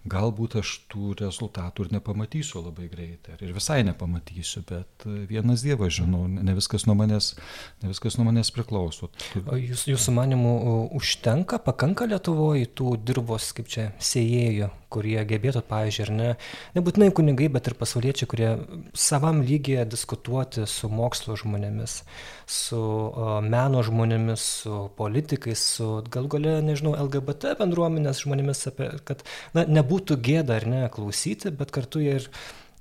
galbūt 0.09 0.57
aš 0.61 0.74
tų 0.91 1.13
rezultatų 1.20 1.86
ir 1.86 1.93
nepamatysiu 1.97 2.63
labai 2.63 2.88
greitai, 2.91 3.36
ir 3.43 3.53
visai 3.55 3.82
nepamatysiu, 3.88 4.63
bet 4.67 5.07
e, 5.07 5.24
vienas 5.30 5.63
Dievas 5.65 5.95
žinau, 5.99 6.26
ne 6.28 6.55
viskas 6.57 6.88
nuo 6.88 6.95
manęs, 6.99 7.34
ne 7.84 7.91
viskas 7.91 8.20
nuo 8.20 8.28
manęs 8.30 8.51
priklauso. 8.55 9.11
O 9.45 9.59
jūs, 9.59 9.86
jūsų 9.91 10.15
manimų 10.15 10.53
užtenka, 10.99 11.59
pakanka 11.63 12.07
Lietuvoje 12.09 12.70
tų 12.80 12.95
dirbos, 13.03 13.51
kaip 13.57 13.72
čia, 13.72 13.89
sėjėjų, 13.99 14.72
kurie 14.93 15.17
gebėtų, 15.29 15.61
pavyzdžiui, 15.69 16.05
ar 16.07 16.11
ne, 16.15 16.29
nebūtinai 16.77 17.09
kunigai, 17.15 17.49
bet 17.53 17.69
ir 17.69 17.75
pasauliečiai, 17.79 18.29
kurie 18.29 18.49
savam 18.97 19.43
lygiai 19.45 19.85
diskutuoti 19.89 20.65
su 20.69 20.89
mokslo 20.91 21.37
žmonėmis, 21.39 21.99
su 22.49 22.81
meno 23.45 23.83
žmonėmis, 23.85 24.45
su 24.63 24.79
politikais, 24.99 25.65
su 25.77 25.89
gal 26.13 26.29
galia, 26.31 26.57
nežinau, 26.65 26.95
LGBT 27.07 27.55
bendruomenės 27.59 28.23
žmonėmis, 28.25 28.65
apie, 28.71 28.89
kad 29.05 29.25
na, 29.57 29.67
nebūtų 29.79 30.19
gėda 30.25 30.59
ar 30.59 30.69
ne 30.69 30.81
klausyti, 30.93 31.53
bet 31.55 31.75
kartu 31.75 32.03
jie 32.03 32.17
ir 32.23 32.31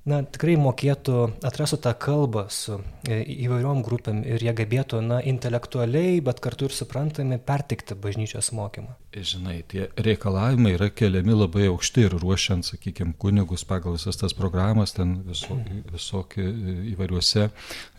na, 0.08 0.22
tikrai 0.24 0.56
mokėtų, 0.60 1.16
atrastų 1.46 1.78
tą 1.84 1.92
kalbą 2.00 2.46
su 2.52 2.78
e, 3.08 3.20
įvairiom 3.46 3.82
grupėm 3.86 4.22
ir 4.26 4.42
jie 4.44 4.54
gebėtų, 4.56 5.00
na, 5.04 5.18
intelektualiai, 5.20 6.18
bet 6.24 6.40
kartu 6.44 6.68
ir 6.68 6.74
suprantami 6.74 7.38
pertikti 7.38 7.96
bažnyčios 7.98 8.50
mokymą. 8.56 8.96
Žinai, 9.18 9.62
tie 9.68 9.86
reikalavimai 9.98 10.74
yra 10.76 10.90
keliami 10.94 11.36
labai 11.36 11.68
aukšti 11.70 12.06
ir 12.06 12.16
ruošiant, 12.20 12.66
sakykime, 12.68 13.14
kunigus 13.20 13.64
pagal 13.68 13.96
visas 13.96 14.20
tas 14.20 14.34
programas, 14.36 14.94
ten 14.96 15.18
visokie, 15.26 15.82
visokie 15.92 16.48
įvairiuose 16.94 17.48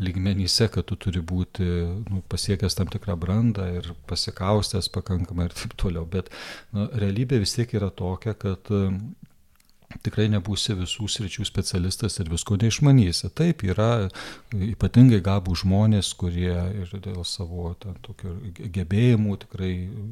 lygmenyse, 0.05 0.69
kad 0.73 0.87
tu 0.89 0.97
turi 1.01 1.23
būti 1.25 1.65
nu, 2.09 2.21
pasiekęs 2.29 2.77
tam 2.77 2.91
tikrą 2.93 3.17
brandą 3.19 3.67
ir 3.79 3.93
pasikaustęs 4.09 4.91
pakankamai 4.93 5.49
ir 5.49 5.57
taip 5.57 5.73
toliau. 5.81 6.05
Bet 6.09 6.29
nu, 6.75 6.89
realybė 6.93 7.41
vis 7.43 7.57
tiek 7.57 7.73
yra 7.77 7.89
tokia, 7.89 8.37
kad 8.37 8.69
tikrai 10.05 10.27
nebūsi 10.29 10.75
visų 10.77 11.07
sričių 11.09 11.45
specialistas 11.47 12.19
ir 12.21 12.29
visko 12.31 12.57
neišmanysi. 12.61 13.31
Taip, 13.35 13.63
yra 13.65 14.07
ypatingai 14.53 15.21
gabų 15.25 15.55
žmonės, 15.63 16.11
kurie 16.19 16.53
ir 16.83 16.93
dėl 17.01 17.23
savo 17.27 17.73
ten, 17.81 17.97
gebėjimų 18.77 19.37
tikrai 19.45 19.71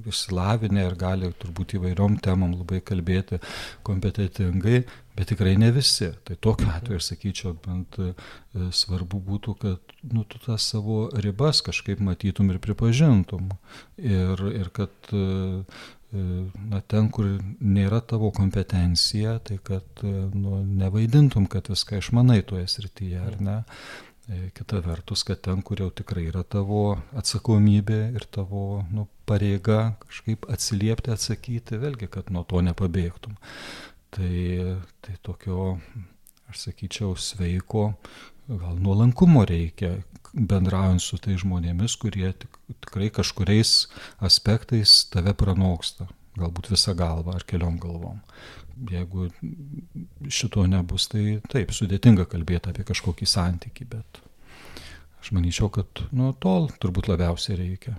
išsilavinę 0.09 0.88
ir 0.88 0.97
gali 0.99 1.34
turbūt 1.43 1.78
įvairiom 1.78 2.17
temam 2.25 2.55
labai 2.57 2.82
kalbėti 2.86 3.39
kompetitingai, 3.88 4.82
bet 5.17 5.32
tikrai 5.34 5.55
ne 5.61 5.69
visi. 5.75 6.09
Tai 6.25 6.39
tokiu 6.41 6.71
atveju 6.73 7.01
aš 7.01 7.11
sakyčiau, 7.11 7.53
bent 7.61 7.99
e, 8.01 8.11
svarbu 8.73 9.21
būtų, 9.30 9.55
kad 9.61 9.95
nu, 10.09 10.25
tu 10.30 10.41
tas 10.41 10.65
savo 10.73 11.05
ribas 11.21 11.61
kažkaip 11.65 12.01
matytum 12.03 12.49
ir 12.53 12.61
pripažintum. 12.63 13.53
Ir, 13.97 14.41
ir 14.57 14.73
kad 14.73 14.93
E, 15.13 15.63
na, 16.12 16.80
ten, 16.88 17.10
kur 17.12 17.28
nėra 17.60 17.99
tavo 18.08 18.30
kompetencija, 18.36 19.38
tai 19.43 19.58
kad 19.64 20.03
e, 20.08 20.12
nu, 20.32 20.62
nevaidintum, 20.64 21.49
kad 21.51 21.68
viską 21.68 21.99
išmanai 21.99 22.39
toje 22.47 22.68
srityje, 22.72 23.20
ar 23.20 23.36
ne? 23.43 23.58
E, 24.28 24.49
kita 24.55 24.80
vertus, 24.86 25.26
kad 25.28 25.41
ten, 25.43 25.62
kur 25.68 25.84
jau 25.84 25.89
tikrai 25.91 26.30
yra 26.30 26.45
tavo 26.47 26.97
atsakomybė 27.18 27.99
ir 28.16 28.28
tavo 28.32 28.86
nu, 28.91 29.08
pareiga 29.28 29.97
kažkaip 30.05 30.47
atsiliepti, 30.51 31.12
atsakyti, 31.12 31.82
vėlgi, 31.84 32.08
kad 32.12 32.32
nuo 32.32 32.45
to 32.47 32.64
nepabėgtum. 32.64 33.36
Tai, 34.16 34.32
tai 35.03 35.18
tokio, 35.28 35.74
aš 36.47 36.70
sakyčiau, 36.70 37.18
sveiko, 37.20 37.89
gal 38.47 38.80
nuolankumo 38.80 39.43
reikia, 39.47 39.97
bendraujant 40.38 41.01
su 41.01 41.17
tai 41.21 41.38
žmonėmis, 41.39 41.97
kurie 42.01 42.29
tik, 42.38 42.59
tikrai 42.85 43.09
kažkuriais 43.13 43.73
aspektais 44.23 44.99
tave 45.11 45.33
pranoksta, 45.38 46.07
galbūt 46.38 46.71
visą 46.73 46.93
galvą 46.97 47.38
ar 47.38 47.45
keliom 47.47 47.79
galvom. 47.81 48.21
Jeigu 48.91 49.31
šito 50.29 50.67
nebus, 50.69 51.07
tai 51.09 51.39
taip, 51.49 51.73
sudėtinga 51.73 52.27
kalbėti 52.29 52.69
apie 52.69 52.85
kažkokį 52.85 53.29
santykį, 53.29 53.88
bet 53.95 54.21
aš 55.23 55.33
manyčiau, 55.33 55.71
kad 55.73 56.05
nuo 56.13 56.33
tol 56.38 56.69
turbūt 56.77 57.09
labiausiai 57.09 57.57
reikia. 57.63 57.97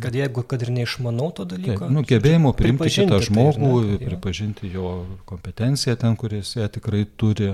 Kad 0.00 0.14
jeigu, 0.14 0.42
kad 0.46 0.62
ir 0.62 0.70
neišmanau 0.70 1.32
to 1.34 1.42
dalyko. 1.50 1.80
Taip, 1.80 1.90
nu, 1.90 2.04
gebėjimo 2.06 2.52
priimti 2.54 2.92
kitą 2.94 3.16
tai, 3.16 3.24
žmogų, 3.26 3.70
tai, 3.82 3.88
ne, 3.90 4.10
pripažinti 4.12 4.70
jo 4.70 4.92
kompetenciją 5.26 5.96
ten, 5.98 6.14
kuris 6.20 6.52
ją 6.54 6.68
tikrai 6.76 7.00
turi, 7.18 7.48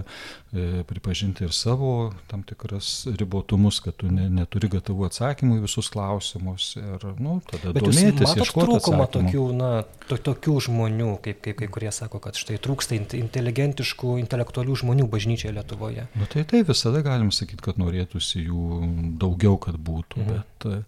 e, 0.52 0.82
pripažinti 0.84 1.46
ir 1.46 1.54
savo 1.56 2.12
tam 2.28 2.42
tikras 2.44 3.06
ribotumus, 3.08 3.80
kad 3.86 3.96
tu 4.02 4.12
ne, 4.12 4.28
neturi 4.28 4.68
gatavų 4.76 5.08
atsakymų 5.08 5.56
į 5.62 5.64
visus 5.64 5.88
klausimus 5.96 6.74
ir, 6.76 7.08
nu, 7.24 7.38
tada 7.48 7.72
Bet 7.72 7.88
domėtis, 7.88 8.36
ieškoti 8.36 8.68
trūkumą 8.74 9.08
tokių, 9.16 9.48
na, 9.56 9.72
to, 10.04 10.20
tokių 10.28 10.58
žmonių, 10.68 11.10
kaip, 11.24 11.40
kaip 11.48 11.62
kai 11.62 11.72
kurie 11.78 11.96
sako, 12.02 12.20
kad 12.28 12.36
štai 12.36 12.60
trūksta 12.60 13.00
inteligentiškų, 13.00 14.18
intelektualių 14.26 14.76
žmonių 14.84 15.08
bažnyčioje 15.08 15.56
Lietuvoje. 15.56 16.04
Nu, 16.20 16.28
tai 16.28 16.44
tai 16.52 16.66
visada 16.68 17.00
galim 17.06 17.32
sakyti, 17.32 17.64
kad 17.64 17.80
norėtųsi 17.80 18.44
jų 18.44 18.84
daugiau, 19.24 19.56
kad 19.56 19.80
būtų, 19.80 20.20
mhm. 20.20 20.34
bet, 20.36 20.84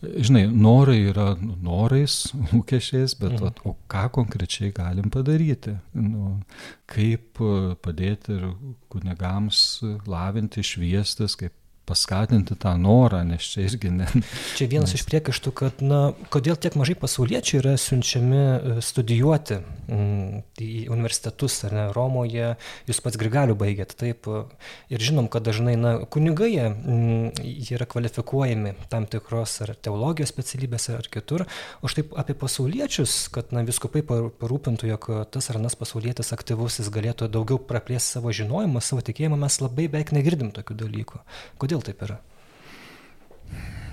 žinai, 0.00 0.46
norai 0.48 0.98
yra 1.10 1.34
norais, 1.40 2.16
lūkesčiais, 2.50 3.16
bet 3.20 3.36
mhm. 3.36 3.42
vat, 3.44 3.62
o 3.68 3.76
ką 3.90 4.06
konkrečiai 4.16 4.72
galim 4.76 5.10
padaryti? 5.12 5.76
Nu, 5.96 6.38
kaip 6.90 7.40
padėti 7.84 8.36
ir 8.38 8.48
kunigams 8.92 9.62
lavinti, 10.08 10.64
šviestis, 10.66 11.36
kaip 11.40 11.54
paskatinti 11.90 12.56
tą 12.60 12.72
norą, 12.80 13.22
nes 13.26 13.44
čia 13.52 13.66
irgi 13.66 13.90
ne. 13.94 14.06
Čia 14.58 14.68
vienas 14.70 14.94
nes... 14.94 15.00
iš 15.00 15.06
priekaištų, 15.08 15.52
kad, 15.56 15.82
na, 15.84 16.00
kodėl 16.32 16.58
tiek 16.60 16.76
mažai 16.78 16.96
pasauliečių 16.98 17.58
yra 17.60 17.74
siunčiami 17.80 18.40
e, 18.40 18.76
studijuoti 18.84 19.58
mm, 19.60 20.40
į 20.62 20.86
universitetus, 20.92 21.58
ar 21.68 21.76
ne, 21.76 21.84
Romoje, 21.96 22.54
jūs 22.88 23.02
pats 23.04 23.20
Grigalių 23.20 23.56
baigėt, 23.60 23.94
taip, 24.00 24.28
ir 24.90 25.04
žinom, 25.04 25.28
kad 25.32 25.44
dažnai, 25.46 25.76
na, 25.80 25.94
kunigai 26.10 26.52
mm, 26.70 27.42
jie 27.42 27.76
yra 27.78 27.88
kvalifikuojami 27.90 28.74
tam 28.92 29.08
tikros 29.10 29.58
ar 29.66 29.74
teologijos 29.76 30.32
specialybės 30.32 30.90
ar 30.96 31.10
kitur, 31.12 31.46
o 31.82 31.90
štai 31.90 32.06
apie 32.22 32.38
pasauliečius, 32.38 33.16
kad, 33.34 33.52
na, 33.56 33.66
viskupai 33.66 34.04
parūpintų, 34.06 34.90
jog 34.94 35.10
tas 35.34 35.50
ar 35.52 35.60
anas 35.60 35.76
pasaulietis 35.78 36.32
aktyvus, 36.36 36.80
jis 36.80 36.90
galėtų 36.92 37.30
daugiau 37.32 37.60
praplėsti 37.60 38.18
savo 38.18 38.32
žinojimą, 38.34 38.82
savo 38.84 39.04
tikėjimą, 39.04 39.38
mes 39.40 39.60
labai 39.62 39.90
beveik 39.90 40.12
negirdim 40.14 40.50
tokių 40.54 40.76
dalykų. 40.84 41.20
Kodėl 41.60 41.79
Kodėl 41.80 41.94
taip 41.94 42.02
yra? 42.04 42.18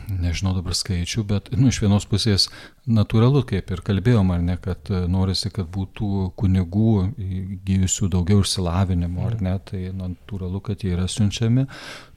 Nežinau 0.08 0.54
dabar 0.56 0.76
skaičių, 0.76 1.24
bet 1.28 1.50
nu, 1.52 1.68
iš 1.68 1.82
vienos 1.84 2.06
pusės 2.08 2.48
natūralu, 2.88 3.42
kaip 3.48 3.72
ir 3.76 3.82
kalbėjom, 3.84 4.30
ar 4.32 4.44
ne, 4.44 4.56
kad 4.64 4.88
e, 4.88 5.02
norisi, 5.12 5.52
kad 5.52 5.68
būtų 5.68 6.30
kunigų 6.40 6.94
įgyjusių 7.20 8.08
daugiau 8.14 8.44
išsilavinimo, 8.44 9.26
ar 9.28 9.36
ne, 9.44 9.58
tai 9.68 9.90
natūralu, 9.96 10.62
kad 10.64 10.84
jie 10.84 10.94
yra 10.96 11.10
siunčiami. 11.12 11.68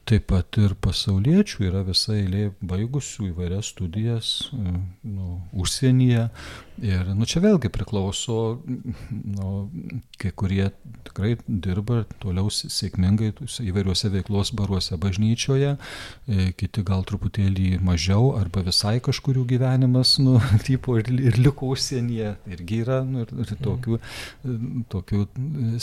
Taip 0.06 0.28
pat 0.30 0.58
ir 0.62 0.76
pasauliečių 0.82 1.66
yra 1.66 1.82
visa 1.86 2.14
eilė 2.14 2.52
baigusių 2.62 3.32
įvairias 3.32 3.74
studijas 3.74 4.32
e, 4.54 4.78
nu, 5.10 5.40
užsienyje. 5.58 6.28
Ir 6.80 7.10
nu, 7.12 7.26
čia 7.28 7.42
vėlgi 7.44 7.68
priklauso, 7.72 8.60
nu, 9.10 9.48
kai 10.20 10.30
kurie 10.32 10.70
tikrai 11.04 11.34
dirba 11.44 12.04
toliau 12.22 12.48
sėkmingai 12.52 13.34
įvairiuose 13.66 14.08
veiklos 14.14 14.52
baruose 14.56 14.96
bažnyčioje, 15.00 15.74
e, 15.76 16.46
kiti 16.56 16.84
gal 16.86 17.04
truputėlį 17.08 17.82
mažiau 17.84 18.30
arba 18.38 18.64
visai 18.64 18.96
kažkurių 19.04 19.44
gyvenimas, 19.52 20.14
nu, 20.24 20.38
tipo 20.68 20.96
ir, 21.00 21.12
ir 21.20 21.36
liko 21.42 21.68
užsienyje. 21.74 22.32
Irgi 22.56 22.80
yra 22.86 23.02
nu, 23.04 23.26
ir, 23.26 23.34
ir 23.44 23.52
tokių, 23.60 24.00
tokių 24.96 25.26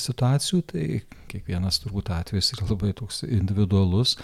situacijų, 0.01 0.63
tai 0.73 0.87
kiekvienas 1.29 1.77
turbūt 1.83 2.09
atvejis 2.17 2.55
yra 2.57 2.71
labai 2.73 2.95
toks 2.97 3.21
individualus. 3.27 4.17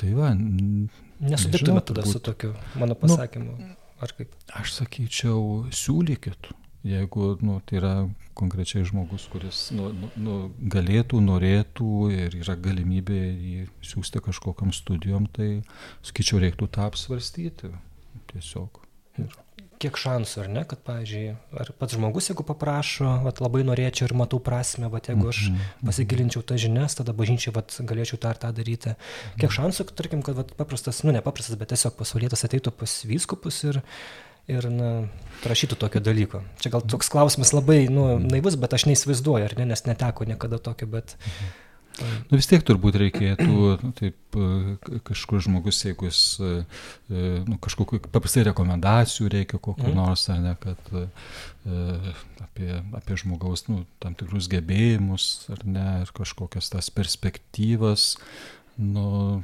Tai 0.00 0.08
va. 0.16 0.32
Nesutiktume 0.32 1.84
tada 1.84 2.00
turbūt, 2.00 2.16
su 2.16 2.24
tokiu 2.24 2.54
mano 2.80 2.96
pasakymu. 2.96 3.60
Nu, 3.60 3.74
Ar 4.02 4.12
kaip? 4.18 4.34
Aš 4.58 4.74
sakyčiau, 4.80 5.68
siūlykit. 5.70 6.50
Jeigu 6.82 7.36
nu, 7.46 7.60
tai 7.62 7.78
yra 7.78 7.92
konkrečiai 8.34 8.82
žmogus, 8.88 9.28
kuris 9.30 9.68
nu, 9.76 9.92
nu, 9.94 10.08
nu, 10.18 10.38
galėtų, 10.72 11.20
norėtų 11.22 11.90
ir 12.10 12.34
yra 12.40 12.56
galimybė 12.58 13.20
jį 13.22 13.68
siūsti 13.86 14.22
kažkokiam 14.26 14.74
studijom, 14.74 15.28
tai 15.30 15.62
sakyčiau, 16.02 16.42
reiktų 16.42 16.66
tą 16.74 16.88
apsvarstyti 16.90 17.70
tiesiog. 18.32 18.82
Ir 19.22 19.41
kiek 19.82 19.98
šansų, 19.98 20.42
ar 20.44 20.50
ne, 20.52 20.62
kad, 20.68 20.80
pavyzdžiui, 20.86 21.34
ar 21.62 21.70
pats 21.78 21.96
žmogus, 21.96 22.30
jeigu 22.30 22.44
paprašo, 22.46 23.08
vat, 23.26 23.40
labai 23.42 23.64
norėčiau 23.66 24.08
ir 24.08 24.14
matau 24.18 24.40
prasme, 24.42 24.88
vat, 24.92 25.10
jeigu 25.10 25.30
aš 25.32 25.44
pasigilinčiau 25.82 26.44
tas 26.46 26.60
žinias, 26.62 26.96
tada 26.98 27.14
bažnyčiai 27.16 27.54
vat, 27.56 27.74
galėčiau 27.88 28.20
tą 28.22 28.32
ar 28.32 28.40
tą 28.42 28.52
daryti. 28.56 28.94
Kiek 29.40 29.54
šansų, 29.54 29.88
tarkim, 29.98 30.22
kad 30.26 30.38
vat, 30.38 30.52
paprastas, 30.58 31.02
nu 31.06 31.14
ne 31.14 31.24
paprastas, 31.24 31.58
bet 31.60 31.74
tiesiog 31.74 31.96
pasaulietas 31.98 32.46
ateitų 32.48 32.74
pas 32.82 32.98
vyskupus 33.08 33.62
ir, 33.68 33.82
ir 34.50 34.68
na, 34.72 34.92
prašytų 35.42 35.80
tokio 35.82 36.04
dalyko. 36.04 36.44
Čia 36.62 36.76
gal 36.76 36.86
toks 36.94 37.10
klausimas 37.12 37.54
labai 37.56 37.84
nu, 37.92 38.14
naivus, 38.22 38.58
bet 38.60 38.78
aš 38.78 38.86
neįsivaizduoju, 38.90 39.50
ar 39.50 39.58
ne, 39.58 39.72
nes 39.74 39.86
neteko 39.88 40.28
niekada 40.30 40.62
tokio, 40.62 40.90
bet... 40.98 41.18
Mhm 41.26 41.61
Nu, 42.00 42.38
vis 42.38 42.48
tiek 42.48 42.62
turbūt 42.64 42.96
reikėtų, 43.02 43.56
nu, 43.82 43.90
taip, 43.98 44.38
kažkur 45.06 45.42
žmogus, 45.44 45.82
jeigu 45.84 46.08
jis, 46.08 46.22
nu, 47.10 47.58
kažkokiu, 47.62 48.00
paprastai 48.06 48.46
rekomendacijų 48.48 49.28
reikia 49.34 49.60
kokiu 49.60 49.90
mm. 49.90 49.98
nors, 50.00 50.24
ar 50.32 50.40
ne, 50.40 50.54
kad 50.62 50.92
apie, 52.46 52.70
apie 52.96 53.18
žmogaus, 53.20 53.66
nu, 53.68 53.84
tam 54.02 54.16
tikrus 54.18 54.48
gebėjimus, 54.52 55.28
ar 55.52 55.64
ne, 55.68 55.88
ir 56.06 56.14
kažkokias 56.16 56.72
tas 56.72 56.88
perspektyvas, 56.94 58.14
nu, 58.80 59.42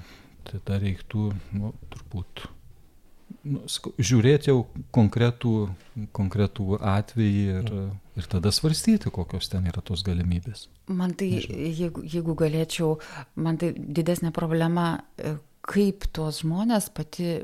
tai 0.49 0.62
dar 0.64 0.80
reiktų, 0.84 1.30
nu, 1.59 1.74
turbūt 1.92 2.49
nu, 3.49 3.64
žiūrėti 3.99 4.51
jau 4.51 4.62
konkretų, 4.94 5.55
konkretų 6.16 6.78
atvejį 6.78 7.42
ir, 7.57 7.72
ir 8.18 8.28
tada 8.30 8.53
svarstyti, 8.55 9.12
kokios 9.14 9.51
ten 9.53 9.68
yra 9.70 9.82
tos 9.84 10.05
galimybės. 10.07 10.66
Man 10.88 11.14
tai, 11.18 11.30
jeigu, 11.38 12.05
jeigu 12.07 12.36
galėčiau, 12.38 12.96
man 13.40 13.61
tai 13.61 13.72
didesnė 13.76 14.32
problema, 14.36 14.90
e, 15.18 15.36
kaip 15.68 16.07
tuos 16.16 16.42
žmonės 16.44 16.88
pati 16.96 17.38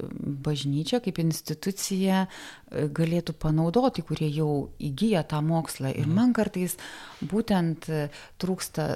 bažnyčia, 0.46 1.02
kaip 1.04 1.20
institucija 1.24 2.24
e, 2.24 2.86
galėtų 2.88 3.36
panaudoti, 3.40 4.04
kurie 4.06 4.30
jau 4.32 4.70
įgyja 4.78 5.26
tą 5.28 5.42
mokslą. 5.44 5.92
Ir 5.92 6.08
mhm. 6.08 6.16
man 6.20 6.32
kartais 6.36 6.78
būtent 7.20 7.90
e, 7.90 8.06
trūksta 8.40 8.88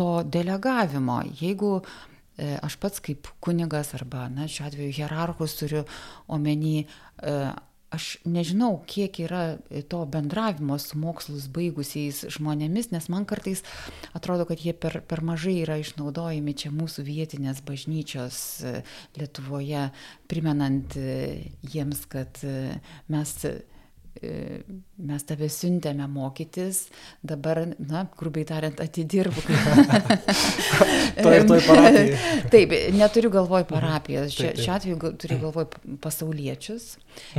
to 0.00 0.12
delegavimo. 0.24 1.20
Jeigu 1.40 1.80
aš 2.40 2.76
pats 2.80 3.02
kaip 3.04 3.28
kunigas 3.44 3.94
arba, 3.98 4.28
na, 4.32 4.48
šiuo 4.48 4.68
atveju 4.68 4.94
hierarchus 4.96 5.56
turiu 5.60 5.82
omeny, 6.30 6.84
e, 6.84 7.34
aš 7.90 8.06
nežinau, 8.22 8.76
kiek 8.86 9.18
yra 9.24 9.58
to 9.90 10.04
bendravimo 10.06 10.76
su 10.78 10.98
mokslus 11.00 11.48
baigusiais 11.50 12.22
žmonėmis, 12.36 12.92
nes 12.94 13.08
man 13.10 13.26
kartais 13.26 13.64
atrodo, 14.14 14.46
kad 14.46 14.62
jie 14.62 14.76
per, 14.78 15.00
per 15.02 15.24
mažai 15.26 15.56
yra 15.64 15.80
išnaudojami 15.82 16.54
čia 16.54 16.70
mūsų 16.74 17.06
vietinės 17.08 17.64
bažnyčios 17.66 18.38
e, 18.62 18.76
Lietuvoje, 19.18 19.88
primenant 20.30 20.94
jiems, 20.96 22.06
kad 22.10 22.38
mes 23.10 23.36
mes 24.20 25.24
tave 25.28 25.48
siuntėme 25.52 26.06
mokytis, 26.12 26.84
dabar, 27.26 27.62
na, 27.78 28.04
grubiai 28.20 28.46
tariant, 28.48 28.80
ir 29.16 29.30
toj 31.48 31.64
parapijai. 31.66 32.20
Taip, 32.52 32.76
neturiu 32.96 33.32
galvoj 33.34 33.66
parapijas, 33.70 34.36
šiuo 34.36 34.76
atveju 34.76 35.14
turiu 35.20 35.40
galvoj 35.46 35.68
pasauliečius. 36.04 36.94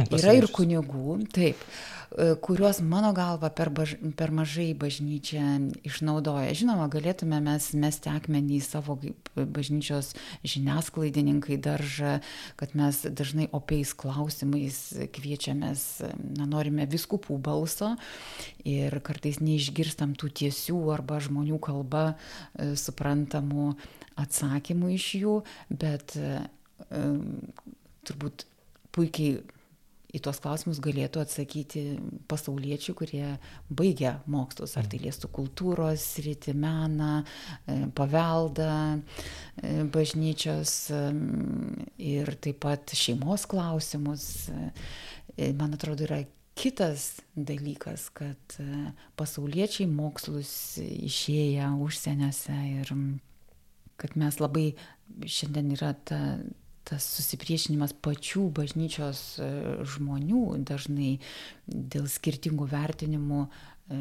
Yra 0.10 0.36
ir 0.40 0.50
kunigų, 0.54 1.20
taip. 1.36 1.62
E, 1.62 2.01
kuriuos 2.42 2.82
mano 2.84 3.14
galva 3.16 3.50
per, 3.56 3.70
baž, 3.72 3.94
per 4.20 4.34
mažai 4.36 4.74
bažnyčia 4.76 5.62
išnaudoja. 5.88 6.52
Žinoma, 6.58 6.90
galėtume 6.92 7.40
mes 7.44 7.70
mesti 7.78 8.12
akmenį 8.12 8.58
į 8.58 8.66
savo 8.66 8.98
bažnyčios 9.36 10.12
žiniasklaidininkai 10.44 11.56
daržą, 11.64 12.18
kad 12.60 12.76
mes 12.76 13.00
dažnai 13.08 13.48
opiais 13.56 13.94
klausimais 13.96 14.82
kviečiamės, 15.16 15.86
na, 16.36 16.50
norime 16.50 16.88
viskupų 16.92 17.40
balso 17.40 17.94
ir 18.68 19.00
kartais 19.06 19.40
neišgirstam 19.40 20.18
tų 20.20 20.34
tiesių 20.42 20.82
arba 20.92 21.22
žmonių 21.24 21.62
kalba 21.64 22.04
e, 22.12 22.74
suprantamų 22.76 23.72
atsakymų 24.20 24.92
iš 24.98 25.08
jų, 25.22 25.40
bet 25.72 26.18
um, 26.20 27.24
turbūt 28.08 28.46
puikiai 28.92 29.40
į 30.12 30.20
tuos 30.24 30.42
klausimus 30.44 30.82
galėtų 30.84 31.22
atsakyti 31.24 31.84
pasauliečiai, 32.32 32.96
kurie 32.98 33.28
baigia 33.72 34.18
mokslus, 34.32 34.76
ar 34.80 34.90
tai 34.90 35.00
mhm. 35.00 35.08
liestų 35.08 35.32
kultūros, 35.38 36.06
sritį, 36.18 36.56
meną, 36.60 37.22
e, 37.66 37.78
paveldą, 37.98 38.74
e, 39.00 39.74
bažnyčios 39.94 40.76
ir 42.02 42.36
taip 42.44 42.62
pat 42.66 42.96
šeimos 42.98 43.48
klausimus. 43.50 44.28
E, 44.52 45.52
man 45.58 45.78
atrodo, 45.78 46.06
yra 46.10 46.22
kitas 46.60 47.22
dalykas, 47.34 48.10
kad 48.14 48.58
pasauliečiai 49.18 49.88
mokslus 49.90 50.52
išėję 50.82 51.72
užsieniuose 51.82 52.58
ir 52.82 52.92
kad 54.02 54.18
mes 54.20 54.38
labai 54.42 54.74
šiandien 55.24 55.72
yra 55.78 55.94
ta 56.06 56.20
tas 56.88 57.06
susipriešinimas 57.18 57.94
pačių 58.04 58.48
bažnyčios 58.58 59.22
e, 59.40 59.50
žmonių 59.96 60.46
dažnai 60.68 61.18
dėl 61.68 62.08
skirtingų 62.10 62.68
vertinimų 62.72 63.42
e, 63.46 64.00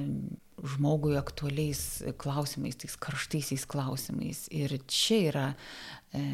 žmogui 0.75 1.17
aktualiais 1.21 2.03
klausimais, 2.21 2.79
tais 2.81 2.97
karštaisiais 3.01 3.67
klausimais. 3.69 4.47
Ir 4.53 4.77
čia 4.91 5.21
yra, 5.31 5.47
e, 6.13 6.25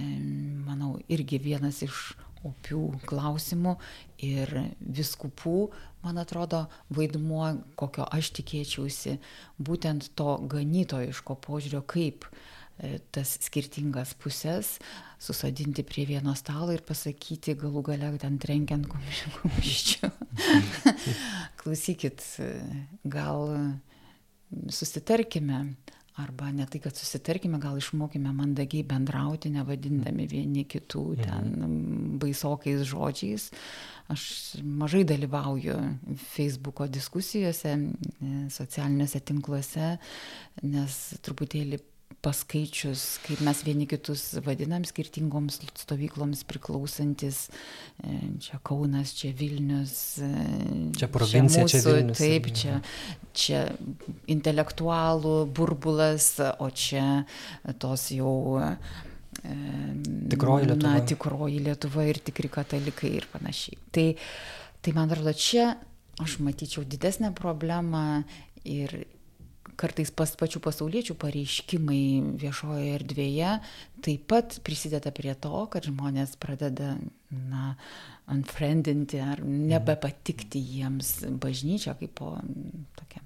manau, 0.66 0.97
irgi 1.12 1.40
vienas 1.42 1.82
iš 1.86 2.14
opių 2.47 2.82
klausimų 3.09 3.74
ir 4.22 4.53
viskupų, 4.80 5.70
man 6.05 6.20
atrodo, 6.22 6.66
vaidmuo, 6.94 7.57
kokio 7.80 8.07
aš 8.14 8.30
tikėčiausi, 8.38 9.16
būtent 9.59 10.12
to 10.18 10.36
ganytojiško 10.53 11.40
požiūrio, 11.42 11.82
kaip 11.90 12.28
E, 12.30 12.55
tas 13.14 13.36
skirtingas 13.46 14.12
pusės, 14.20 14.76
susadinti 15.22 15.84
prie 15.86 16.04
vieno 16.08 16.34
stalo 16.36 16.74
ir 16.74 16.84
pasakyti 16.86 17.56
galų 17.56 17.82
gale 17.90 18.12
ten 18.20 18.36
trenkiant 18.42 18.88
kumščiu. 18.90 20.10
Klausykit, 21.62 22.24
gal 23.08 23.48
susitarkime, 24.68 25.62
arba 26.16 26.50
ne 26.52 26.64
tai, 26.68 26.80
kad 26.80 26.96
susitarkime, 26.96 27.58
gal 27.60 27.76
išmokime 27.76 28.32
mandagiai 28.32 28.84
bendrauti, 28.88 29.50
nevadindami 29.52 30.28
vieni 30.30 30.64
kitų 30.68 31.02
mhm. 31.16 31.24
ten 31.24 32.16
baisokais 32.20 32.84
žodžiais. 32.88 33.50
Aš 34.12 34.22
mažai 34.62 35.02
dalyvauju 35.08 35.74
Facebook'o 36.36 36.86
diskusijose, 36.92 37.72
socialiniuose 38.54 39.20
tinkluose, 39.26 39.96
nes 40.62 40.98
truputėlį 41.26 41.80
paskaičius, 42.26 43.02
kaip 43.24 43.40
mes 43.46 43.61
vieni 43.66 43.86
kitus 43.88 44.24
vadinam 44.44 44.84
skirtingoms 44.86 45.61
stovykloms 45.78 46.42
priklausantis, 46.48 47.46
e, 48.02 48.18
čia 48.42 48.59
Kaunas, 48.66 49.12
čia 49.18 49.30
Vilnius, 49.36 49.94
e, 50.24 50.30
čia 50.98 51.09
provincija, 51.12 51.66
čia, 51.66 51.78
mūsų, 51.78 51.82
čia 51.84 51.94
Vilnius. 51.96 52.20
Taip, 52.20 52.48
čia, 52.59 52.78
čia 53.36 53.62
intelektualų 54.32 55.36
burbulas, 55.54 56.32
o 56.62 56.70
čia 56.70 57.07
tos 57.82 58.09
jau 58.14 58.59
e, 58.62 58.72
tikroji 60.32 60.70
Lietuva. 60.72 60.96
Na, 60.96 61.04
tikroji 61.07 61.62
Lietuva 61.68 62.07
ir 62.11 62.22
tikri 62.26 62.50
katalikai 62.52 63.12
ir 63.20 63.28
panašiai. 63.34 63.78
Tai, 63.94 64.09
tai 64.82 64.96
man 64.96 65.11
atrodo, 65.11 65.36
čia 65.36 65.74
aš 66.22 66.38
matyčiau 66.42 66.86
didesnę 66.88 67.34
problemą 67.36 68.24
ir 68.64 69.04
kartais 69.80 70.10
pas 70.14 70.32
pačių 70.40 70.60
pasauliečių 70.64 71.16
pareiškimai 71.20 72.02
viešojoje 72.40 72.94
erdvėje 72.96 73.52
taip 74.06 74.26
pat 74.30 74.58
prisideda 74.66 75.12
prie 75.14 75.34
to, 75.34 75.54
kad 75.72 75.86
žmonės 75.88 76.36
pradeda, 76.40 76.96
na, 77.30 77.74
unfriendinti 78.32 79.20
ar 79.22 79.42
nebepatikti 79.44 80.62
jiems 80.62 81.18
bažnyčią 81.42 81.96
kaip 82.00 82.16
po 82.18 82.34
tokia. 82.98 83.22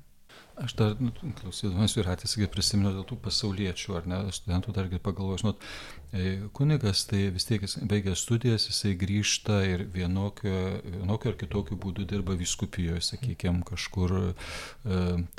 Aš 0.60 0.74
dar, 0.76 0.96
nu, 1.00 1.08
klausydamas 1.38 1.94
Viratės, 1.96 2.36
prisimenu 2.52 2.92
dėl 2.92 3.06
tų 3.08 3.16
pasauliečių, 3.24 3.94
ar 3.96 4.08
ne, 4.10 4.18
studentų 4.34 4.74
dargi 4.76 5.00
pagalvoju, 5.00 5.40
žinot, 5.40 5.62
kunigas 6.52 7.04
tai 7.06 7.28
vis 7.30 7.46
tiek 7.46 7.62
baigęs 7.86 8.24
studijas, 8.24 8.66
jisai 8.66 8.96
grįžta 8.98 9.60
ir 9.66 9.84
vienokio, 9.94 10.80
vienokio 10.82 11.30
ar 11.30 11.36
kitokio 11.38 11.78
būdu 11.78 12.06
dirba 12.10 12.34
viskupijoje, 12.38 13.02
sakykime, 13.12 13.62
kažkur 13.68 14.16
e, 14.18 14.24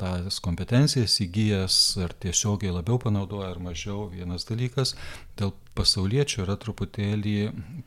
tas 0.00 0.40
kompetencijas 0.40 1.18
įgyjęs, 1.26 1.80
ar 2.06 2.16
tiesiogiai 2.24 2.72
labiau 2.72 2.96
panaudoja, 3.02 3.50
ar 3.52 3.60
mažiau, 3.60 4.06
vienas 4.14 4.48
dalykas. 4.48 4.96
Dėl 5.36 5.52
pasauliečių 5.76 6.42
yra 6.44 6.56
truputėlį 6.60 7.36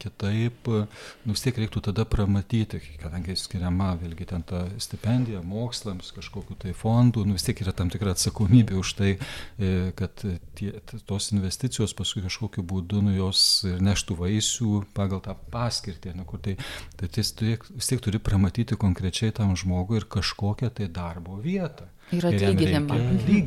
kitaip, 0.02 0.70
nu 0.70 1.36
vis 1.36 1.44
tiek 1.46 1.58
reiktų 1.62 1.84
tada 1.86 2.06
pramatyti, 2.10 2.80
kadangi 3.02 3.36
skiriama 3.38 3.92
vėlgi 4.02 4.26
ten 4.32 4.46
ta 4.46 4.64
stipendija 4.82 5.44
mokslams, 5.46 6.10
kažkokiu 6.16 6.58
tai 6.62 6.74
fondu, 6.78 7.26
nu 7.26 7.38
vis 7.38 7.46
tiek 7.46 7.62
yra 7.62 7.76
tam 7.78 7.92
tikra 7.94 8.16
atsakomybė 8.16 8.80
už 8.82 8.94
tai, 8.98 9.12
e, 9.58 9.92
kad 9.98 10.26
tie, 10.58 10.72
tos 11.06 11.30
investicijos 11.36 11.94
paskui 11.98 12.26
kažkokiu 12.26 12.66
būdu 12.66 12.75
nu 12.84 13.14
jos 13.16 13.42
neštų 13.64 14.18
vaisių 14.20 14.72
pagal 14.98 15.22
tą 15.26 15.36
paskirtį, 15.54 16.16
nu, 16.20 16.26
kur 16.30 16.42
tai, 16.44 16.58
tai 17.00 17.10
vis 17.16 17.32
tiek 17.36 18.04
turi 18.04 18.22
pramatyti 18.22 18.78
konkrečiai 18.80 19.34
tam 19.36 19.56
žmogui 19.58 20.02
ir 20.02 20.10
kažkokią 20.18 20.72
tai 20.76 20.90
darbo 20.92 21.40
vietą. 21.42 21.88
Ir 22.16 22.28
atlyginimą. 22.30 22.98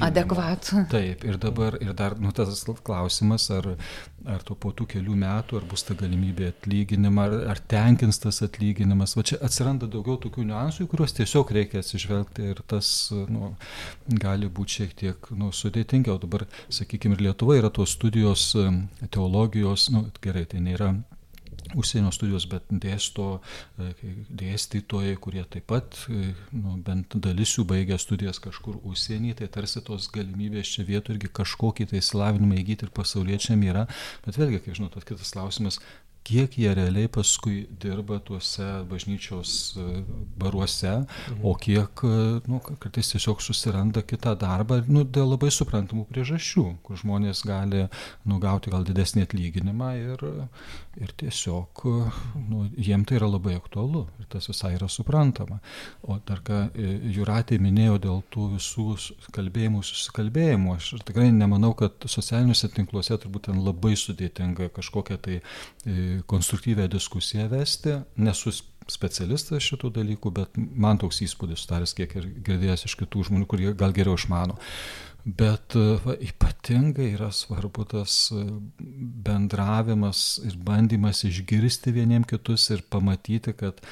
Adekvatų. 0.04 0.84
Taip, 0.92 1.24
ir 1.28 1.38
dabar, 1.40 1.78
ir 1.82 1.94
dar, 1.98 2.16
nu, 2.20 2.32
tas 2.36 2.62
klausimas, 2.84 3.48
ar, 3.54 3.70
ar 4.28 4.44
to 4.46 4.56
po 4.58 4.72
tų 4.76 4.88
kelių 4.94 5.16
metų, 5.18 5.60
ar 5.60 5.66
bus 5.70 5.86
ta 5.88 5.96
galimybė 5.98 6.50
atlyginimą, 6.52 7.26
ar, 7.26 7.36
ar 7.54 7.62
tenkins 7.70 8.20
tas 8.22 8.42
atlyginimas. 8.46 9.16
Va 9.18 9.26
čia 9.26 9.40
atsiranda 9.44 9.88
daugiau 9.90 10.18
tokių 10.22 10.46
niuansų, 10.50 10.88
kuriuos 10.92 11.16
tiesiog 11.18 11.52
reikia 11.58 11.82
atsižvelgti 11.82 12.50
ir 12.52 12.62
tas, 12.70 12.92
nu, 13.32 13.54
gali 14.08 14.50
būti 14.52 14.80
šiek 14.80 14.96
tiek, 15.02 15.30
nu, 15.38 15.52
sudėtingiau. 15.54 16.18
Dabar, 16.22 16.46
sakykime, 16.72 17.18
ir 17.18 17.28
Lietuva 17.28 17.58
yra 17.58 17.72
tos 17.74 17.96
studijos 17.98 18.50
teologijos, 19.14 19.88
nu, 19.94 20.06
gerai, 20.24 20.46
tai 20.50 20.62
nėra 20.64 20.94
užsienio 21.76 22.12
studijos, 22.14 22.46
bet 22.50 22.68
dėsto 22.70 23.28
e, 23.78 23.92
dėstytojai, 24.40 25.16
kurie 25.20 25.44
taip 25.50 25.68
pat, 25.70 26.00
e, 26.08 26.32
nu, 26.56 26.78
bent 26.84 27.16
dalis 27.18 27.56
jų 27.56 27.66
baigia 27.68 27.98
studijas 28.00 28.40
kažkur 28.42 28.80
užsienį, 28.88 29.36
tai 29.40 29.50
tarsi 29.52 29.82
tos 29.84 30.10
galimybės 30.14 30.74
čia 30.76 30.86
vietų 30.88 31.16
irgi 31.16 31.32
kažkokį 31.40 31.90
tai 31.92 32.02
įsilavinimą 32.02 32.60
įgyti 32.62 32.88
ir 32.88 32.94
pasauliečiam 32.94 33.64
yra. 33.66 33.88
Bet 34.26 34.40
vėlgi, 34.40 34.62
kaip 34.64 34.78
žinot, 34.78 34.98
kitas 35.08 35.34
klausimas, 35.34 35.80
kiek 36.28 36.58
jie 36.60 36.72
realiai 36.76 37.08
paskui 37.08 37.62
dirba 37.80 38.18
tuose 38.20 38.66
bažnyčios 38.90 39.52
e, 39.80 39.84
baruose, 40.40 40.94
mhm. 41.00 41.44
o 41.46 41.54
kiek 41.56 42.02
nu, 42.48 42.60
kartais 42.82 43.12
tiesiog 43.14 43.40
susiranda 43.44 44.02
kitą 44.04 44.34
darbą 44.40 44.82
nu, 44.88 45.04
dėl 45.04 45.32
labai 45.34 45.50
suprantamų 45.54 46.04
priežasčių, 46.10 46.66
kur 46.84 47.00
žmonės 47.00 47.44
gali 47.48 47.86
nugauti 48.28 48.72
gal 48.74 48.84
didesnį 48.88 49.24
atlyginimą 49.28 49.94
ir, 50.02 50.26
ir 50.99 51.12
tiesiog 51.20 51.82
nu, 52.49 52.64
jiem 52.76 53.05
tai 53.07 53.18
yra 53.18 53.28
labai 53.30 53.57
aktualu 53.59 54.05
ir 54.20 54.28
tas 54.32 54.49
visai 54.51 54.74
yra 54.76 54.88
suprantama. 54.90 55.61
O 56.03 56.18
dar 56.26 56.42
ką 56.46 56.61
e, 56.68 56.94
Juratė 57.14 57.61
minėjo 57.62 57.99
dėl 58.07 58.22
tų 58.34 58.49
visų 58.57 58.86
kalbėjimų, 59.34 59.82
susikalbėjimų, 59.86 60.74
aš 60.76 60.90
tikrai 61.09 61.28
nemanau, 61.34 61.74
kad 61.78 62.09
socialiniuose 62.11 62.72
tinkluose 62.74 63.18
turbūt 63.22 63.49
ten 63.49 63.62
labai 63.64 63.94
sudėtinga 63.99 64.72
kažkokia 64.76 65.20
tai 65.22 65.38
e, 65.38 66.22
konstruktyvę 66.30 66.88
diskusiją 66.92 67.49
vesti. 67.53 68.01
Nesu 68.18 68.55
specialistas 68.88 69.64
šitų 69.66 69.90
dalykų, 69.99 70.32
bet 70.34 70.57
man 70.57 70.99
toks 71.01 71.20
įspūdis 71.26 71.64
sudaręs, 71.64 71.92
kiek 71.96 72.14
ir 72.16 72.30
girdėjęs 72.46 72.86
iš 72.88 72.96
kitų 73.03 73.26
žmonių, 73.28 73.49
kurie 73.51 73.74
gal 73.76 73.92
geriau 73.96 74.16
išmano. 74.18 74.57
Bet 75.28 75.74
va, 75.76 76.14
ypatingai 76.24 77.10
yra 77.12 77.28
svarbu 77.34 77.84
tas 77.90 78.30
bendravimas 79.26 80.38
ir 80.46 80.56
bandymas 80.64 81.20
išgirsti 81.28 81.92
vieniem 81.92 82.24
kitus 82.24 82.70
ir 82.72 82.80
pamatyti, 82.88 83.52
kad 83.52 83.82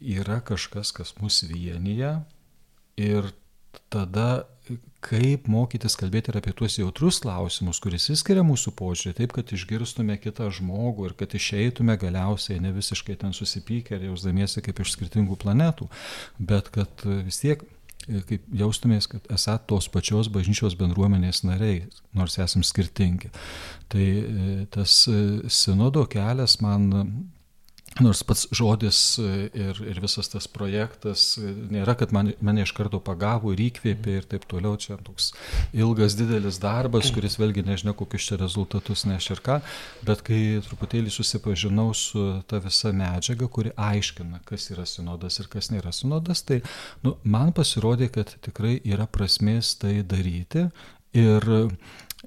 yra 0.00 0.40
kažkas, 0.40 0.94
kas 0.96 1.12
mus 1.20 1.42
vienyje 1.44 2.14
ir 2.96 3.28
tada 3.92 4.46
kaip 5.02 5.48
mokytis 5.50 5.96
kalbėti 5.98 6.30
ir 6.30 6.38
apie 6.38 6.52
tuos 6.56 6.76
jautrus 6.78 7.18
klausimus, 7.24 7.80
kuris 7.82 8.06
įskiria 8.14 8.44
mūsų 8.46 8.72
požiūrį, 8.78 9.16
taip, 9.18 9.34
kad 9.34 9.50
išgirstume 9.52 10.16
kitą 10.22 10.46
žmogų 10.54 11.08
ir 11.08 11.16
kad 11.18 11.34
išeitume 11.36 11.96
galiausiai 11.98 12.62
ne 12.62 12.70
visiškai 12.76 13.18
ten 13.18 13.34
susipykę 13.36 13.98
ir 13.98 14.06
jausdamiesi 14.08 14.62
kaip 14.64 14.80
iš 14.84 14.94
skirtingų 14.94 15.36
planetų, 15.42 15.90
bet 16.38 16.70
kad 16.74 17.04
vis 17.26 17.42
tiek 17.42 17.66
kaip 18.28 18.46
jaustumės, 18.56 19.08
kad 19.10 19.26
esat 19.34 19.66
tos 19.70 19.88
pačios 19.92 20.30
bažnyčios 20.32 20.76
bendruomenės 20.80 21.42
nariai, 21.46 21.84
nors 22.16 22.38
esam 22.42 22.64
skirtingi. 22.66 23.32
Tai 23.92 24.06
e, 24.06 24.66
tas 24.72 25.02
e, 25.10 25.20
sinodo 25.52 26.04
kelias 26.10 26.58
man 26.64 26.90
Nors 28.00 28.22
pats 28.24 28.46
žodis 28.56 28.98
e, 29.20 29.24
ir, 29.52 29.78
ir 29.84 29.98
visas 30.00 30.30
tas 30.32 30.46
projektas 30.48 31.34
e, 31.36 31.50
nėra, 31.74 31.92
kad 32.00 32.12
man, 32.16 32.30
mane 32.40 32.62
iš 32.64 32.70
karto 32.76 33.02
pagavo 33.04 33.52
ir 33.52 33.60
įkvėpė 33.66 34.14
ir 34.16 34.28
taip 34.30 34.46
toliau, 34.48 34.78
čia 34.80 34.96
toks 35.04 35.32
ilgas, 35.76 36.16
didelis 36.16 36.56
darbas, 36.62 37.10
kuris 37.12 37.36
vėlgi 37.40 37.66
nežinia, 37.66 37.92
kokius 37.96 38.30
čia 38.30 38.38
rezultatus 38.40 39.04
neš 39.08 39.26
ir 39.34 39.42
ką, 39.44 39.58
bet 40.08 40.22
kai 40.24 40.40
truputėlį 40.64 41.12
susipažinau 41.12 41.90
su 41.96 42.24
ta 42.48 42.62
visa 42.64 42.94
medžiaga, 42.96 43.50
kuri 43.52 43.74
aiškina, 43.76 44.40
kas 44.48 44.70
yra 44.72 44.86
sinodas 44.88 45.36
ir 45.42 45.52
kas 45.52 45.68
nėra 45.74 45.92
sinodas, 45.92 46.40
tai 46.48 46.62
nu, 47.04 47.18
man 47.28 47.52
pasirodė, 47.52 48.08
kad 48.16 48.32
tikrai 48.48 48.78
yra 48.88 49.04
prasmės 49.04 49.74
tai 49.82 49.98
daryti. 50.00 50.64
Ir 51.12 51.44
e, 51.44 51.60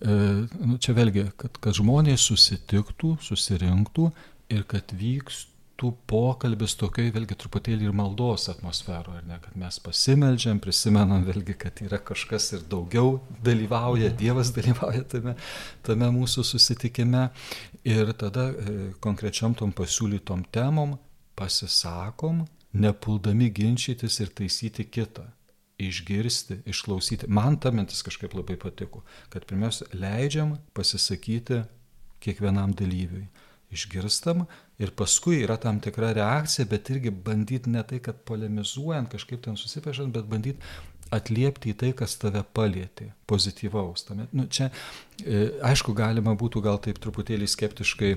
nu, 0.06 0.78
čia 0.78 0.94
vėlgi, 0.94 1.26
kad, 1.42 1.58
kad 1.58 1.82
žmonės 1.82 2.30
susitiktų, 2.30 3.16
susirinktų 3.26 4.12
ir 4.54 4.62
kad 4.70 4.94
vyks 4.94 5.48
tų 5.80 5.92
pokalbis 6.08 6.76
tokioj 6.80 7.12
vėlgi 7.16 7.36
truputėlį 7.40 7.90
ir 7.90 7.96
maldos 7.96 8.48
atmosferoje, 8.52 9.22
ne, 9.28 9.38
kad 9.44 9.58
mes 9.60 9.78
pasimeldžiam, 9.84 10.62
prisimenam 10.64 11.26
vėlgi, 11.28 11.58
kad 11.66 11.82
yra 11.84 12.00
kažkas 12.00 12.52
ir 12.56 12.66
daugiau 12.72 13.20
dalyvauja, 13.44 14.12
Dievas 14.16 14.54
dalyvauja 14.56 15.04
tame, 15.12 15.36
tame 15.86 16.12
mūsų 16.16 16.46
susitikime 16.48 17.28
ir 17.88 18.14
tada 18.20 18.50
e, 18.52 18.76
konkrečiam 19.04 19.56
tom 19.58 19.76
pasiūlytom 19.76 20.48
temom 20.56 20.96
pasisakom, 21.36 22.46
nepuldami 22.76 23.52
ginčytis 23.52 24.22
ir 24.24 24.32
taisyti 24.36 24.88
kitą 24.88 25.28
išgirsti, 25.80 26.62
išklausyti. 26.72 27.28
Man 27.28 27.60
ta 27.60 27.72
mintis 27.76 28.04
kažkaip 28.06 28.32
labai 28.38 28.56
patiko, 28.60 29.04
kad 29.34 29.44
pirmiausia, 29.48 29.90
leidžiam 29.92 30.56
pasisakyti 30.76 31.66
kiekvienam 32.24 32.72
dalyviui 32.72 33.28
išgirstam 33.76 34.46
ir 34.82 34.92
paskui 34.98 35.44
yra 35.44 35.60
tam 35.62 35.80
tikra 35.84 36.14
reakcija, 36.18 36.68
bet 36.72 36.90
irgi 36.94 37.14
bandyti 37.14 37.72
ne 37.72 37.84
tai, 37.88 38.02
kad 38.04 38.24
polemizuojant, 38.28 39.12
kažkaip 39.14 39.44
ten 39.46 39.60
susipešant, 39.60 40.16
bet 40.16 40.28
bandyti 40.32 40.60
atliepti 41.14 41.72
į 41.72 41.78
tai, 41.80 41.92
kas 41.98 42.18
tave 42.20 42.42
palėtė, 42.58 43.12
pozityvaus. 43.30 44.08
Tame, 44.08 44.28
nu, 44.36 44.48
čia, 44.52 44.72
e, 45.22 45.48
aišku, 45.70 45.94
galima 45.98 46.34
būtų 46.38 46.64
gal 46.66 46.80
taip 46.82 47.00
truputėlį 47.04 47.48
skeptiškai 47.52 48.14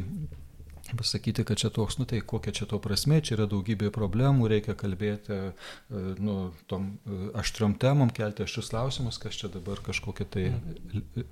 pasakyti, 0.97 1.45
kad 1.45 1.61
čia 1.61 1.71
toks, 1.75 1.99
nu 1.99 2.07
tai 2.09 2.21
kokia 2.21 2.53
čia 2.55 2.69
to 2.71 2.79
prasme, 2.83 3.21
čia 3.25 3.37
yra 3.37 3.49
daugybė 3.51 3.91
problemų, 3.95 4.49
reikia 4.53 4.77
kalbėti, 4.79 5.35
e, 5.35 6.03
nu, 6.23 6.37
tom 6.71 6.91
e, 7.05 7.19
aštriom 7.41 7.77
temom, 7.81 8.13
kelti 8.15 8.45
aštrius 8.47 8.73
klausimus, 8.73 9.21
kas 9.23 9.37
čia 9.41 9.51
dabar 9.53 9.83
kažkokia 9.85 10.29
tai 10.29 10.47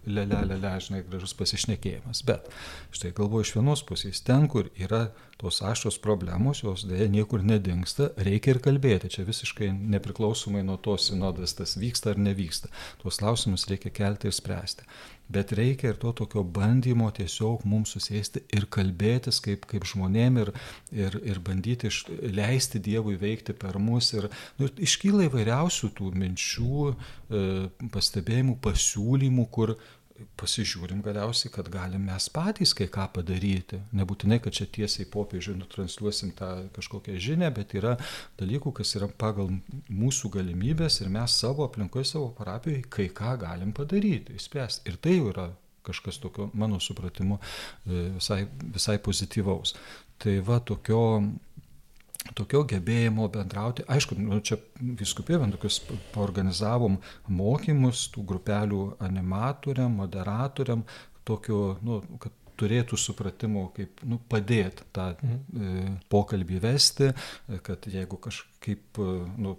lelelelė, 0.07 0.75
žinai, 0.89 1.05
gražus 1.09 1.37
pasišnekėjimas. 1.39 2.25
Bet 2.29 2.51
štai 2.97 3.15
galvoju 3.17 3.49
iš 3.49 3.55
vienos 3.59 3.85
pusės, 3.87 4.23
ten, 4.27 4.49
kur 4.53 4.69
yra 4.77 5.07
tos 5.41 5.61
aštrios 5.65 5.99
problemos, 6.03 6.63
jos 6.65 6.87
dėja 6.89 7.09
niekur 7.13 7.45
nedingsta, 7.45 8.11
reikia 8.29 8.55
ir 8.55 8.63
kalbėti. 8.65 9.11
Čia 9.13 9.27
visiškai 9.29 9.69
nepriklausomai 9.97 10.65
nuo 10.67 10.79
to 10.81 10.97
sinodas 11.01 11.57
tas 11.59 11.77
vyksta 11.81 12.15
ar 12.15 12.23
nevyksta. 12.23 12.73
Tuos 13.03 13.21
klausimus 13.21 13.69
reikia 13.71 13.93
kelti 13.95 14.31
ir 14.31 14.37
spręsti 14.37 14.89
bet 15.29 15.53
reikia 15.53 15.91
ir 15.91 15.99
to 15.99 16.13
tokio 16.13 16.43
bandymo 16.45 17.09
tiesiog 17.15 17.65
mums 17.67 17.95
susėsti 17.97 18.45
ir 18.55 18.67
kalbėtis 18.71 19.41
kaip, 19.43 19.67
kaip 19.71 19.87
žmonėm 19.89 20.39
ir, 20.43 20.53
ir, 20.95 21.19
ir 21.27 21.41
bandyti 21.43 21.91
iš, 21.91 22.05
leisti 22.35 22.81
Dievui 22.83 23.17
veikti 23.19 23.57
per 23.57 23.81
mus. 23.83 24.13
Ir 24.15 24.29
nu, 24.61 24.71
iškyla 24.71 25.27
įvairiausių 25.27 25.91
tų 25.99 26.13
minčių, 26.23 26.93
e, 26.93 27.45
pastebėjimų, 27.95 28.59
pasiūlymų, 28.63 29.49
kur 29.51 29.75
pasižiūrim 30.41 31.03
galiausiai, 31.05 31.51
kad 31.55 31.69
galim 31.73 32.07
mes 32.09 32.29
patys 32.33 32.73
kai 32.77 32.89
ką 32.93 33.07
padaryti. 33.17 33.81
Nebūtinai, 33.97 34.39
kad 34.45 34.57
čia 34.57 34.67
tiesiai 34.79 35.09
popiežiui 35.13 35.57
nutransliuosim 35.61 36.33
tą 36.39 36.51
kažkokią 36.77 37.17
žinę, 37.23 37.51
bet 37.57 37.77
yra 37.79 37.97
dalykų, 38.41 38.73
kas 38.81 38.97
yra 38.99 39.09
pagal 39.09 39.53
mūsų 39.89 40.33
galimybės 40.39 41.01
ir 41.03 41.13
mes 41.13 41.37
savo 41.41 41.67
aplinkoje, 41.67 42.09
savo 42.13 42.31
parapijoje 42.37 42.87
kai 42.93 43.09
ką 43.15 43.37
galim 43.45 43.75
padaryti, 43.77 44.37
įspręsti. 44.41 44.87
Ir 44.91 45.01
tai 45.03 45.19
jau 45.19 45.31
yra 45.33 45.51
kažkas 45.87 46.19
tokio, 46.23 46.51
mano 46.55 46.81
supratimu, 46.83 47.39
e, 47.39 48.09
visai, 48.17 48.45
visai 48.75 48.99
pozityvaus. 48.99 49.77
Tai 50.19 50.39
va 50.43 50.59
tokio 50.65 51.03
tokio 52.35 52.65
gebėjimo 52.69 53.29
bendrauti. 53.33 53.85
Aišku, 53.89 54.17
nu, 54.19 54.41
čia 54.41 54.59
viskupė 54.81 55.39
tokius 55.53 55.83
paorganizavom 56.15 56.99
mokymus 57.29 58.09
tų 58.15 58.25
grupelių 58.33 58.83
animatoriam, 59.05 59.95
moderatoriam, 60.01 60.85
tokio, 61.27 61.77
nu, 61.87 62.01
kad 62.23 62.35
turėtų 62.57 62.97
supratimo, 62.97 63.67
kaip 63.77 64.01
nu, 64.09 64.19
padėti 64.31 64.87
tą 64.97 65.11
mhm. 65.15 65.35
e, 65.37 65.91
pokalbį 66.13 66.63
vesti, 66.63 67.11
kad 67.67 67.85
jeigu 67.91 68.17
kažkaip 68.23 69.01
nu, 69.37 69.59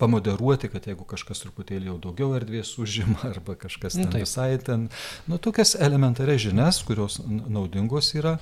pamoderuoti, 0.00 0.70
kad 0.72 0.86
jeigu 0.88 1.06
kažkas 1.08 1.42
truputėlį 1.44 1.90
jau 1.90 1.98
daugiau 2.08 2.32
erdvės 2.38 2.74
užima 2.82 3.20
arba 3.32 3.56
kažkas 3.60 3.98
nu, 3.98 4.08
ten 4.08 4.22
nu, 4.22 4.26
visai 4.26 4.50
ten, 4.64 4.88
nu, 5.30 5.38
tokias 5.42 5.76
elementarias 5.78 6.42
žinias, 6.46 6.82
kurios 6.86 7.20
naudingos 7.26 8.12
yra, 8.18 8.38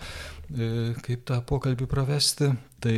e, 0.50 0.94
kaip 1.04 1.26
tą 1.28 1.40
pokalbį 1.46 1.90
pravesti, 1.90 2.52
tai 2.80 2.96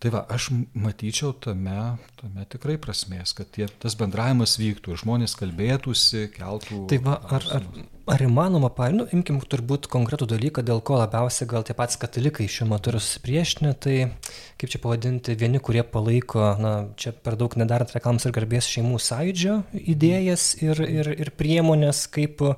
Tai 0.00 0.10
va, 0.14 0.20
aš 0.32 0.46
matyčiau 0.80 1.34
tame, 1.44 1.76
tame 2.16 2.46
tikrai 2.48 2.78
prasmės, 2.80 3.34
kad 3.36 3.50
tie, 3.52 3.66
tas 3.82 3.96
bendravimas 4.00 4.56
vyktų 4.56 4.94
ir 4.94 5.00
žmonės 5.02 5.36
kalbėtųsi, 5.36 6.30
keltų. 6.32 6.86
Tai 6.88 6.98
va, 7.04 7.18
ar, 7.36 7.44
ar, 7.58 7.66
Ar 8.08 8.22
įmanoma, 8.24 8.70
nu, 8.94 9.04
imkim 9.12 9.36
turbūt 9.44 9.84
konkretų 9.92 10.24
dalyką, 10.30 10.62
dėl 10.64 10.80
ko 10.80 10.96
labiausiai 10.96 11.48
gal 11.50 11.66
tie 11.68 11.74
patys 11.76 11.98
katalikai 12.00 12.46
šiuo 12.48 12.70
metu 12.70 12.88
yra 12.94 13.00
susipriešinę, 13.02 13.74
tai 13.76 13.96
kaip 14.60 14.72
čia 14.72 14.80
pavadinti, 14.80 15.36
vieni, 15.36 15.60
kurie 15.60 15.82
palaiko, 15.84 16.40
na, 16.56 16.72
čia 16.96 17.12
per 17.12 17.36
daug 17.36 17.52
nedarant 17.60 17.92
reklamos 17.92 18.24
ir 18.24 18.32
garbės 18.32 18.70
šeimų 18.72 18.96
sąjūdžio 19.04 19.58
idėjas 19.94 20.46
ir, 20.64 20.80
ir, 20.86 21.12
ir 21.26 21.32
priemonės, 21.36 22.06
kaip 22.16 22.40
uh, 22.48 22.56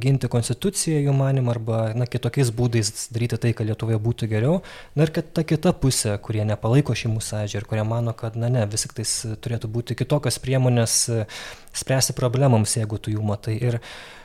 ginti 0.00 0.30
konstituciją 0.30 1.02
jų 1.02 1.18
manim, 1.18 1.50
arba, 1.50 1.88
na, 1.98 2.06
kitokiais 2.06 2.54
būdais 2.54 3.08
daryti 3.14 3.42
tai, 3.42 3.54
kad 3.58 3.66
Lietuvoje 3.66 3.98
būtų 4.06 4.30
geriau. 4.30 4.62
Na 4.94 5.08
ir 5.08 5.14
kad 5.18 5.34
ta 5.34 5.42
kita 5.42 5.74
pusė, 5.74 6.14
kurie 6.22 6.46
nepalaiko 6.46 6.94
šeimų 6.94 7.20
sąjūdžio 7.26 7.62
ir 7.64 7.70
kurie 7.74 7.86
mano, 7.90 8.14
kad, 8.14 8.38
na, 8.38 8.52
ne, 8.54 8.68
vis 8.70 8.86
tik 8.86 9.00
tais 9.02 9.20
turėtų 9.34 9.72
būti 9.76 9.98
kitokios 9.98 10.38
priemonės 10.42 11.00
spręsti 11.74 12.14
problemams, 12.14 12.78
jeigu 12.78 13.02
tu 13.02 13.12
jų 13.12 13.24
matai. 13.34 13.58
Ir, 13.58 13.82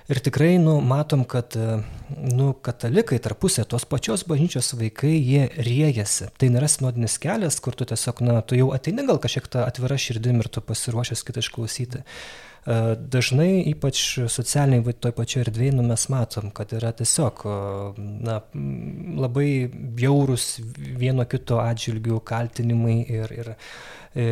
Ir 0.10 0.18
tikrai, 0.26 0.56
nu, 0.58 0.80
matom, 0.82 1.22
kad, 1.30 1.54
e, 1.54 1.82
nu, 2.34 2.50
katalikai 2.66 3.20
tarpusė 3.22 3.62
tos 3.70 3.86
pačios 3.86 4.24
bažnyčios 4.26 4.72
vaikai, 4.74 5.12
jie 5.14 5.44
riejasi. 5.54 6.32
Tai 6.34 6.50
nėra 6.50 6.70
sinodinis 6.72 7.20
kelias, 7.22 7.60
kur 7.62 7.78
tu 7.78 7.86
tiesiog, 7.86 8.24
na, 8.26 8.40
tu 8.42 8.58
jau 8.58 8.72
ateini 8.74 9.06
gal 9.06 9.22
kažkiek 9.22 9.46
tą 9.54 9.68
atvirą 9.70 10.00
širdim 10.02 10.42
ir 10.42 10.50
tu 10.50 10.66
pasiruošęs 10.66 11.22
kitą 11.28 11.46
išklausyti. 11.46 12.02
E, 12.02 12.49
dažnai, 12.66 13.64
ypač 13.72 14.02
socialiniai 14.32 14.96
toj 15.00 15.14
pačioj 15.18 15.46
erdvėje, 15.46 15.76
nu, 15.78 15.86
mes 15.88 16.08
matom, 16.12 16.50
kad 16.56 16.74
yra 16.78 16.92
tiesiog 16.98 17.46
na, 17.98 18.42
labai 19.20 19.50
bjaurus 19.72 20.58
vieno 20.76 21.26
kito 21.30 21.62
atžvilgių 21.64 22.20
kaltinimai 22.28 23.00
ir, 23.08 23.34
ir 23.40 23.56
E, 24.18 24.26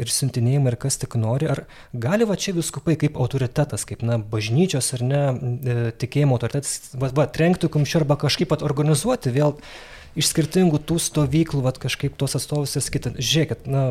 ir 0.00 0.08
siuntinėjimai 0.08 0.70
ir 0.72 0.78
kas 0.80 0.96
tik 0.96 1.18
nori. 1.20 1.44
Ar 1.52 1.66
gali 1.92 2.24
va 2.24 2.36
čia 2.40 2.54
viskupai 2.56 2.94
kaip 3.00 3.18
autoritetas, 3.20 3.84
kaip 3.88 4.00
na, 4.08 4.16
bažnyčios 4.16 4.88
ar 4.96 5.02
ne 5.04 5.20
e, 5.28 5.74
tikėjimo 6.00 6.38
autoritetas, 6.38 6.94
va, 6.96 7.10
va 7.18 7.26
trenkti 7.28 7.68
kumščiu 7.72 8.00
arba 8.00 8.16
kažkaip 8.22 8.54
organizuoti 8.56 9.34
vėl 9.34 9.58
iš 10.16 10.30
skirtingų 10.32 10.80
tų 10.88 10.96
stovyklų, 11.00 11.60
va 11.66 11.74
kažkaip 11.76 12.16
tos 12.20 12.38
atstovus 12.40 12.72
ir 12.76 12.86
skaitant. 12.86 13.20
Žiūrėkit, 13.20 13.68
na, 13.68 13.90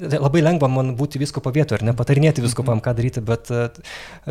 labai 0.00 0.42
lengva 0.42 0.68
man 0.72 0.94
būti 0.98 1.20
visko 1.20 1.42
pavietu 1.44 1.76
ir 1.76 1.84
nepatarinėti 1.90 2.44
viskupam, 2.44 2.82
ką 2.84 2.94
daryti, 2.98 3.22
bet 3.24 3.50
e, 3.52 3.68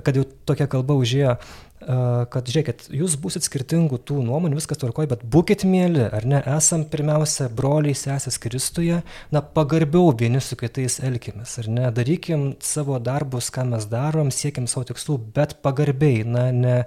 kad 0.01 0.17
jau 0.17 0.25
tokia 0.49 0.69
kalba 0.71 0.97
užėjo, 0.99 1.37
kad 1.79 2.49
žiūrėkit, 2.49 2.89
jūs 2.91 3.15
busit 3.21 3.45
skirtingų 3.45 4.01
tų 4.03 4.19
nuomonių, 4.27 4.57
viskas 4.59 4.81
tvarkoja, 4.81 5.13
bet 5.13 5.21
būkite 5.23 5.67
mėly, 5.69 6.03
ar 6.11 6.25
ne, 6.27 6.41
esam 6.57 6.83
pirmiausia 6.91 7.47
broliai, 7.55 7.95
sesės 7.95 8.35
Kristuje, 8.41 8.99
na 9.31 9.41
pagarbiau 9.41 10.11
vieni 10.19 10.41
su 10.43 10.57
kitais 10.59 10.99
elkimės, 11.05 11.55
ar 11.63 11.71
ne, 11.71 11.87
darykim 11.95 12.49
savo 12.65 12.99
darbus, 12.99 13.47
ką 13.55 13.63
mes 13.71 13.87
darom, 13.89 14.31
siekim 14.35 14.67
savo 14.67 14.89
tikslų, 14.91 15.17
bet 15.35 15.55
pagarbiai, 15.63 16.25
na, 16.27 16.49
ne, 16.51 16.77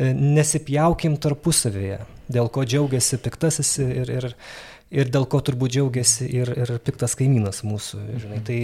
nesipjaukim 0.00 1.20
tarpusavėje, 1.20 2.00
dėl 2.32 2.48
ko 2.48 2.64
džiaugiasi 2.64 3.20
piktasis 3.20 3.76
ir, 3.84 4.14
ir, 4.16 4.30
ir 4.90 5.10
dėl 5.12 5.26
ko 5.30 5.40
turbūt 5.44 5.76
džiaugiasi 5.76 6.26
ir, 6.34 6.50
ir 6.58 6.72
piktas 6.82 7.14
kaimynas 7.18 7.62
mūsų. 7.66 8.00
Žinai. 8.24 8.40
Tai 8.46 8.58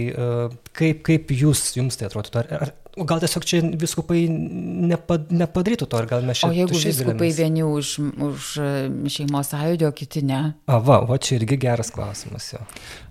kaip, 0.75 1.01
kaip 1.07 1.31
jūs, 1.31 1.69
jums 1.77 1.99
tai 1.99 2.09
atrodo? 2.09 2.33
Ar, 2.41 2.49
ar, 2.67 2.73
gal 3.07 3.21
tiesiog 3.21 3.45
čia 3.47 3.59
viskupai 3.79 4.23
nepad, 4.29 5.29
nepadarytų 5.31 5.87
to, 5.87 5.99
ar 5.99 6.07
gal 6.09 6.25
mes 6.27 6.41
čia... 6.41 6.49
O 6.49 6.55
jeigu 6.55 6.79
viskupai 6.81 7.29
vieni 7.35 7.63
už, 7.65 7.91
už 8.27 8.47
šeimos 9.13 9.51
sąjūdį, 9.53 9.87
o 9.87 9.91
kiti 9.95 10.23
ne? 10.27 10.41
A, 10.67 10.79
va, 10.83 10.99
va, 11.07 11.19
čia 11.21 11.37
irgi 11.37 11.59
geras 11.61 11.91
klausimas 11.93 12.49
jo. 12.53 12.61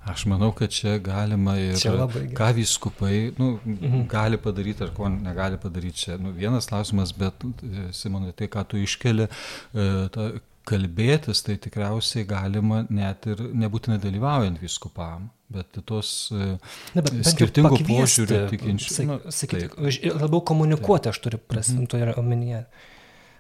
Aš 0.07 0.27
manau, 0.31 0.53
kad 0.57 0.75
čia 0.75 0.99
galima 1.03 1.57
ir 1.59 1.79
čia 1.81 1.95
ką 2.37 2.51
viskupai 2.61 3.33
nu, 3.39 3.57
mhm. 3.62 4.05
gali 4.11 4.41
padaryti 4.43 4.87
ar 4.87 4.93
ko 4.97 5.11
negali 5.12 5.61
padaryti. 5.62 6.05
Čia 6.07 6.19
nu, 6.21 6.35
vienas 6.37 6.69
klausimas, 6.71 7.14
bet 7.17 7.47
Simonai, 7.97 8.35
tai 8.37 8.51
ką 8.53 8.67
tu 8.69 8.83
iškeli, 8.83 9.27
e, 9.27 9.89
ta, 10.12 10.29
kalbėtis 10.67 11.45
tai 11.47 11.57
tikriausiai 11.62 12.27
galima 12.29 12.83
net 12.91 13.29
ir 13.31 13.43
nebūtinai 13.62 13.99
dalyvaujant 14.03 14.59
viskupam, 14.62 15.29
bet 15.53 15.79
tos 15.87 16.33
e, 16.35 16.57
Na, 16.97 17.05
bet 17.05 17.14
skirtingų 17.31 17.81
požiūrių 17.87 18.43
tikinčių. 18.51 18.93
Sak, 18.93 19.09
nu, 19.09 19.19
sakyti, 19.35 19.71
labiau 20.17 20.43
komunikuoti 20.47 21.12
aš 21.12 21.23
turiu 21.23 21.41
prasim, 21.43 21.85
mhm. 21.87 22.14
omenyje. 22.21 22.67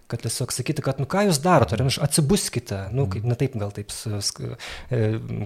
Kad 0.06 0.22
tiesiog 0.22 0.52
sakyti, 0.54 0.84
kad, 0.86 1.00
nu 1.02 1.08
ką 1.10 1.24
jūs 1.26 1.40
darote, 1.42 1.74
ar 1.74 1.82
atsibuskite, 2.06 2.84
nu, 2.94 3.08
kaip, 3.10 3.24
ne 3.26 3.34
taip 3.38 3.56
gal 3.58 3.72
taip, 3.74 3.90
e, 3.90 5.00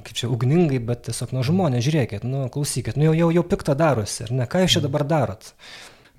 kaip 0.05 0.11
čia 0.13 0.29
ugningai, 0.29 0.83
bet 0.85 1.07
tiesiog, 1.07 1.33
nu, 1.33 1.45
žmonės, 1.49 1.87
žiūrėkit, 1.87 2.27
nu, 2.29 2.43
klausykit, 2.53 2.99
nu, 3.01 3.09
jau, 3.09 3.15
jau, 3.23 3.31
jau 3.39 3.47
piktą 3.55 3.73
darosi, 3.81 4.27
ar 4.27 4.35
ne, 4.37 4.45
ką 4.45 4.67
jūs 4.67 4.77
čia 4.77 4.83
mhm. 4.83 4.91
dabar 4.91 5.07
darot? 5.15 5.55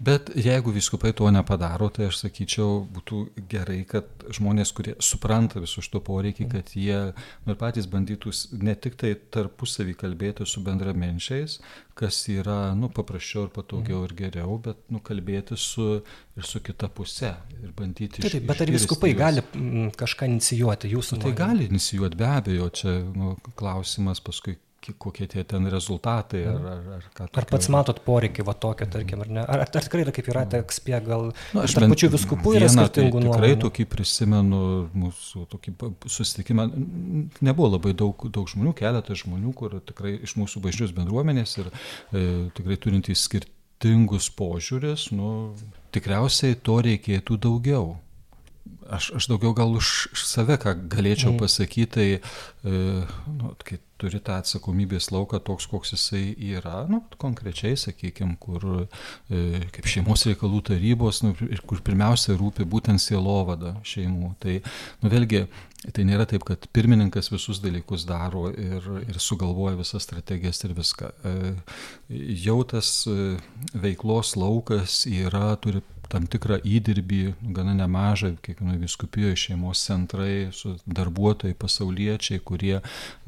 Bet 0.02 0.32
jeigu 0.34 0.72
viskupai 0.74 1.12
to 1.14 1.28
nepadaro, 1.30 1.92
tai 1.94 2.08
aš 2.10 2.24
sakyčiau, 2.24 2.80
būtų 2.90 3.20
gerai, 3.52 3.84
kad 3.86 4.08
žmonės, 4.34 4.72
kurie 4.74 4.96
supranta 5.04 5.62
visų 5.62 5.84
šito 5.86 6.02
poreikį, 6.08 6.48
kad 6.50 6.72
jie 6.74 6.98
nu, 7.46 7.54
ir 7.54 7.60
patys 7.60 7.86
bandytų 7.92 8.34
ne 8.66 8.74
tik 8.82 8.98
tai 8.98 9.12
tarpusavį 9.36 9.94
kalbėti 10.00 10.48
su 10.50 10.64
bendramenčiais, 10.66 11.60
kas 11.98 12.18
yra 12.34 12.74
nu, 12.78 12.90
paprasčiau 12.90 13.46
ir 13.46 13.54
patogiau 13.54 14.02
ir 14.08 14.16
geriau, 14.18 14.58
bet 14.66 14.82
nu, 14.90 15.04
kalbėti 15.06 15.60
su, 15.60 16.02
ir 16.34 16.50
su 16.50 16.64
kita 16.66 16.90
pusė 16.90 17.36
ir 17.62 17.70
bandyti 17.78 18.24
išgirsti. 18.24 18.42
Bet 18.50 18.66
ar 18.66 18.74
viskupai 18.74 19.14
gali 19.22 19.46
kažką 20.02 20.32
inicijuoti 20.34 20.96
jūsų? 20.96 21.22
Nu, 21.22 21.28
tai 21.28 21.38
gali 21.38 21.70
inicijuoti 21.70 22.18
be 22.18 22.30
abejo, 22.32 22.74
čia 22.82 22.98
nu, 23.06 23.36
klausimas 23.54 24.24
paskui 24.26 24.58
kokie 24.98 25.28
tie 25.30 25.44
ten 25.48 25.68
rezultatai 25.70 26.42
ar, 26.50 26.64
ar, 26.72 26.82
ar 26.98 27.06
ką. 27.14 27.28
Ar 27.38 27.48
pats 27.50 27.70
matot 27.74 28.02
poreikį 28.06 28.46
va 28.48 28.56
tokio, 28.58 28.88
tarkim, 28.92 29.22
ar 29.24 29.30
ne? 29.30 29.44
Ar, 29.46 29.64
ar 29.66 29.72
tikrai 29.72 30.04
yra 30.06 30.14
kaip 30.16 30.30
yra 30.34 30.44
tekspė, 30.50 30.98
gal 31.06 31.28
nu, 31.30 31.62
aš 31.62 31.78
tarp 31.78 31.94
pačių 31.94 32.12
viskupų 32.16 32.56
yra 32.58 32.70
skirtingų 32.72 33.14
tai, 33.20 33.24
nuomonių? 33.28 33.38
Tikrai 33.38 33.62
tokį 33.62 33.88
prisimenu 33.94 34.62
mūsų 35.04 35.46
tokį 35.54 35.76
susitikimą. 36.18 36.68
Nebuvo 37.46 37.72
labai 37.76 37.96
daug, 37.98 38.28
daug 38.34 38.50
žmonių, 38.52 38.76
keletas 38.82 39.24
žmonių, 39.24 39.56
kur 39.58 39.78
tikrai 39.86 40.18
iš 40.26 40.36
mūsų 40.42 40.64
bažnyčios 40.66 40.96
bendruomenės 40.98 41.58
ir 41.62 41.72
e, 41.72 42.26
tikrai 42.58 42.80
turintys 42.82 43.28
skirtingus 43.30 44.32
požiūrės, 44.38 45.12
nu, 45.16 45.52
tikriausiai 45.94 46.58
to 46.58 46.82
reikėtų 46.88 47.38
daugiau 47.46 47.94
aš, 48.98 49.12
aš 49.20 49.28
daugiau 49.32 49.54
gal 49.58 49.72
už 49.78 50.12
save, 50.18 50.58
ką 50.62 50.76
galėčiau 50.92 51.34
mm. 51.34 51.40
pasakyti, 51.42 51.88
tai, 51.96 52.08
e, 52.68 52.82
nu, 53.38 53.54
kai 53.66 53.80
turi 54.02 54.20
tą 54.24 54.40
atsakomybės 54.42 55.12
lauką 55.14 55.40
toks, 55.46 55.68
koks 55.70 55.94
jisai 55.96 56.24
yra, 56.52 56.86
nu, 56.90 57.04
konkrečiai, 57.22 57.78
sakykime, 57.80 58.38
kur 58.42 58.66
e, 58.84 59.66
kaip 59.76 59.90
šeimos 59.90 60.26
reikalų 60.30 60.64
tarybos, 60.72 61.24
nu, 61.26 61.36
ir 61.48 61.64
kur 61.70 61.84
pirmiausia 61.86 62.38
rūpi 62.40 62.68
būtent 62.70 63.04
sielovada 63.04 63.76
šeimų. 63.88 64.34
Tai, 64.42 64.58
nu, 65.04 65.14
vėlgi, 65.14 65.46
Tai 65.82 66.04
nėra 66.06 66.28
taip, 66.30 66.44
kad 66.46 66.68
pirmininkas 66.76 67.32
visus 67.32 67.58
dalykus 67.64 68.04
daro 68.06 68.52
ir, 68.54 68.86
ir 69.02 69.18
sugalvoja 69.18 69.80
visas 69.80 70.06
strategijas 70.06 70.62
ir 70.68 70.76
viską. 70.78 71.10
E, 71.26 71.54
jau 72.44 72.60
tas 72.70 72.92
e, 73.10 73.16
veiklos 73.74 74.36
laukas 74.38 75.00
yra, 75.10 75.56
turi 75.64 75.82
tam 76.12 76.28
tikrą 76.32 76.60
įdirbį, 76.68 77.22
gana 77.56 77.74
nemažą, 77.78 78.34
kiekvienoje 78.44 78.82
viskupijoje 78.82 79.38
šeimos 79.46 79.82
centrai, 79.88 80.50
su 80.56 80.74
darbuotojai, 80.86 81.56
pasauliečiai, 81.60 82.42
kurie, 82.44 82.78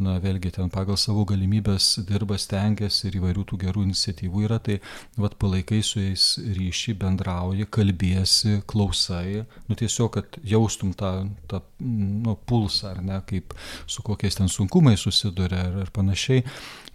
na, 0.03 0.17
vėlgi 0.23 0.51
ten 0.57 0.71
pagal 0.73 0.99
savo 0.99 1.23
galimybės 1.29 1.93
dirba, 2.09 2.37
stengiasi 2.41 3.07
ir 3.09 3.19
įvairių 3.21 3.45
tų 3.49 3.59
gerų 3.63 3.85
iniciatyvų 3.87 4.45
yra, 4.47 4.59
tai, 4.63 4.79
vad, 5.19 5.37
palaikai 5.41 5.81
su 5.85 6.03
jais 6.03 6.27
ryšį, 6.43 6.97
bendrauji, 7.01 7.69
kalbėsi, 7.73 8.59
klausai, 8.69 9.43
nu, 9.69 9.79
tiesiog, 9.79 10.13
kad 10.17 10.39
jaustum 10.47 10.93
tą, 10.97 11.13
tą 11.51 11.63
nu, 11.79 12.37
pulsą, 12.49 12.93
ar 12.93 13.03
ne, 13.03 13.19
kaip 13.29 13.55
su 13.87 14.03
kokiais 14.05 14.39
ten 14.39 14.51
sunkumais 14.51 15.03
susiduria 15.03 15.67
ir, 15.69 15.83
ir 15.85 15.93
panašiai. 15.95 16.43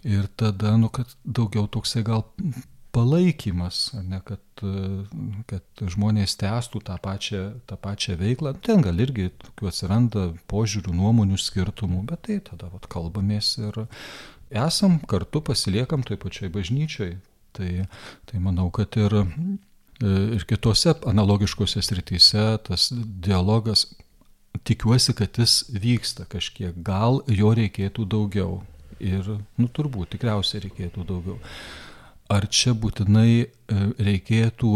Ir 0.07 0.29
tada, 0.39 0.77
nu, 0.79 0.87
kad 0.93 1.09
daugiau 1.27 1.67
toksai 1.67 2.05
gal 2.07 2.23
palaikymas, 2.91 3.91
ne, 4.07 4.19
kad, 4.25 4.41
kad 5.49 5.83
žmonės 5.93 6.35
tęstų 6.41 6.81
tą 6.87 6.97
pačią, 7.03 7.43
tą 7.69 7.77
pačią 7.81 8.17
veiklą. 8.19 8.55
Ten 8.65 8.83
gal 8.85 8.99
irgi 9.01 9.29
tokių 9.43 9.69
atsiranda 9.69 10.25
požiūrių, 10.49 10.95
nuomonių 10.97 11.37
skirtumų, 11.39 12.03
bet 12.09 12.25
tai 12.27 12.39
tada 12.49 12.71
vat, 12.73 12.89
kalbamės 12.91 13.55
ir 13.61 13.83
esam 14.49 14.99
kartu, 15.09 15.43
pasiliekam 15.45 16.05
toj 16.05 16.19
pačioj 16.21 16.53
bažnyčioj. 16.55 17.17
Tai, 17.57 17.69
tai 18.29 18.39
manau, 18.41 18.67
kad 18.73 18.93
ir, 19.01 19.15
ir 20.05 20.45
kitose 20.49 20.93
analogiškose 21.09 21.81
srityse 21.83 22.45
tas 22.67 22.89
dialogas, 23.25 23.87
tikiuosi, 24.65 25.15
kad 25.17 25.37
jis 25.41 25.63
vyksta 25.73 26.25
kažkiek, 26.29 26.77
gal 26.85 27.21
jo 27.29 27.53
reikėtų 27.57 28.05
daugiau. 28.09 28.61
Ir, 28.99 29.23
nu, 29.55 29.69
turbūt, 29.71 30.11
tikriausiai 30.15 30.65
reikėtų 30.65 31.05
daugiau 31.07 31.37
ar 32.29 32.45
čia 32.53 32.75
būtinai 32.77 33.31
e, 33.39 33.47
reikėtų 33.99 34.73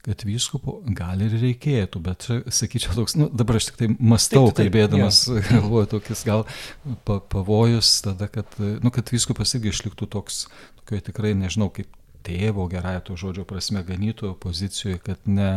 kad 0.00 0.22
vyskupo 0.24 0.78
gal 0.96 1.20
ir 1.20 1.34
reikėtų, 1.42 2.00
bet 2.04 2.24
čia, 2.24 2.38
sakyčiau, 2.56 2.94
toks, 2.96 3.16
nu, 3.20 3.28
dabar 3.36 3.58
aš 3.58 3.68
tik 3.68 3.80
tai 3.82 3.88
mastau 3.98 4.46
taip, 4.48 4.56
taip, 4.56 4.70
kalbėdamas, 4.70 5.18
ja. 5.28 5.42
galvoju, 5.50 5.90
tokis 5.92 6.24
gal 6.24 6.46
pavojus 7.04 7.92
tada, 8.06 8.30
kad, 8.32 8.56
nu, 8.58 8.92
kad 8.94 9.12
vyskupas 9.12 9.52
irgi 9.58 9.74
išliktų 9.74 10.08
toks, 10.16 10.46
tokio 10.80 11.02
tikrai 11.10 11.34
nežinau, 11.36 11.68
kaip 11.74 11.92
tėvo 12.26 12.66
gerąją 12.70 13.00
to 13.06 13.16
žodžio 13.20 13.44
prasme 13.48 13.82
ganytojo 13.86 14.34
pozicijoje, 14.34 14.98
kad 15.04 15.26
ne, 15.26 15.50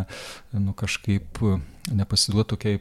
nu, 0.54 0.74
kažkaip 0.78 1.42
nepasiduotų 1.92 2.56
tokiai 2.56 2.80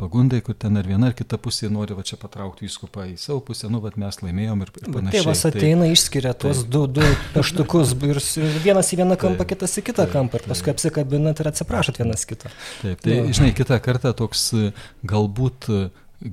pagundai, 0.00 0.40
kur 0.42 0.56
ten 0.58 0.74
ar 0.80 0.86
viena 0.88 1.10
ar 1.10 1.14
kita 1.14 1.38
pusė 1.38 1.70
nori 1.70 1.94
va 1.94 2.02
čia 2.06 2.18
patraukti 2.18 2.66
įskupą 2.66 3.04
į 3.12 3.14
savo 3.20 3.38
pusę, 3.46 3.70
nu, 3.70 3.78
bet 3.84 3.98
mes 4.00 4.18
laimėjom 4.18 4.64
ir, 4.64 4.72
ir 4.80 4.88
panašiai. 4.88 5.20
Tėvas 5.20 5.44
ateina, 5.46 5.86
tai, 5.86 5.92
išskiria 5.94 6.32
tuos 6.34 6.64
tai, 6.64 6.72
du, 6.74 6.82
du 6.98 7.12
peštukus 7.36 7.94
ir 8.02 8.22
vienas 8.64 8.90
į 8.90 9.02
vieną 9.04 9.18
kampą, 9.20 9.44
tai, 9.44 9.48
kitas 9.54 9.78
į 9.78 9.86
kitą 9.92 10.08
tai, 10.08 10.14
kampą 10.16 10.40
ir 10.40 10.48
paskui 10.50 10.74
apsikabinat 10.74 11.44
ir 11.44 11.52
atsiprašot 11.52 12.02
vienas 12.02 12.26
kitą. 12.26 12.50
Taip, 12.80 12.98
tai, 13.04 13.20
nu. 13.20 13.36
žinai, 13.38 13.54
kitą 13.58 13.78
kartą 13.84 14.14
toks 14.18 14.48
galbūt 15.06 15.70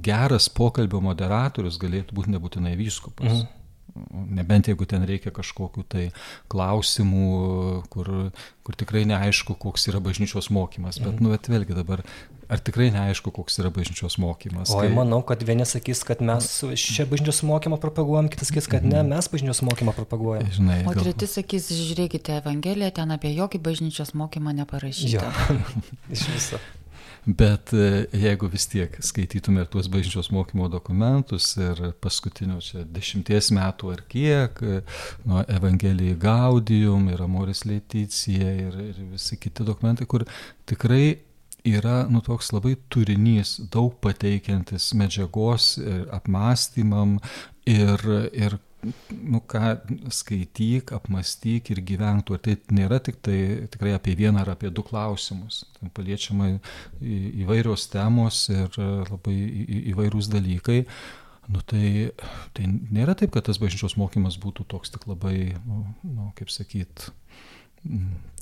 geras 0.09 0.49
pokalbio 0.53 1.01
moderatorius 1.05 1.77
galėtų 1.81 2.17
būti 2.17 2.37
nebūtinai 2.37 2.75
vyskupas. 2.79 3.29
Mhm 3.29 3.58
nebent 4.09 4.69
jeigu 4.69 4.87
ten 4.89 5.05
reikia 5.07 5.31
kažkokiu 5.35 5.85
tai 5.89 6.09
klausimų, 6.51 7.29
kur, 7.93 8.11
kur 8.65 8.79
tikrai 8.79 9.05
neaišku, 9.09 9.57
koks 9.59 9.89
yra 9.91 10.01
bažnyčios 10.03 10.51
mokymas. 10.53 10.99
Bet, 11.01 11.15
mhm. 11.15 11.23
nu, 11.25 11.33
bet 11.35 11.49
vėlgi 11.51 11.77
dabar, 11.77 12.03
ar 12.49 12.63
tikrai 12.65 12.89
neaišku, 12.95 13.33
koks 13.35 13.59
yra 13.61 13.71
bažnyčios 13.73 14.17
mokymas? 14.21 14.73
O, 14.73 14.81
kai... 14.81 14.89
manau, 14.93 15.21
kad 15.25 15.43
vieni 15.45 15.67
sakys, 15.69 16.01
kad 16.07 16.23
mes 16.25 16.49
čia 16.79 17.05
bažnyčios 17.09 17.43
mokymą 17.47 17.79
propaguojam, 17.81 18.31
kitas 18.33 18.51
sakys, 18.51 18.69
kad 18.71 18.85
ne, 18.87 19.03
mhm. 19.03 19.13
mes 19.15 19.31
bažnyčios 19.31 19.63
mokymą 19.69 19.95
propaguojam. 19.97 20.49
Žinai, 20.57 20.81
o 20.85 20.95
gal... 20.95 21.05
treti 21.05 21.29
sakys, 21.29 21.69
žiūrėkite 21.75 22.39
Evangeliją, 22.41 22.91
ten 23.01 23.15
apie 23.15 23.35
jokį 23.35 23.61
bažnyčios 23.69 24.15
mokymą 24.17 24.55
neparašyta. 24.63 25.31
Iš 26.15 26.27
viso. 26.33 26.61
Bet 27.25 27.73
e, 27.73 28.05
jeigu 28.15 28.47
vis 28.49 28.65
tiek 28.71 28.95
skaitytume 29.03 29.65
tuos 29.71 29.89
bažnyčios 29.91 30.31
mokymo 30.31 30.69
dokumentus 30.71 31.51
ir 31.59 31.81
paskutinių 32.01 32.59
čia 32.63 32.83
dešimties 32.87 33.51
metų 33.55 33.93
ar 33.95 34.03
kiek, 34.09 34.61
e, 34.63 34.81
nuo 35.27 35.43
Evangelijai 35.51 36.17
Gaudium 36.19 37.09
ir 37.11 37.23
Amoris 37.25 37.65
Leticija 37.67 38.53
ir, 38.67 38.79
ir 38.91 39.01
visi 39.11 39.37
kiti 39.37 39.67
dokumentai, 39.67 40.07
kur 40.07 40.25
tikrai 40.69 41.19
yra 41.67 42.05
nu, 42.09 42.23
toks 42.23 42.53
labai 42.55 42.77
turinys, 42.89 43.57
daug 43.71 43.97
pateikiantis 44.01 44.93
medžiagos 44.95 45.73
apmąstymam 46.15 47.17
ir, 47.67 48.05
ir 48.31 48.55
nu 49.11 49.41
ką, 49.49 49.61
skaityk, 50.13 50.93
apmastyk 50.95 51.71
ir 51.73 51.81
gyvenk. 51.85 52.31
Ir 52.31 52.41
tai 52.45 52.55
nėra 52.75 52.99
tik 53.03 53.19
tai 53.25 53.37
tikrai 53.71 53.95
apie 53.97 54.15
vieną 54.19 54.43
ar 54.43 54.53
apie 54.55 54.71
du 54.71 54.83
klausimus. 54.85 55.63
Ten 55.77 55.91
paliečiama 55.95 56.51
įvairios 57.01 57.89
temos 57.91 58.45
ir 58.53 58.79
labai 59.09 59.37
įvairūs 59.93 60.31
dalykai. 60.31 60.83
Nu, 61.49 61.63
tai, 61.65 62.11
tai 62.53 62.67
nėra 62.69 63.15
taip, 63.17 63.31
kad 63.33 63.47
tas 63.47 63.57
bažnyčios 63.57 63.97
mokymas 63.97 64.37
būtų 64.41 64.67
toks 64.69 64.93
tik 64.93 65.07
labai, 65.09 65.55
nu, 65.65 65.81
nu, 66.05 66.27
kaip 66.37 66.51
sakyt, 66.53 67.07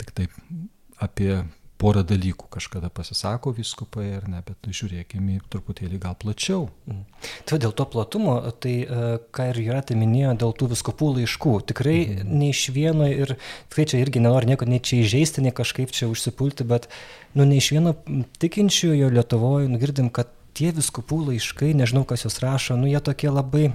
tik 0.02 0.12
taip 0.18 0.34
apie 1.00 1.32
porą 1.82 2.04
dalykų 2.08 2.48
kažkada 2.54 2.90
pasisako 2.94 3.54
viskupai 3.58 4.08
ar 4.18 4.28
ne, 4.30 4.42
bet 4.46 4.70
žiūrėkime 4.80 5.40
truputėlį 5.52 6.00
gal 6.04 6.16
plačiau. 6.20 6.68
Mm. 6.90 7.04
Tai 7.50 7.60
dėl 7.64 7.74
to 7.78 7.86
platumo, 7.94 8.38
tai 8.64 8.76
e, 8.84 9.10
ką 9.34 9.50
ir 9.52 9.62
Juratė 9.68 9.98
minėjo, 10.00 10.34
dėl 10.44 10.56
tų 10.58 10.72
viskupų 10.74 11.12
laiškų, 11.20 11.54
tikrai 11.72 11.98
mm. 12.06 12.32
nei 12.42 12.54
iš 12.54 12.64
vieno 12.76 13.10
ir 13.10 13.36
tikrai 13.70 13.88
čia 13.94 14.02
irgi 14.04 14.24
nenoriu 14.24 14.54
nieko 14.54 14.70
nei 14.70 14.82
čia 14.82 15.04
įžeisti, 15.04 15.46
nei 15.46 15.54
kažkaip 15.56 15.94
čia 15.94 16.10
užsipulti, 16.12 16.68
bet 16.68 16.90
nu 17.38 17.46
nei 17.48 17.62
iš 17.62 17.72
vieno 17.76 17.94
tikinčiojo 18.42 19.12
Lietuvoje 19.14 19.70
nugirdim, 19.72 20.10
kad 20.14 20.34
tie 20.58 20.74
viskupų 20.76 21.24
laiškai, 21.32 21.74
nežinau 21.78 22.04
kas 22.08 22.26
juos 22.26 22.40
rašo, 22.44 22.78
nu 22.80 22.90
jie 22.90 23.02
tokie 23.04 23.30
labai 23.32 23.70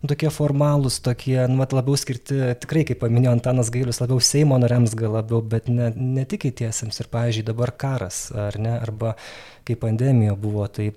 nu, 0.00 0.08
tokie 0.08 0.30
formalūs, 0.32 1.00
tokie, 1.04 1.36
nu, 1.50 1.58
mat, 1.60 1.74
labiau 1.76 1.98
skirti, 2.00 2.38
tikrai, 2.62 2.84
kaip 2.88 3.02
paminėjo 3.02 3.34
Antanas 3.36 3.70
Gailius, 3.72 4.00
labiau 4.00 4.22
Seimo 4.24 4.58
nariams 4.60 4.96
gal 4.98 5.16
labiau, 5.18 5.42
bet 5.44 5.68
ne, 5.72 5.90
ne 5.96 6.24
tik 6.28 6.48
įtiesiams. 6.50 7.02
Ir, 7.02 7.10
pavyzdžiui, 7.12 7.46
dabar 7.50 7.74
karas, 7.76 8.28
ar 8.32 8.56
ne, 8.60 8.78
arba 8.80 9.14
kai 9.68 9.76
pandemija 9.80 10.36
buvo, 10.40 10.64
tai, 10.72 10.90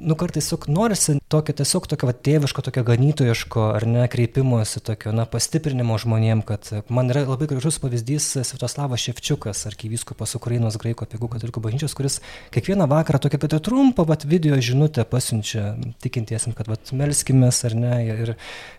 nu, 0.00 0.16
kartais 0.18 0.40
tiesiog 0.40 0.66
norisi 0.72 1.16
tokio, 1.30 1.54
tiesiog 1.60 1.86
tokio 1.90 2.08
va, 2.08 2.14
tėviško, 2.26 2.62
tokio 2.64 2.82
ganytojiško, 2.86 3.64
ar 3.76 3.86
ne, 3.88 4.04
kreipimuose, 4.10 4.80
tokio, 4.84 5.12
na, 5.16 5.26
pastiprinimo 5.30 5.96
žmonėm, 6.00 6.42
kad 6.46 6.70
man 6.92 7.12
yra 7.12 7.24
labai 7.28 7.48
gražus 7.50 7.80
pavyzdys 7.82 8.28
Sviatoslavas 8.48 9.02
Ševčiukas, 9.04 9.64
arkivyskupas 9.70 10.34
Ukrainos 10.38 10.78
graiko 10.80 11.06
apigų 11.06 11.30
katalikų 11.34 11.64
bažnyčios, 11.66 11.96
kuris 11.98 12.20
kiekvieną 12.54 12.88
vakarą 12.90 13.22
tokią, 13.26 13.42
kad 13.44 13.56
ir 13.56 13.64
trumpą, 13.68 14.06
va, 14.08 14.18
video 14.24 14.58
žinutę 14.60 15.04
pasiunčia 15.08 15.74
tikintiesim, 16.04 16.56
kad, 16.56 16.70
va, 16.70 16.78
melskimės, 17.02 17.64
ar 17.68 17.76
ne, 17.78 17.96
ir, 18.06 18.34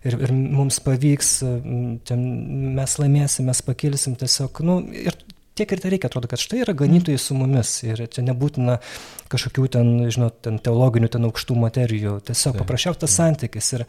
ir, 0.07 0.17
ir 0.27 0.33
mums 0.33 0.81
pavyks, 0.83 1.35
mes 2.11 2.97
laimėsim, 3.03 3.47
mes 3.51 3.63
pakilsim 3.65 4.17
tiesiog, 4.19 4.63
nu, 4.65 4.81
ir 5.05 5.17
tiek 5.59 5.71
ir 5.71 5.83
tai 5.83 5.91
reikia, 5.93 6.09
atrodo, 6.11 6.29
kad 6.31 6.41
štai 6.41 6.63
yra 6.63 6.75
ganytojai 6.77 7.19
su 7.21 7.37
mumis 7.37 7.73
ir 7.85 8.03
čia 8.11 8.23
nebūtina 8.25 8.79
kažkokių 9.31 9.69
ten, 9.75 9.93
žinot, 10.13 10.41
ten 10.45 10.59
teologinių, 10.63 11.11
ten 11.11 11.27
aukštų 11.29 11.57
materijų, 11.61 12.17
tiesiog 12.27 12.59
paprasčiausias 12.63 13.17
santykis. 13.21 13.73
Ir, 13.79 13.87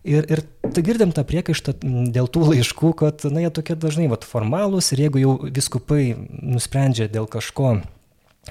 Ir, 0.00 0.24
ir 0.32 0.40
tai 0.72 0.80
girdim 0.80 1.10
tą 1.12 1.26
priekaištą 1.28 1.74
dėl 1.84 2.28
tų 2.32 2.46
laiškų, 2.54 2.94
kad, 2.96 3.24
na, 3.28 3.42
jie 3.44 3.50
tokie 3.52 3.74
dažnai 3.76 4.06
vat, 4.08 4.24
formalūs 4.24 4.94
ir 4.94 5.02
jeigu 5.04 5.20
jau 5.20 5.34
viskupai 5.44 6.14
nusprendžia 6.40 7.04
dėl 7.12 7.28
kažko 7.28 7.74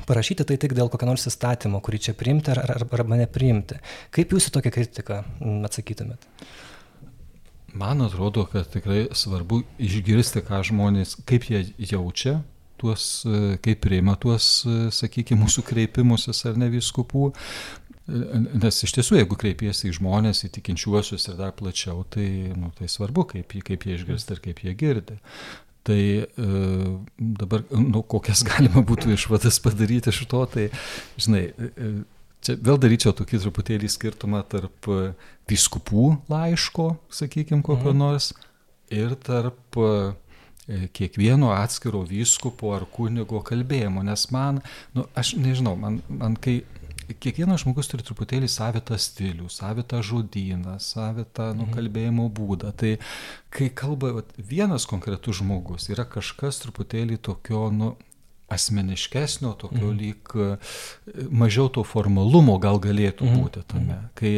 parašyti, 0.06 0.46
tai 0.46 0.60
tik 0.62 0.76
dėl 0.78 0.92
kokio 0.94 1.10
nors 1.10 1.26
įstatymo, 1.26 1.82
kurį 1.82 2.04
čia 2.06 2.14
priimti 2.18 2.54
ar, 2.54 2.62
ar, 2.76 2.86
arba 2.86 3.18
nepriimti. 3.24 3.80
Kaip 4.14 4.36
jūs 4.36 4.52
į 4.52 4.54
tokią 4.60 4.76
kritiką 4.76 5.24
atsakytumėt? 5.66 6.30
Man 7.80 8.02
atrodo, 8.04 8.44
kad 8.52 8.68
tikrai 8.74 9.06
svarbu 9.16 9.62
išgirsti, 9.80 10.44
ką 10.44 10.60
žmonės, 10.68 11.16
kaip 11.30 11.46
jie 11.48 11.62
jaučia, 11.94 12.42
tuos, 12.80 13.06
e, 13.24 13.58
kaip 13.64 13.80
priima 13.86 14.18
tuos, 14.20 14.50
e, 14.68 14.90
sakykime, 14.96 15.46
mūsų 15.46 15.64
kreipimusis 15.70 16.44
ar 16.50 16.60
ne 16.60 16.68
viskupų. 16.74 17.30
E, 17.30 18.42
nes 18.66 18.84
iš 18.84 18.96
tiesų, 18.98 19.20
jeigu 19.22 19.38
kreipiesi 19.40 19.90
į 19.90 19.96
žmonės, 20.00 20.44
į 20.48 20.52
tikinčiuosius 20.60 21.30
ir 21.30 21.40
dar 21.40 21.56
plačiau, 21.56 22.04
tai, 22.12 22.28
nu, 22.58 22.74
tai 22.76 22.92
svarbu, 22.92 23.28
kaip, 23.34 23.56
kaip 23.68 23.88
jie 23.88 24.00
išgirsta 24.00 24.36
ir 24.36 24.44
kaip 24.50 24.64
jie 24.66 24.76
girdi. 24.80 25.20
Tai 25.88 26.00
e, 26.00 26.48
dabar, 27.18 27.64
nu, 27.72 28.04
kokias 28.04 28.44
galima 28.48 28.84
būtų 28.86 29.16
išvadas 29.16 29.62
padaryti 29.64 30.12
iš 30.12 30.26
to, 30.30 30.44
tai, 30.52 30.68
žinai, 31.16 31.46
e, 31.56 31.92
čia 32.46 32.56
vėl 32.56 32.80
daryčiau 32.82 33.16
tokį 33.18 33.44
truputėlį 33.46 33.90
skirtumą 33.92 34.44
tarp 34.50 34.90
viskupų 35.50 36.10
laiško, 36.32 36.92
sakykime, 37.14 37.64
kokio 37.66 37.94
mhm. 37.94 38.02
nors, 38.04 38.34
ir 38.94 39.16
tarp 39.26 39.80
E, 40.70 40.88
kiekvieno 40.94 41.50
atskiro 41.50 42.04
vyskupo 42.06 42.76
ar 42.76 42.84
kunigo 42.94 43.40
kalbėjimo, 43.42 44.04
nes 44.06 44.28
man, 44.30 44.60
nu, 44.94 45.08
aš 45.18 45.32
nežinau, 45.42 45.74
man, 45.80 45.98
man 46.14 46.36
kai 46.38 46.60
kiekvienas 47.10 47.64
žmogus 47.64 47.90
turi 47.90 48.06
truputėlį 48.06 48.46
savitą 48.54 49.00
stilių, 49.02 49.48
savitą 49.50 50.04
žodyną, 50.06 50.76
savitą 50.84 51.48
nu, 51.58 51.66
mhm. 51.66 51.74
būdą. 52.38 52.70
Tai 52.78 52.92
kai 53.50 53.72
kalba 53.74 54.14
vat, 54.20 54.30
vienas 54.38 54.86
konkretus 54.86 55.40
žmogus, 55.42 55.90
yra 55.90 56.06
kažkas 56.06 56.62
truputėlį 56.62 57.18
tokio, 57.18 57.66
nu, 57.74 57.96
asmeniškesnio, 58.50 59.54
tokio 59.62 59.90
mm. 59.92 59.98
lyg 60.00 60.34
e, 60.36 60.50
mažiau 61.30 61.70
to 61.74 61.84
formalumo 61.88 62.58
gal 62.62 62.80
galėtų 62.82 63.28
mm. 63.28 63.42
būti 63.42 63.64
tame, 63.70 63.96
mhm. 63.96 64.08
kai, 64.18 64.34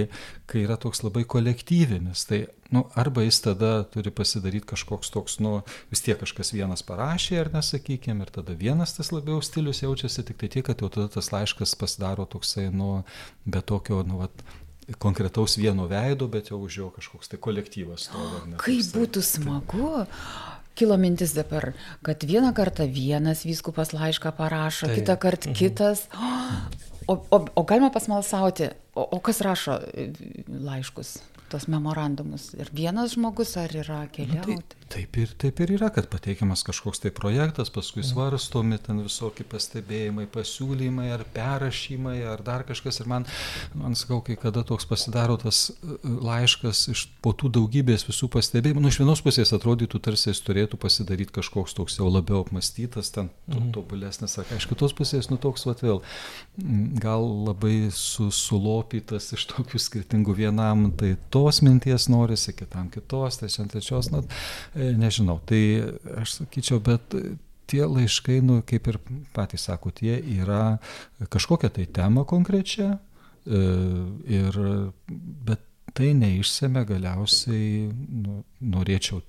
kai 0.52 0.66
yra 0.66 0.78
toks 0.82 1.04
labai 1.06 1.24
kolektyvinis. 1.30 2.26
Tai 2.30 2.44
nu, 2.72 2.86
arba 2.96 3.26
jis 3.26 3.42
tada 3.44 3.72
turi 3.92 4.14
pasidaryti 4.16 4.70
kažkoks 4.72 5.12
toks, 5.14 5.38
nu, 5.44 5.60
vis 5.92 6.04
tiek 6.06 6.20
kažkas 6.20 6.54
vienas 6.56 6.86
parašė, 6.88 7.38
ar 7.44 7.52
nesakykime, 7.56 8.26
ir 8.26 8.34
tada 8.40 8.56
vienas 8.58 8.96
tas 8.98 9.12
labiau 9.16 9.44
stilius 9.44 9.84
jaučiasi, 9.84 10.26
tik 10.30 10.40
tai 10.44 10.52
tiek, 10.56 10.66
kad 10.68 10.84
jau 10.84 10.92
tada 10.94 11.12
tas 11.12 11.32
laiškas 11.36 11.76
pasidaro 11.80 12.28
toksai, 12.30 12.70
nu, 12.72 13.02
be 13.46 13.64
tokio, 13.66 14.04
nu, 14.08 14.22
vat, 14.24 14.44
konkretaus 14.98 15.58
vieno 15.58 15.88
veido, 15.88 16.28
bet 16.28 16.52
jau 16.52 16.60
už 16.66 16.78
jo 16.78 16.90
kažkoks 16.96 17.32
tai 17.32 17.40
kolektyvas. 17.40 18.08
Stovi, 18.10 18.56
Kaip 18.60 18.88
būtų 18.96 19.24
smagu, 19.24 19.92
kilo 20.76 20.98
mintis 20.98 21.36
dabar, 21.38 21.72
kad 22.06 22.24
vieną 22.24 22.54
kartą 22.58 22.88
vienas 22.88 23.46
vyskupas 23.46 23.94
laišką 23.94 24.32
parašo, 24.38 24.88
tai. 24.88 25.00
kitą 25.00 25.18
kartą 25.18 25.52
mhm. 25.52 25.58
kitas. 25.60 26.08
O, 27.08 27.18
o, 27.18 27.46
o 27.56 27.64
galima 27.68 27.90
pasmalsauti, 27.92 28.70
o, 28.96 29.08
o 29.18 29.20
kas 29.20 29.42
rašo 29.42 29.80
laiškus? 30.48 31.18
tos 31.52 31.68
memorandumus? 31.72 32.52
Ir 32.60 32.72
vienas 32.76 33.16
žmogus, 33.18 33.56
ar 33.60 33.74
yra 33.76 34.06
keli? 34.14 34.40
Nu, 34.40 34.46
tai, 34.46 34.81
taip, 34.92 35.18
ir, 35.20 35.34
taip 35.42 35.60
ir 35.62 35.74
yra, 35.76 35.90
kad 35.94 36.08
pateikiamas 36.12 36.64
kažkoks 36.68 37.02
tai 37.04 37.12
projektas, 37.16 37.72
paskui 37.74 38.04
svarstomi 38.06 38.80
ten 38.82 39.02
visokie 39.04 39.46
pastebėjimai, 39.52 40.28
pasiūlymai, 40.32 41.10
ar 41.16 41.26
perrašymai, 41.36 42.18
ar 42.32 42.44
dar 42.46 42.64
kažkas. 42.68 43.02
Ir 43.04 43.10
man, 43.12 43.28
man 43.76 43.98
sakau, 44.00 44.22
kai 44.26 44.38
kada 44.40 44.64
toks 44.68 44.88
pasidaro 44.88 45.36
tas 45.42 45.68
e, 45.74 45.98
laiškas 46.08 46.86
iš 46.94 47.06
po 47.24 47.36
tų 47.36 47.52
daugybės 47.60 48.08
visų 48.08 48.32
pastebėjimų, 48.32 48.86
nu 48.86 48.94
iš 48.94 49.02
vienos 49.04 49.24
pusės 49.26 49.52
atrodytų 49.58 50.02
tarsi 50.08 50.32
jis 50.32 50.42
turėtų 50.48 50.80
pasidaryti 50.82 51.36
kažkoks 51.42 51.76
toks 51.76 52.00
jau 52.00 52.08
labiau 52.08 52.46
apmastytas, 52.46 53.12
ten 53.12 53.30
mhm. 53.52 53.74
tobulesnis, 53.76 54.38
ar 54.40 54.56
iš 54.56 54.70
kitos 54.72 54.96
pusės, 54.96 55.28
nu 55.32 55.40
toks 55.42 55.68
vat 55.68 55.84
vėl, 55.84 56.00
gal 57.02 57.28
labai 57.52 57.92
su, 57.96 58.32
sulopytas 58.34 59.32
iš 59.36 59.50
tokių 59.52 59.82
skirtingų 59.82 60.40
vienam, 60.40 60.88
tai 60.96 61.16
to 61.30 61.42
tos 61.42 61.62
minties 61.66 62.08
norisi, 62.10 62.54
kitam 62.54 62.90
kitos, 62.94 63.40
trečiam 63.42 63.70
trečios, 63.70 64.12
na, 64.14 64.22
e, 64.76 64.81
nežinau. 65.00 65.40
Tai 65.48 65.62
aš 66.22 66.42
sakyčiau, 66.42 66.82
bet 66.84 67.16
tie 67.72 67.86
laiškai, 67.88 68.42
nu, 68.44 68.60
kaip 68.68 68.90
ir 68.92 69.00
patys 69.36 69.68
sako, 69.70 69.94
tie 69.96 70.18
yra 70.20 70.78
kažkokia 71.32 71.72
tai 71.74 71.88
tema 71.88 72.26
konkrečia, 72.28 72.98
e, 73.46 73.64
ir, 74.38 74.62
bet 75.48 75.64
tai 75.96 76.14
neišsėmė 76.18 76.86
galiausiai, 76.88 77.90
nu, 77.92 78.42
norėčiau 78.64 79.22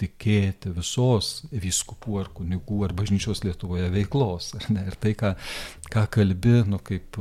tikėti 0.00 0.72
visos 0.74 1.44
vyskupų 1.52 2.16
ar 2.18 2.30
kunigų 2.34 2.80
ar 2.86 2.94
bažnyčios 2.98 3.44
Lietuvoje 3.44 3.86
veiklos. 3.94 4.50
Ir 4.74 4.96
tai, 5.00 5.14
ką, 5.18 5.34
ką 5.92 6.06
kalbi, 6.16 6.56
nu, 6.66 6.80
kaip, 6.82 7.20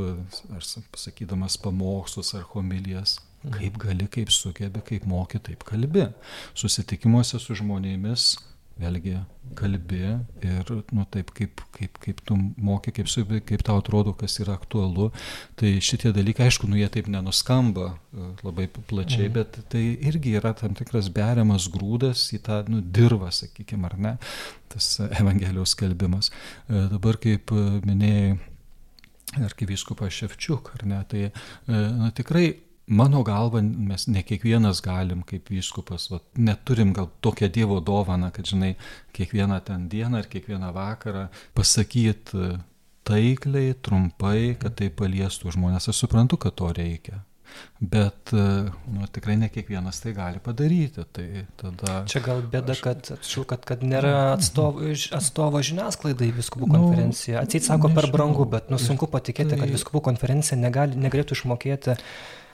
aš 0.57 0.79
pasakydamas 0.93 1.59
pamokslus 1.61 2.33
ar 2.37 2.47
homilijas, 2.53 3.19
Kaip 3.51 3.77
gali, 3.81 4.07
kaip 4.07 4.31
sugebi, 4.31 4.81
kaip 4.87 5.05
moki, 5.09 5.41
taip 5.43 5.65
kalbi. 5.67 6.07
Susitikimuose 6.55 7.41
su 7.43 7.57
žmonėmis 7.59 8.31
vėlgi 8.79 9.19
kalbi 9.57 9.99
ir 10.41 10.69
nu, 10.95 11.03
taip, 11.13 11.29
kaip, 11.35 11.61
kaip, 11.75 11.97
kaip 12.01 12.21
tu 12.25 12.37
moki, 12.37 12.93
kaip, 12.95 13.09
kaip 13.45 13.65
tau 13.65 13.77
atrodo, 13.81 14.15
kas 14.17 14.39
yra 14.41 14.55
aktualu. 14.57 15.11
Tai 15.59 15.69
šitie 15.83 16.13
dalykai, 16.15 16.47
aišku, 16.49 16.69
nu, 16.71 16.79
jie 16.79 16.89
taip 16.93 17.09
nenuskamba 17.11 17.91
e, 17.93 18.31
labai 18.45 18.69
plačiai, 18.73 19.27
mhm. 19.27 19.35
bet 19.35 19.59
tai 19.73 19.83
irgi 20.09 20.33
yra 20.39 20.55
tam 20.57 20.73
tikras 20.77 21.11
beriamas 21.13 21.69
grūdas 21.73 22.25
į 22.33 22.41
tą 22.47 22.63
nu, 22.71 22.81
dirvą, 22.81 23.29
sakykime, 23.35 23.91
ar 23.91 23.99
ne, 24.07 24.15
tas 24.73 24.95
Evangelijos 25.05 25.75
skelbimas. 25.77 26.33
E, 26.65 26.87
dabar, 26.95 27.21
kaip 27.21 27.53
minėjai, 27.85 28.39
arkivyskupas 29.43 30.13
Ševčiuk, 30.13 30.73
ar 30.77 30.85
ne, 30.89 30.99
tai 31.09 31.27
na, 31.69 32.11
tikrai 32.13 32.47
mano 32.87 33.23
galva 33.23 33.61
mes 33.61 34.07
ne 34.07 34.23
kiekvienas 34.23 34.81
galim 34.83 35.23
kaip 35.27 35.49
vyskupas, 35.53 36.09
va, 36.11 36.19
neturim 36.35 36.93
gal 36.93 37.09
tokią 37.23 37.49
Dievo 37.53 37.79
dovaną, 37.79 38.31
kad 38.35 38.45
žinai, 38.49 38.75
kiekvieną 39.15 39.59
ten 39.63 39.89
dieną 39.89 40.23
ar 40.23 40.29
kiekvieną 40.29 40.73
vakarą 40.75 41.27
pasakyti 41.55 42.37
e, 42.37 42.55
taikliai, 43.07 43.75
trumpai, 43.83 44.55
kad 44.59 44.75
tai 44.79 44.89
paliestų 44.89 45.55
žmonės. 45.55 45.89
Aš 45.91 46.03
suprantu, 46.05 46.39
kad 46.39 46.55
to 46.59 46.71
reikia. 46.75 47.23
Bet 47.79 48.31
e, 48.33 48.43
nu, 48.89 49.07
tikrai 49.13 49.35
ne 49.37 49.49
kiekvienas 49.53 49.99
tai 50.03 50.13
gali 50.17 50.39
padaryti. 50.43 51.03
Tai 51.13 51.25
tada, 51.59 51.97
Čia 52.09 52.23
gal 52.25 52.43
bėda, 52.43 52.75
aš... 52.75 52.83
kad, 52.83 53.11
atšau, 53.17 53.43
kad, 53.47 53.63
kad 53.67 53.83
nėra 53.85 54.33
atstovo, 54.33 54.87
atstovo 54.91 55.61
žiniasklaidai 55.63 56.31
viskubų 56.35 56.67
nu, 56.67 56.77
konferencija. 56.77 57.43
Atseit 57.43 57.67
sako 57.67 57.91
nežinau, 57.91 58.01
per 58.01 58.15
brangu, 58.15 58.47
bet 58.49 58.71
nu, 58.73 58.79
sunku 58.81 59.07
patikėti, 59.11 59.53
tai... 59.53 59.61
kad 59.63 59.75
viskubų 59.75 60.03
konferencija 60.09 60.59
negali, 60.59 60.99
negalėtų 60.99 61.37
išmokėti 61.39 61.99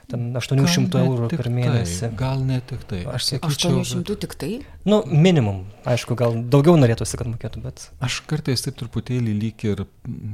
ten 0.09 0.25
800 0.37 1.01
eurų 1.03 1.27
per 1.31 1.49
mėnesį. 1.53 1.99
Tai, 2.01 2.09
gal 2.17 2.41
ne 2.45 2.57
tik 2.65 2.81
tai. 2.89 3.01
Aš 3.09 3.27
sakyčiau, 3.33 3.79
800 3.83 4.17
tik 4.23 4.33
tai? 4.41 4.51
Nu, 4.89 5.01
minimum, 5.05 5.61
aišku, 5.89 6.17
gal 6.19 6.35
daugiau 6.51 6.75
norėtųsi, 6.79 7.19
kad 7.19 7.29
mokėtų, 7.29 7.61
bet. 7.67 7.85
Aš 8.05 8.19
kartais 8.29 8.65
taip 8.65 8.79
truputėlį 8.79 9.35
lyg 9.37 9.65
ir, 9.69 9.85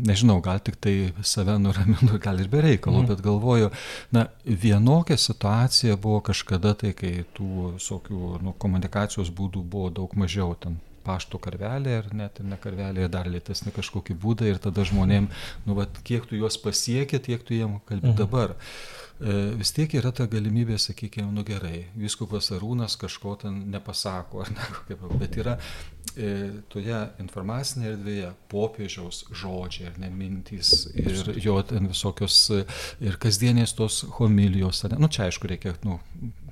nežinau, 0.07 0.39
gal 0.45 0.61
tik 0.63 0.79
tai 0.83 0.95
save 1.27 1.57
nuraminu, 1.61 2.15
gal 2.25 2.39
ir 2.41 2.49
be 2.51 2.63
reikalo, 2.65 3.03
mm. 3.03 3.11
bet 3.11 3.23
galvoju, 3.25 3.71
na, 4.15 4.27
vienokia 4.45 5.19
situacija 5.19 5.99
buvo 6.01 6.23
kažkada 6.31 6.75
tai, 6.79 6.95
kai 6.97 7.13
tų 7.37 7.75
visokių 7.77 8.35
nu, 8.45 8.55
komunikacijos 8.61 9.33
būdų 9.35 9.63
buvo 9.75 9.91
daug 9.93 10.15
mažiau 10.19 10.55
ten 10.59 10.79
pašto 11.05 11.37
karvelė 11.37 11.99
ar 11.99 12.07
net 12.17 12.39
ir 12.41 12.47
ne 12.49 12.57
karvelė, 12.57 13.05
dar 13.13 13.27
lėtesnį 13.29 13.75
kažkokį 13.75 14.15
būdą 14.23 14.47
ir 14.49 14.61
tada 14.63 14.85
žmonėm, 14.87 15.29
nu, 15.67 15.75
vat, 15.77 15.99
kiek 16.07 16.25
tu 16.25 16.39
juos 16.39 16.57
pasiekė, 16.63 17.21
tiek 17.27 17.43
tu 17.45 17.53
jiem 17.53 17.77
kalbi 17.85 18.09
mhm. 18.09 18.17
dabar. 18.23 18.55
E, 18.55 19.04
vis 19.19 19.71
tiek 19.71 19.93
yra 19.95 20.11
ta 20.15 20.25
galimybė, 20.27 20.75
sakykime, 20.81 21.29
nu 21.31 21.45
gerai, 21.47 21.85
viskupas 21.95 22.51
Arūnas 22.55 22.97
kažko 22.99 23.37
ten 23.45 23.61
nepasako, 23.71 24.43
ne, 24.51 24.69
kokia, 24.75 25.11
bet 25.21 25.37
yra 25.39 25.55
e, 26.15 26.31
toje 26.71 26.99
informacinėje 27.23 27.93
erdvėje 27.93 28.31
popiežiaus 28.51 29.23
žodžiai, 29.31 29.91
ar 29.93 29.99
ne 30.03 30.11
mintys, 30.11 30.89
ir 30.99 31.31
jo 31.39 31.55
ten 31.67 31.87
visokios, 31.91 32.41
ir 32.99 33.19
kasdienės 33.21 33.75
tos 33.77 34.03
homilijos, 34.19 34.83
ne, 34.91 34.99
nu 34.99 35.11
čia 35.11 35.29
aišku 35.29 35.47
reikia, 35.51 35.77
nu, 35.87 35.99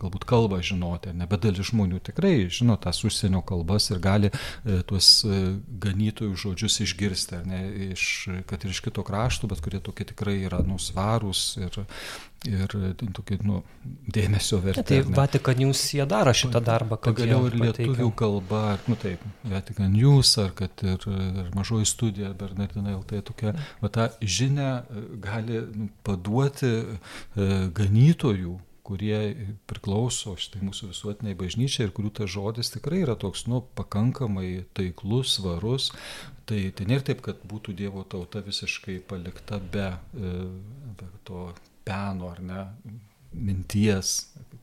galbūt 0.03 0.25
kalbą 0.27 0.59
žinoti, 0.63 1.13
ne, 1.15 1.27
bet 1.29 1.43
dalis 1.45 1.69
žmonių 1.69 1.99
tikrai 2.03 2.47
žino 2.51 2.75
tas 2.81 2.99
užsienio 3.03 3.43
kalbas 3.47 3.89
ir 3.91 3.99
gali 4.03 4.31
e, 4.31 4.79
tuos 4.87 5.09
e, 5.27 5.41
ganytojų 5.83 6.39
žodžius 6.45 6.79
išgirsti, 6.87 7.43
ne, 7.47 7.61
iš, 7.91 8.07
kad 8.49 8.63
ir 8.63 8.71
iš 8.71 8.83
kito 8.87 9.03
krašto, 9.03 9.51
bet 9.51 9.63
kurie 9.63 9.83
tokie 9.83 10.07
tikrai 10.09 10.39
yra 10.47 10.63
nusvarūs 10.63 11.45
ir, 11.63 11.83
ir 12.49 12.73
tokie, 13.15 13.37
nu, 13.45 13.61
dėmesio 13.83 14.59
verti. 14.63 14.83
Tai 14.89 14.99
Vatikan 15.15 15.59
News 15.59 15.83
jie 15.95 16.05
daro 16.09 16.33
šitą 16.35 16.61
darbą, 16.63 16.97
kad 16.97 17.15
pagaliau 17.15 17.47
ir 17.47 17.57
lietuvių 17.59 17.93
pateikia. 17.93 18.17
kalba, 18.23 18.63
nu 18.89 18.97
taip, 18.99 19.23
Vatikan 19.47 19.93
News 19.93 20.35
ar 20.41 20.51
kad 20.57 20.83
ir, 20.85 21.07
ir 21.07 21.53
mažoji 21.57 21.89
studija 21.89 22.33
Bernardina 22.37 22.97
LT 22.97 23.23
tokia, 23.29 23.55
va 23.83 23.93
tą 23.93 24.09
žinę 24.21 24.69
e, 24.73 25.07
gali 25.23 25.63
nu, 25.73 25.89
paduoti 26.05 26.71
e, 26.73 27.49
ganytojų 27.79 28.59
kurie 28.83 29.17
priklauso 29.69 30.35
šitai 30.39 30.61
mūsų 30.67 30.89
visuotiniai 30.91 31.37
bažnyčiai 31.39 31.87
ir 31.87 31.93
kurių 31.95 32.11
tas 32.19 32.31
žodis 32.33 32.73
tikrai 32.73 32.99
yra 33.05 33.15
toks, 33.19 33.45
nu, 33.47 33.61
pakankamai 33.79 34.65
taiklus, 34.75 35.37
svarus. 35.37 35.91
Tai, 36.49 36.59
tai 36.75 36.87
nėra 36.89 37.07
taip, 37.07 37.21
kad 37.23 37.39
būtų 37.47 37.75
Dievo 37.79 38.03
tauta 38.03 38.43
visiškai 38.43 38.99
palikta 39.07 39.61
be, 39.63 39.93
e, 40.19 40.33
be 40.99 41.07
to 41.23 41.47
peno 41.87 42.29
ar 42.31 42.41
ne 42.43 42.61
minties, 43.33 44.13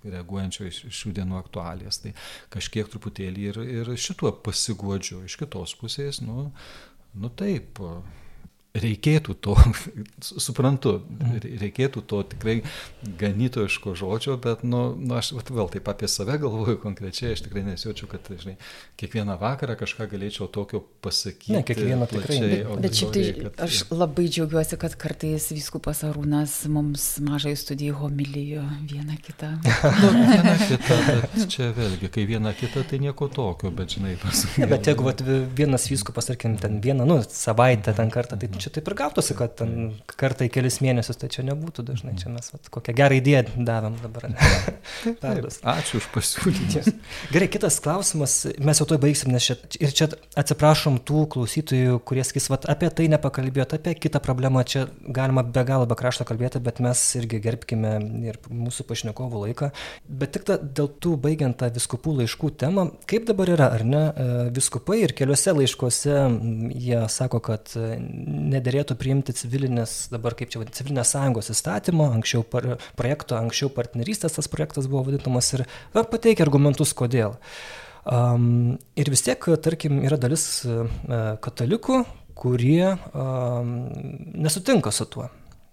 reaguojančio 0.04 0.68
iš 0.70 0.80
šių 0.94 1.12
dienų 1.18 1.36
aktualijas. 1.40 2.00
Tai 2.04 2.14
kažkiek 2.54 2.88
truputėlį 2.92 3.46
ir, 3.50 3.60
ir 3.80 3.92
šituo 3.98 4.32
pasiguodžiu. 4.44 5.24
Iš 5.26 5.36
kitos 5.40 5.74
pusės, 5.80 6.22
nu, 6.24 6.50
nu 7.14 7.32
taip, 7.36 7.82
reikėtų 8.76 9.34
to, 9.42 9.56
suprantu, 10.46 11.00
reikėtų 11.42 12.02
to 12.06 12.22
tikrai 12.30 12.60
ganytojiško 13.20 13.96
žodžio, 13.98 14.36
bet, 14.42 14.62
nu, 14.62 14.92
nu 14.94 15.16
aš 15.18 15.32
vėl 15.50 15.70
taip 15.72 15.90
apie 15.90 16.08
save 16.10 16.38
galvoju 16.40 16.78
konkrečiai, 16.82 17.34
aš 17.34 17.44
tikrai 17.46 17.64
nesijaučiu, 17.66 18.06
kad, 18.10 18.30
žinai, 18.30 18.56
kiekvieną 19.00 19.36
vakarą 19.40 19.74
kažką 19.80 20.06
galėčiau 20.12 20.46
tokio 20.52 20.84
pasakyti. 21.02 21.56
Ne, 21.56 21.64
kiekvieną 21.66 22.06
tikrai. 22.12 22.38
Bet, 22.40 22.84
bet 22.84 23.00
šiaip 23.00 23.14
tai 23.16 23.24
kad, 23.40 23.64
aš 23.66 23.80
labai 23.90 24.28
džiaugiuosi, 24.30 24.78
kad 24.80 24.94
kartais 25.00 25.48
viskupas 25.50 26.04
Arūnas 26.06 26.54
mums 26.70 27.08
mažai 27.26 27.56
studijų 27.58 27.98
homilijų 28.04 28.62
vieną 28.92 29.18
kitą. 29.26 29.50
nu, 29.66 30.12
vieną 30.30 30.54
kitą, 30.62 31.00
bet 31.10 31.44
čia 31.50 31.72
vėlgi, 31.74 32.12
kai 32.14 32.28
viena 32.30 32.54
kita, 32.54 32.86
tai 32.86 33.02
nieko 33.02 33.26
tokio, 33.34 33.74
bet, 33.74 33.98
žinai, 33.98 34.14
pasakyti. 34.22 34.62
Ne, 34.62 34.70
bet 34.70 34.86
jeigu 34.92 35.10
vat, 35.10 35.26
vienas 35.58 35.90
viskupas, 35.90 36.30
tarkim, 36.30 36.54
ten 36.60 36.78
vieną, 36.84 37.08
nu, 37.08 37.18
savaitę 37.26 37.96
ten 37.98 38.14
kartą, 38.14 38.38
tai 38.38 38.50
čia 38.62 38.72
taip 38.74 38.88
ir 38.90 38.96
gautųsi, 38.98 39.34
kad 39.38 39.54
ten 39.58 39.92
kartą 40.20 40.46
į 40.46 40.52
kelis 40.54 40.80
mėnesius, 40.84 41.18
tai 41.20 41.30
čia 41.32 41.44
nebūtų 41.48 41.84
dažnai, 41.88 42.14
čia 42.20 42.32
mes 42.32 42.50
vat, 42.52 42.68
kokią 42.72 42.94
gerą 42.96 43.18
idėją 43.20 43.42
davėm 43.66 43.96
dabar. 44.02 44.28
Ačiū 45.74 46.00
už 46.00 46.08
pasiūlymą. 46.14 46.94
Gerai, 47.34 47.48
kitas 47.52 47.80
klausimas, 47.82 48.36
mes 48.61 48.80
jau 48.80 48.86
to 48.90 48.98
baigsim, 49.02 49.32
nes 49.34 49.48
čia, 49.48 49.56
ir 49.80 49.94
čia 49.96 50.11
atsiprašom 50.40 51.00
tų 51.08 51.24
klausytojų, 51.34 52.00
kurie 52.06 52.24
sakys, 52.26 52.50
vat, 52.52 52.68
apie 52.70 52.90
tai 52.94 53.08
nepakalbėjot, 53.12 53.76
apie 53.78 53.96
kitą 53.98 54.22
problemą, 54.24 54.64
čia 54.68 54.86
galima 55.06 55.44
be 55.46 55.64
galo 55.66 55.88
be 55.90 55.98
krašto 55.98 56.26
kalbėti, 56.28 56.62
bet 56.64 56.82
mes 56.84 57.02
irgi 57.20 57.40
gerbkime 57.44 57.96
ir 58.28 58.40
mūsų 58.48 58.86
pašnekovų 58.88 59.44
laiką. 59.46 59.70
Bet 60.08 60.34
tik 60.36 60.46
ta, 60.48 60.58
dėl 60.61 60.90
tų 61.02 61.16
baigiant 61.20 61.58
tą 61.61 61.70
viskupų 61.74 62.18
laiškų 62.20 62.52
temą, 62.61 62.88
kaip 63.11 63.28
dabar 63.28 63.52
yra, 63.56 63.70
ar 63.76 63.86
ne, 63.86 64.04
e, 64.11 64.28
viskupai 64.56 65.00
ir 65.04 65.14
keliuose 65.16 65.54
laiškuose 65.56 66.16
jie 66.74 67.00
sako, 67.12 67.40
kad 67.44 67.72
nederėtų 68.51 68.96
priimti 69.01 69.34
civilinės, 69.36 70.09
dabar 70.12 70.36
kaip 70.38 70.53
čia 70.53 70.62
vadinasi, 70.62 70.82
civilinės 70.82 71.14
sąjungos 71.14 71.53
įstatymo, 71.55 72.11
anksčiau 72.16 72.44
par, 72.46 72.72
projekto, 72.98 73.38
anksčiau 73.38 73.72
partnerystės 73.74 74.38
tas 74.38 74.51
projektas 74.51 74.90
buvo 74.90 75.07
vadinamas 75.09 75.53
ir 75.57 75.66
na, 75.94 76.05
pateikia 76.05 76.46
argumentus, 76.46 76.94
kodėl. 76.96 77.36
Um, 78.11 78.78
ir 78.96 79.11
vis 79.12 79.22
tiek, 79.26 79.44
tarkim, 79.62 80.01
yra 80.07 80.16
dalis 80.20 80.46
uh, 80.64 80.88
katalikų, 81.44 82.05
kurie 82.40 82.94
um, 83.12 83.76
nesutinka 84.40 84.92
su 84.94 85.07
tuo. 85.11 85.28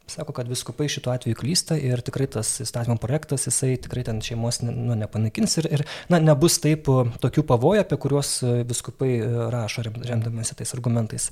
Sako, 0.07 0.31
kad 0.31 0.47
viskupai 0.47 0.87
šituo 0.87 1.11
atveju 1.11 1.35
klysta 1.35 1.75
ir 1.83 1.99
tikrai 1.99 2.29
tas 2.31 2.47
įstatymo 2.63 2.95
projektas, 3.03 3.43
jisai 3.49 3.73
tikrai 3.83 4.05
ten 4.07 4.21
šeimos 4.23 4.61
nu, 4.63 4.95
nepanaikins 4.95 5.57
ir, 5.59 5.67
ir 5.75 5.83
na, 6.07 6.21
nebus 6.23 6.55
taip 6.63 6.87
tokių 7.23 7.43
pavojų, 7.49 7.83
apie 7.83 7.97
kuriuos 8.05 8.31
viskupai 8.69 9.09
rašo 9.51 9.83
remdamasi 9.83 10.55
tais 10.61 10.71
argumentais. 10.77 11.27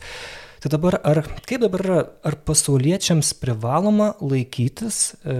Tai 0.66 0.72
dabar, 0.74 0.95
ar, 1.05 1.20
kaip 1.45 1.61
dabar 1.61 1.82
yra, 1.84 1.95
ar 2.26 2.36
pasauliečiams 2.41 3.36
privaloma 3.38 4.07
laikytis 4.18 4.95
e, 5.22 5.36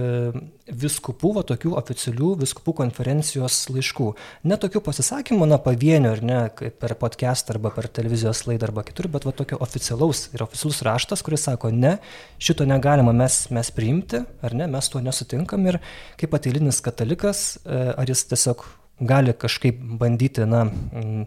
viskupų, 0.70 1.32
va, 1.34 1.42
tokių 1.48 1.72
oficialių 1.80 2.28
viskupų 2.44 2.76
konferencijos 2.78 3.56
laiškų? 3.74 4.06
Ne 4.46 4.60
tokių 4.62 4.84
pasisakymų, 4.86 5.48
na, 5.50 5.58
pavienio, 5.64 6.12
ar 6.14 6.22
ne, 6.22 6.38
per 6.78 6.94
podcast 7.02 7.50
arba 7.50 7.74
per 7.74 7.90
televizijos 7.98 8.44
laidą 8.46 8.70
arba 8.70 8.86
kitur, 8.86 9.10
bet 9.10 9.26
va 9.26 9.34
tokio 9.34 9.58
oficialaus 9.66 10.28
ir 10.30 10.46
oficialus 10.46 10.84
raštas, 10.86 11.26
kuris 11.26 11.48
sako, 11.50 11.74
ne, 11.74 11.96
šito 12.38 12.62
negalima 12.62 13.10
mes, 13.10 13.48
mes 13.50 13.74
priimti, 13.74 14.22
ar 14.46 14.54
ne, 14.54 14.70
mes 14.78 14.94
tuo 14.94 15.02
nesutinkam 15.02 15.66
ir 15.66 15.82
kaip 16.22 16.38
ateilinis 16.38 16.78
katalikas, 16.86 17.56
e, 17.66 17.82
ar 17.98 18.14
jis 18.14 18.28
tiesiog 18.30 18.62
gali 19.02 19.34
kažkaip 19.34 19.82
bandyti, 19.98 20.46
na, 20.46 20.68
mm, 20.70 21.26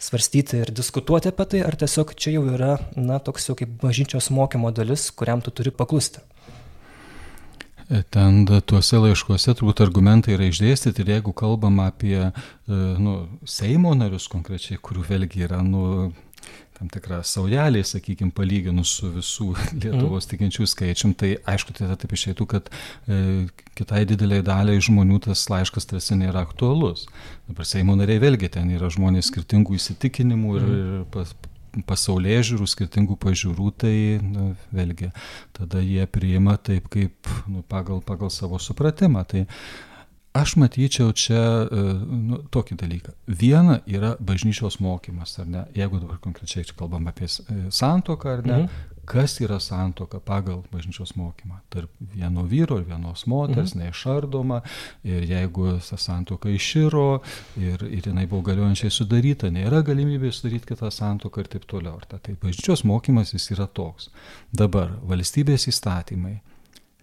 svarstyti 0.00 0.62
ir 0.64 0.72
diskutuoti 0.74 1.30
apie 1.30 1.46
tai, 1.52 1.62
ar 1.66 1.76
tiesiog 1.78 2.14
čia 2.16 2.34
jau 2.38 2.46
yra, 2.54 2.76
na, 2.96 3.20
toks 3.22 3.50
jau 3.50 3.56
kaip 3.58 3.76
bažnyčios 3.82 4.30
mokymo 4.34 4.72
dalis, 4.74 5.10
kuriam 5.12 5.44
tu 5.44 5.52
turi 5.54 5.72
paklusti. 5.74 6.24
Ten 8.14 8.44
tuose 8.46 9.00
laiškuose 9.02 9.50
turbūt 9.58 9.80
argumentai 9.82 10.36
yra 10.36 10.46
išdėstyti 10.46 11.02
ir 11.02 11.08
jeigu 11.16 11.32
kalbam 11.34 11.80
apie 11.82 12.20
e, 12.22 12.30
nu, 12.70 13.14
Seimo 13.42 13.96
narius 13.98 14.28
konkrečiai, 14.30 14.78
kurių 14.78 15.02
vėlgi 15.08 15.42
yra 15.48 15.58
nu, 15.66 16.12
tam 16.80 16.88
tikrą 16.88 17.20
saujelį, 17.26 17.82
sakykime, 17.84 18.32
palyginus 18.36 18.94
su 18.98 19.10
visų 19.12 19.50
Lietuvos 19.82 20.24
mm. 20.24 20.30
tikinčių 20.32 20.68
skaičium, 20.72 21.12
tai 21.18 21.34
aišku, 21.52 21.76
tai 21.76 21.90
taip 22.00 22.14
išeitų, 22.16 22.46
kad 22.48 22.70
e, 22.72 23.20
kitai 23.76 24.06
dideliai 24.08 24.44
daliai 24.46 24.80
žmonių 24.80 25.20
tas 25.28 25.44
laiškas 25.52 25.90
tarsi 25.90 26.16
nėra 26.16 26.46
aktualus. 26.46 27.04
Dabar 27.50 27.68
Seimo 27.68 27.98
nariai 28.00 28.22
vėlgi 28.22 28.48
ten 28.56 28.72
yra 28.72 28.88
žmonės 28.92 29.28
skirtingų 29.28 29.76
įsitikinimų 29.76 30.56
ir, 30.56 30.64
mm. 30.64 30.80
ir 30.80 31.06
pas, 31.12 31.36
pasaulyje 31.86 32.40
žiūrų, 32.50 32.66
skirtingų 32.72 33.16
pažiūrų, 33.20 33.68
tai 33.84 33.94
nu, 34.24 34.50
vėlgi 34.74 35.12
tada 35.56 35.84
jie 35.84 36.06
priima 36.10 36.56
taip, 36.56 36.88
kaip 36.92 37.30
nu, 37.50 37.62
pagal, 37.68 38.00
pagal 38.06 38.32
savo 38.34 38.58
supratimą. 38.62 39.22
Tai, 39.28 39.44
Aš 40.32 40.54
matyčiau 40.56 41.10
čia 41.10 41.40
e, 41.66 41.80
nu, 42.06 42.36
tokį 42.54 42.76
dalyką. 42.78 43.12
Viena 43.26 43.80
yra 43.90 44.12
bažnyčios 44.22 44.76
mokymas, 44.78 45.32
ar 45.42 45.48
ne? 45.50 45.64
Jeigu 45.74 45.98
dabar 45.98 46.20
konkrečiai 46.22 46.68
čia 46.68 46.76
kalbam 46.78 47.08
apie 47.10 47.26
e, 47.26 47.64
santoką, 47.74 48.36
ar 48.36 48.44
ne? 48.46 48.58
Mhm. 48.60 48.86
Kas 49.10 49.34
yra 49.42 49.56
santoka 49.58 50.20
pagal 50.22 50.60
bažnyčios 50.70 51.16
mokymą? 51.18 51.58
Tarp 51.74 51.90
vieno 52.14 52.44
vyro 52.46 52.78
ir 52.78 52.86
vienos 52.86 53.26
moters, 53.26 53.74
mhm. 53.74 53.82
neišardoma. 53.82 54.60
Ir 55.02 55.26
jeigu 55.26 55.74
ta 55.88 55.98
santoka 55.98 56.54
iširo 56.54 57.24
ir, 57.58 57.82
ir 57.90 58.06
jinai 58.12 58.28
buvo 58.30 58.46
galiojančiai 58.52 58.94
sudaryta, 58.94 59.50
nėra 59.50 59.82
galimybės 59.82 60.38
sudaryti 60.38 60.70
kitą 60.70 60.94
santoką 60.94 61.42
ir 61.42 61.50
taip 61.56 61.66
toliau. 61.66 61.98
Tai 62.06 62.38
bažnyčios 62.38 62.86
mokymas 62.86 63.34
jis 63.34 63.50
yra 63.56 63.66
toks. 63.66 64.12
Dabar 64.54 64.94
valstybės 65.02 65.66
įstatymai, 65.74 66.36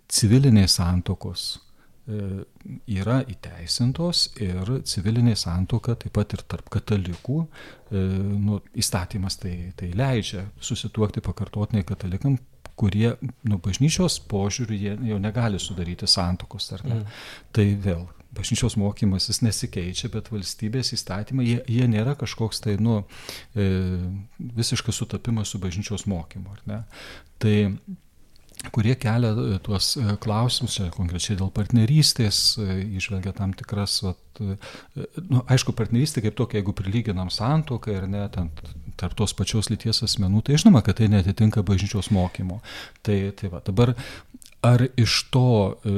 civilinės 0.08 0.80
santokos 0.80 1.58
yra 2.08 3.18
įteisintos 3.28 4.28
ir 4.40 4.70
civilinė 4.88 5.36
santoka 5.40 5.98
taip 6.00 6.14
pat 6.16 6.38
ir 6.38 6.44
tarp 6.48 6.70
katalikų, 6.72 7.42
e, 7.92 8.04
nu, 8.40 8.62
įstatymas 8.80 9.40
tai, 9.42 9.56
tai 9.80 9.92
leidžia 9.98 10.46
susituokti 10.64 11.24
pakartotinai 11.26 11.84
katalikam 11.88 12.38
kurie, 12.78 13.16
nu, 13.50 13.58
bažnyčios 13.64 14.20
požiūrį 14.30 14.78
jau 15.10 15.18
negali 15.22 15.60
sudaryti 15.60 16.08
santokos, 16.10 16.70
ne? 16.86 17.00
Mm. 17.02 17.20
Tai 17.58 17.66
vėl, 17.84 18.04
bažnyčios 18.38 18.78
mokymas 18.78 19.30
jis 19.32 19.42
nesikeičia, 19.46 20.12
bet 20.14 20.30
valstybės 20.32 20.94
įstatymai, 20.96 21.48
jie, 21.48 21.60
jie 21.74 21.88
nėra 21.90 22.14
kažkoks 22.20 22.62
tai, 22.64 22.78
nu, 22.82 23.02
e, 23.58 23.68
visiškas 24.62 25.02
sutapimas 25.02 25.54
su 25.54 25.62
bažnyčios 25.64 26.06
mokymu, 26.10 26.54
ar 26.54 26.68
ne? 26.70 26.84
Tai 27.42 27.56
kurie 28.74 28.96
kelia 29.00 29.34
e, 29.34 29.60
tuos 29.64 29.94
e, 30.00 30.06
klausimus, 30.24 30.78
čia 30.78 30.90
konkrečiai 30.94 31.38
dėl 31.40 31.52
partnerystės, 31.54 32.42
išvelgia 33.00 33.36
tam 33.38 33.54
tikras, 33.58 34.00
vat, 34.06 34.42
nu, 34.42 35.44
aišku, 35.50 35.76
partnerystė 35.78 36.26
kaip 36.26 36.38
tokia, 36.38 36.62
jeigu 36.62 36.76
prilyginam 36.78 37.32
santoką 37.34 37.96
ir 37.96 38.10
net 38.12 38.38
tarp 38.98 39.14
tos 39.18 39.34
pačios 39.38 39.70
lyties 39.72 40.02
asmenų, 40.06 40.42
tai 40.46 40.58
žinoma, 40.58 40.82
kad 40.86 40.98
tai 41.00 41.10
netitinka 41.12 41.62
bažnyčios 41.66 42.10
mokymo. 42.14 42.60
Tai, 43.06 43.18
tai 43.38 43.52
va, 43.54 43.62
dabar 43.66 43.94
Ar 44.62 44.82
iš 44.98 45.30
to, 45.30 45.76
e, 45.86 45.92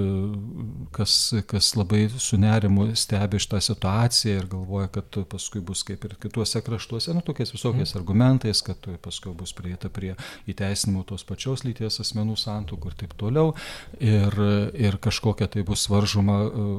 kas, 0.91 1.34
kas 1.48 1.76
labai 1.80 2.10
su 2.19 2.38
nerimu 2.38 2.90
stebi 2.95 3.40
šitą 3.40 3.61
situaciją 3.64 4.41
ir 4.41 4.49
galvoja, 4.52 4.90
kad 4.91 5.15
paskui 5.31 5.61
bus 5.64 5.86
kaip 5.88 6.03
ir 6.03 6.18
kituose 6.19 6.60
kraštuose, 6.65 7.14
nu, 7.15 7.23
tokiais 7.23 7.53
visokiais 7.56 7.94
mm. 7.94 8.02
argumentais, 8.02 8.61
kad 8.65 8.90
paskui 9.02 9.31
bus 9.40 9.56
prieita 9.56 9.88
prie 9.90 10.11
įteisinimo 10.52 11.06
tos 11.07 11.23
pačios 11.23 11.64
lyties 11.64 12.02
asmenų 12.03 12.36
santokų 12.40 12.91
ir 12.91 12.99
taip 12.99 13.15
toliau, 13.22 13.56
ir, 14.03 14.36
ir 14.76 14.99
kažkokia 15.07 15.48
tai 15.56 15.64
bus 15.64 15.88
varžoma 15.88 16.41
e, 16.44 16.69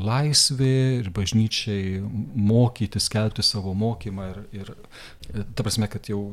laisvė 0.00 0.76
ir 1.02 1.12
bažnyčiai 1.20 2.00
mokyti, 2.00 3.02
skelbti 3.02 3.44
savo 3.44 3.76
mokymą 3.76 4.30
ir, 4.32 4.44
ir 4.62 4.72
ta 5.52 5.66
prasme, 5.66 5.90
kad 5.92 6.08
jau 6.08 6.30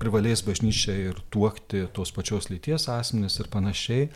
privalės 0.00 0.44
bažnyčia 0.46 0.94
ir 1.10 1.20
tuokti 1.34 1.84
tos 1.94 2.12
pačios 2.14 2.50
lyties 2.52 2.88
asmenys 2.92 3.40
ir 3.40 3.50
panašiai. 3.52 4.08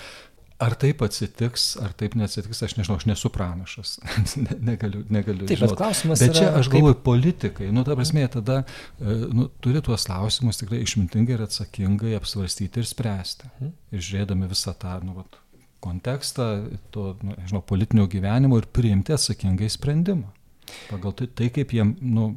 Ar 0.58 0.74
taip 0.74 1.04
atsitiks, 1.06 1.76
ar 1.78 1.92
taip 1.94 2.16
neatsitiks, 2.18 2.64
aš 2.66 2.72
nežinau, 2.74 2.96
aš 2.98 3.04
nesu 3.06 3.30
pranašas. 3.30 3.92
ne, 4.44 4.56
negaliu, 4.72 5.04
negaliu. 5.06 5.46
Taip, 5.46 5.60
žinot. 5.60 5.76
bet 5.76 5.78
klausimas. 5.78 6.22
Bet 6.24 6.34
čia 6.34 6.48
aš 6.58 6.70
galvoju, 6.72 6.96
kaip... 6.96 7.04
politikai, 7.06 7.68
nu, 7.74 7.84
ta 7.86 7.94
prasme, 7.94 8.24
tada 8.32 8.64
e, 8.64 9.14
nu, 9.38 9.46
turi 9.62 9.82
tuos 9.86 10.08
klausimus 10.10 10.58
tikrai 10.58 10.80
išmintingai 10.82 11.36
ir 11.36 11.44
atsakingai 11.46 12.16
apsvarstyti 12.18 12.82
ir 12.82 12.88
spręsti. 12.90 13.52
Mhm. 13.52 13.76
Ir 13.94 14.02
žiūrėdami 14.08 14.50
visą 14.50 14.74
tą, 14.82 14.96
nu, 15.06 15.14
vat, 15.20 15.38
kontekstą, 15.84 16.48
to, 16.90 17.12
nu, 17.22 17.38
žinau, 17.46 17.62
politinio 17.62 18.08
gyvenimo 18.10 18.58
ir 18.58 18.66
priimti 18.74 19.14
atsakingai 19.14 19.70
sprendimą. 19.70 20.32
Pagal 20.90 21.14
tai, 21.16 21.30
tai 21.38 21.52
kaip 21.54 21.70
jiem, 21.72 21.94
nu, 22.02 22.32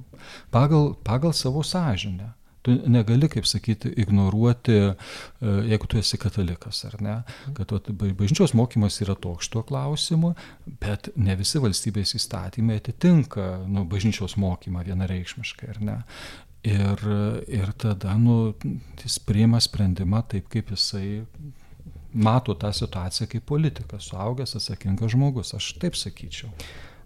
pagal, 0.54 0.94
pagal 1.04 1.34
savo 1.34 1.66
sąžinę. 1.66 2.30
Tu 2.62 2.76
negali, 2.94 3.26
kaip 3.32 3.48
sakyti, 3.50 3.90
ignoruoti, 4.04 4.76
e, 4.78 5.54
jeigu 5.72 5.88
tu 5.90 5.98
esi 5.98 6.20
katalikas, 6.22 6.84
ar 6.90 7.00
ne, 7.02 7.16
kad 7.58 7.74
bažnyčios 7.90 8.54
mokymas 8.58 9.00
yra 9.02 9.16
toks 9.18 9.50
tuo 9.50 9.64
klausimu, 9.66 10.36
bet 10.84 11.10
ne 11.18 11.36
visi 11.40 11.62
valstybės 11.64 12.14
įstatymai 12.20 12.78
atitinka 12.82 13.48
nu, 13.66 13.88
bažnyčios 13.90 14.38
mokymą 14.42 14.86
vienareikšmiškai, 14.86 15.72
ar 15.74 15.82
ne. 15.90 15.98
Ir, 16.62 17.02
ir 17.50 17.72
tada 17.82 18.14
nu, 18.22 18.54
jis 19.02 19.18
priima 19.26 19.58
sprendimą 19.64 20.22
taip, 20.30 20.46
kaip 20.54 20.70
jisai 20.76 21.24
mato 22.14 22.54
tą 22.54 22.70
situaciją 22.74 23.28
kaip 23.32 23.46
politikas, 23.50 24.12
suaugęs 24.12 24.56
atsakingas 24.60 25.16
žmogus, 25.16 25.56
aš 25.58 25.74
taip 25.82 25.98
sakyčiau. 25.98 26.52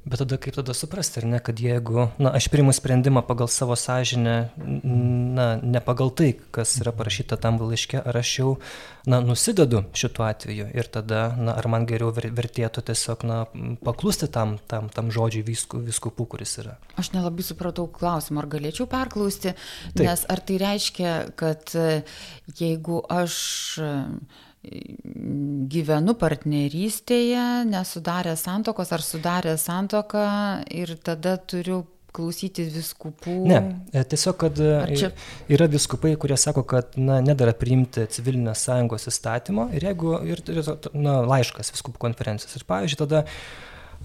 Bet 0.06 0.22
tada 0.22 0.38
kaip 0.38 0.53
tada 0.53 0.73
suprasti, 0.77 1.18
ar 1.18 1.26
ne, 1.26 1.40
kad 1.41 1.57
jeigu, 1.57 2.11
na, 2.22 2.30
aš 2.38 2.45
priimu 2.53 2.69
sprendimą 2.77 3.23
pagal 3.26 3.48
savo 3.49 3.73
sąžinę, 3.73 4.36
na, 4.86 5.48
ne 5.57 5.82
pagal 5.82 6.11
tai, 6.14 6.27
kas 6.53 6.76
yra 6.77 6.94
parašyta 6.94 7.40
tam 7.41 7.57
laiške, 7.57 7.98
ar 7.98 8.19
aš 8.22 8.34
jau, 8.38 8.52
na, 9.10 9.18
nusidedu 9.26 9.82
šituo 9.98 10.27
atveju 10.27 10.69
ir 10.77 10.91
tada, 10.94 11.23
na, 11.40 11.57
ar 11.57 11.65
man 11.73 11.90
geriau 11.90 12.14
vertėtų 12.14 12.86
tiesiog, 12.86 13.26
na, 13.26 13.40
paklusti 13.82 14.30
tam, 14.30 14.60
tam, 14.69 14.94
tam 14.94 15.10
žodžiui 15.10 15.41
visku, 15.49 15.82
viskupų, 15.82 16.30
kuris 16.36 16.53
yra. 16.61 16.77
Aš 17.02 17.10
nelabai 17.18 17.48
supratau 17.49 17.90
klausimą, 17.90 18.44
ar 18.45 18.52
galėčiau 18.53 18.86
perklausti, 18.91 19.57
Taip. 19.90 20.06
nes 20.06 20.30
ar 20.30 20.45
tai 20.45 20.61
reiškia, 20.61 21.15
kad 21.34 21.73
jeigu 22.61 23.02
aš 23.10 23.41
gyvenu 25.71 26.15
partnerystėje, 26.19 27.65
nesudaręs 27.69 28.45
santokos 28.47 28.93
ar 28.95 29.03
sudaręs 29.03 29.65
santoką 29.67 30.25
ir 30.73 30.95
tada 31.03 31.37
turiu 31.37 31.83
klausyti 32.15 32.65
viskupų. 32.71 33.35
Ne, 33.49 33.59
e, 33.91 34.03
tiesiog, 34.07 34.37
kad 34.45 34.59
e, 34.63 34.71
čia... 34.95 35.11
yra 35.51 35.67
viskupai, 35.71 36.13
kurie 36.21 36.37
sako, 36.39 36.63
kad 36.69 36.95
na, 36.99 37.19
nedara 37.23 37.51
priimti 37.57 38.05
civilinės 38.15 38.63
sąjungos 38.69 39.09
įstatymo 39.11 39.69
ir 39.75 39.89
jeigu 39.89 40.15
ir, 40.31 40.43
na, 40.95 41.19
laiškas 41.27 41.73
viskupų 41.75 42.01
konferencijos. 42.07 42.55
Ir 42.55 42.67
pavyzdžiui, 42.69 43.01
tada 43.03 43.25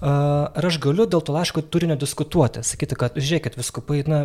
Ar 0.01 0.65
aš 0.65 0.79
galiu 0.81 1.05
dėl 1.05 1.21
to 1.21 1.33
laiško 1.35 1.61
turinio 1.69 1.95
diskutuoti, 1.99 2.63
sakyti, 2.65 2.97
kad 2.97 3.17
žiūrėkit, 3.21 3.57
viskupai, 3.59 3.99
na, 4.09 4.23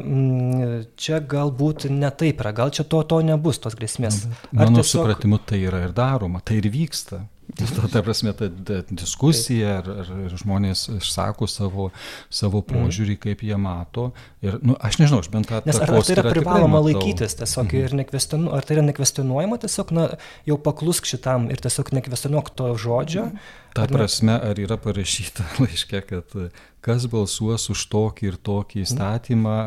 čia 0.97 1.20
galbūt 1.20 1.90
ne 1.93 2.09
taip 2.16 2.40
yra, 2.40 2.55
gal 2.57 2.73
čia 2.73 2.86
to, 2.89 3.03
to 3.05 3.20
nebus, 3.27 3.61
tos 3.61 3.77
grėsmės. 3.77 4.23
Ar 4.55 4.70
Mano 4.70 4.81
tiesiog... 4.81 5.03
supratimu, 5.03 5.40
tai 5.44 5.61
yra 5.69 5.82
ir 5.85 5.93
daroma, 5.97 6.40
tai 6.40 6.62
ir 6.62 6.70
vyksta. 6.73 7.27
Ta, 7.55 7.86
ta 7.93 8.02
prasme, 8.02 8.32
ta, 8.35 8.48
ta 8.51 8.81
diskusija, 8.90 9.77
ar, 9.78 9.90
ar, 10.02 10.09
ar 10.27 10.32
žmonės 10.35 10.89
išsako 10.97 11.47
savo, 11.51 11.86
savo 12.27 12.62
mhm. 12.62 12.73
požiūrį, 12.74 13.16
kaip 13.23 13.44
jie 13.47 13.59
mato. 13.60 14.09
Ir, 14.43 14.59
nu, 14.66 14.74
aš 14.82 14.98
nežinau, 14.98 15.20
aš 15.23 15.31
bent 15.31 15.48
tą... 15.51 15.60
Nes 15.68 15.78
ar, 15.78 15.93
ar 15.94 16.02
tai 16.02 16.16
yra 16.16 16.27
privaloma 16.35 16.82
laikytis 16.89 17.39
tiesiog 17.39 17.70
mhm. 17.70 17.85
ir 17.85 17.97
nekvestionuojama, 18.02 18.59
ar 18.59 18.66
tai 18.66 18.77
yra 18.77 18.86
nekvestionuojama 18.89 19.60
tiesiog, 19.62 19.94
na, 19.94 20.09
jau 20.51 20.59
paklusk 20.66 21.06
šitam 21.09 21.47
ir 21.55 21.62
tiesiog 21.62 21.94
nekvestionuok 22.01 22.52
to 22.59 22.73
žodžio. 22.82 23.28
Ta 23.78 23.86
prasme, 23.90 24.35
ar 24.51 24.59
yra 24.59 24.81
parašyta 24.82 25.47
laiške, 25.62 26.02
kad 26.10 26.39
kas 26.85 27.06
balsuos 27.12 27.70
už 27.70 27.89
tokį 27.94 28.32
ir 28.32 28.40
tokį 28.43 28.82
mhm. 28.82 28.89
įstatymą, 28.90 29.59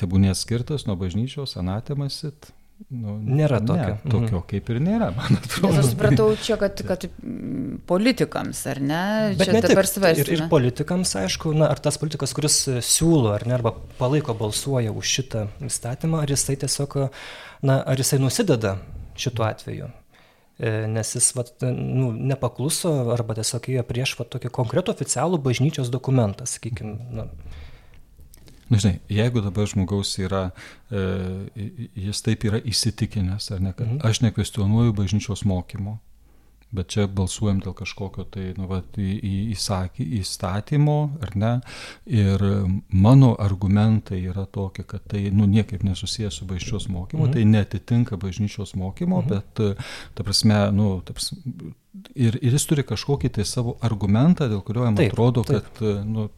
tebūnė 0.00 0.34
skirtas 0.38 0.88
nuo 0.88 0.98
bažnyčios, 0.98 1.54
anatemasit, 1.60 2.50
Nu, 2.90 3.12
nėra 3.22 3.60
tokio. 3.62 3.92
Ne, 3.94 4.10
tokio 4.10 4.40
mhm. 4.40 4.46
kaip 4.50 4.70
ir 4.72 4.78
nėra, 4.82 5.12
man 5.14 5.36
atrodo. 5.38 5.68
Nes 5.70 5.84
aš 5.84 5.90
supratau 5.92 6.24
čia, 6.42 6.56
kad, 6.58 6.80
kad 6.88 7.04
mm, 7.06 7.76
politikams, 7.86 8.64
ar 8.72 8.80
ne? 8.82 9.02
Bet 9.38 9.46
čia 9.46 9.54
ne 9.54 9.60
dabar 9.62 9.86
svarstame. 9.86 10.24
Ir, 10.24 10.32
ir 10.34 10.42
politikams, 10.50 11.12
aišku, 11.20 11.52
na, 11.54 11.68
ar 11.70 11.78
tas 11.82 12.00
politikas, 12.02 12.34
kuris 12.34 12.56
siūlo, 12.82 13.30
ar 13.36 13.46
ne, 13.46 13.54
arba 13.60 13.76
palaiko, 14.00 14.34
balsuoja 14.34 14.90
už 14.90 15.14
šitą 15.20 15.44
įstatymą, 15.70 16.24
ar 16.24 16.34
jisai 16.34 16.58
tiesiog, 16.64 16.98
na, 17.62 17.78
ar 17.78 18.02
jisai 18.02 18.18
nusideda 18.24 18.80
šituo 19.22 19.46
atveju. 19.46 19.92
E, 20.58 20.74
nes 20.90 21.14
jis 21.14 21.30
vat, 21.38 21.54
nu, 21.62 22.10
nepakluso 22.10 22.90
arba 23.14 23.38
tiesiog 23.38 23.70
ėjo 23.70 23.86
prieš 23.86 24.18
vat, 24.18 24.34
tokį 24.34 24.50
konkretų 24.58 24.96
oficialų 24.96 25.38
bažnyčios 25.46 25.94
dokumentą, 25.94 26.50
sakykime. 26.50 27.30
Nu, 28.70 28.76
Na, 28.76 28.78
žinai, 28.78 29.00
jeigu 29.10 29.40
dabar 29.42 29.66
žmogaus 29.66 30.12
yra, 30.22 30.44
e, 30.94 31.00
jis 31.98 32.22
taip 32.22 32.44
yra 32.46 32.60
įsitikinęs, 32.70 33.50
ar 33.50 33.64
ne, 33.64 33.72
kad 33.74 33.88
mhm. 33.88 33.98
aš 34.06 34.22
nekvestionuoju 34.22 34.94
bažnyčios 34.94 35.42
mokymo, 35.48 35.96
bet 36.74 36.92
čia 36.94 37.06
balsuojam 37.10 37.60
dėl 37.64 37.74
kažkokio 37.78 38.24
tai 38.30 38.50
nu, 38.58 38.68
va, 38.70 38.80
įsakį, 38.96 40.06
įstatymo, 40.20 40.98
ar 41.24 41.34
ne, 41.38 41.52
ir 42.06 42.44
mano 42.88 43.32
argumentai 43.42 44.20
yra 44.30 44.46
tokie, 44.46 44.84
kad 44.86 45.04
tai 45.10 45.26
nu, 45.34 45.48
niekaip 45.50 45.82
nesusijęs 45.86 46.40
su 46.40 46.48
bažnyčios 46.50 46.88
mokymu, 46.92 47.26
mhm. 47.26 47.34
tai 47.34 47.44
netitinka 47.48 48.20
bažnyčios 48.20 48.76
mokymo, 48.78 49.24
mhm. 49.24 49.34
bet, 49.34 49.84
ta 50.14 50.26
prasme, 50.26 50.62
nu, 50.76 50.92
ta 51.06 51.16
prasme, 51.16 51.74
ir, 52.14 52.38
ir 52.38 52.54
jis 52.54 52.66
turi 52.70 52.84
kažkokį 52.86 53.32
tai 53.34 53.44
savo 53.48 53.74
argumentą, 53.86 54.46
dėl 54.50 54.62
kurio 54.66 54.86
jam 54.86 54.98
taip, 54.98 55.12
atrodo, 55.12 55.42
taip. 55.46 55.66
kad 55.66 56.06
nu, 56.06 56.28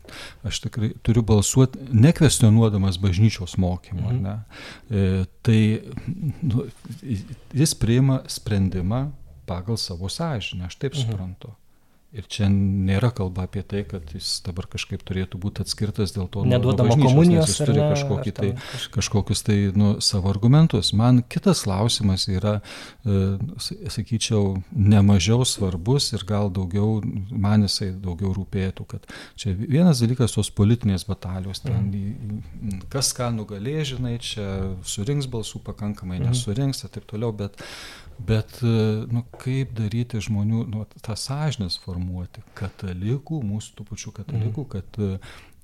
aš 0.48 0.62
tikrai 0.64 0.92
turiu 1.04 1.24
balsuoti 1.28 1.90
nekvestionuodamas 1.92 2.98
bažnyčios 3.02 3.58
mokymą. 3.60 4.14
Mhm. 4.14 4.22
Ne? 4.24 4.36
E, 4.88 5.24
tai 5.44 5.60
nu, 6.40 6.66
jis 7.52 7.76
priima 7.76 8.22
sprendimą 8.32 9.10
pagal 9.46 9.80
savo 9.80 10.08
sąžinę, 10.12 10.70
aš 10.70 10.76
taip 10.76 10.94
mhm. 10.94 11.10
suprantu. 11.10 11.56
Ir 12.12 12.26
čia 12.28 12.44
nėra 12.52 13.08
kalba 13.16 13.46
apie 13.46 13.62
tai, 13.64 13.86
kad 13.88 14.10
jis 14.12 14.42
dabar 14.44 14.66
kažkaip 14.68 15.00
turėtų 15.08 15.38
būti 15.40 15.62
atskirtas 15.64 16.10
dėl 16.12 16.26
to, 16.28 16.42
neduodama 16.44 16.92
komunijos, 17.00 17.48
jis 17.48 17.60
turi 17.62 17.78
ne, 17.78 17.86
kažkokį 17.88 18.32
tai, 18.36 18.48
kažkokius 18.92 19.40
tai 19.46 19.56
nu, 19.80 19.94
savo 20.04 20.28
argumentus. 20.28 20.90
Man 20.92 21.22
kitas 21.24 21.62
klausimas 21.64 22.26
yra, 22.28 22.58
e, 23.08 23.22
sakyčiau, 23.94 24.58
nemažiau 24.76 25.46
svarbus 25.48 26.10
ir 26.12 26.26
gal 26.28 26.52
daugiau, 26.52 27.00
man 27.32 27.64
jisai 27.64 27.94
daugiau 27.96 28.34
rūpėtų, 28.36 28.88
kad 28.92 29.08
čia 29.40 29.56
vienas 29.56 30.04
dalykas 30.04 30.36
tos 30.36 30.52
politinės 30.52 31.08
batalijos, 31.08 31.64
ten 31.64 31.88
mm. 31.88 32.84
kas 32.92 33.14
ką 33.16 33.30
nugalė, 33.38 33.78
žinai, 33.88 34.18
čia 34.20 34.50
surinks 34.84 35.32
balsų 35.32 35.64
pakankamai, 35.64 36.20
mm. 36.20 36.28
nesurinks 36.28 36.84
ir 36.84 36.92
taip 36.92 37.08
toliau, 37.08 37.32
bet 37.32 37.56
Bet 38.18 38.60
nu, 38.62 39.24
kaip 39.42 39.72
daryti 39.78 40.20
žmonių, 40.22 40.66
nu, 40.70 40.84
tą 41.02 41.16
sąžinės 41.18 41.78
formuoti, 41.82 42.44
katalikų, 42.58 43.40
mūsų 43.46 43.78
tų 43.78 43.88
pačių 43.88 44.12
katalikų, 44.20 44.66
mm. 44.66 44.70
kad 44.76 45.00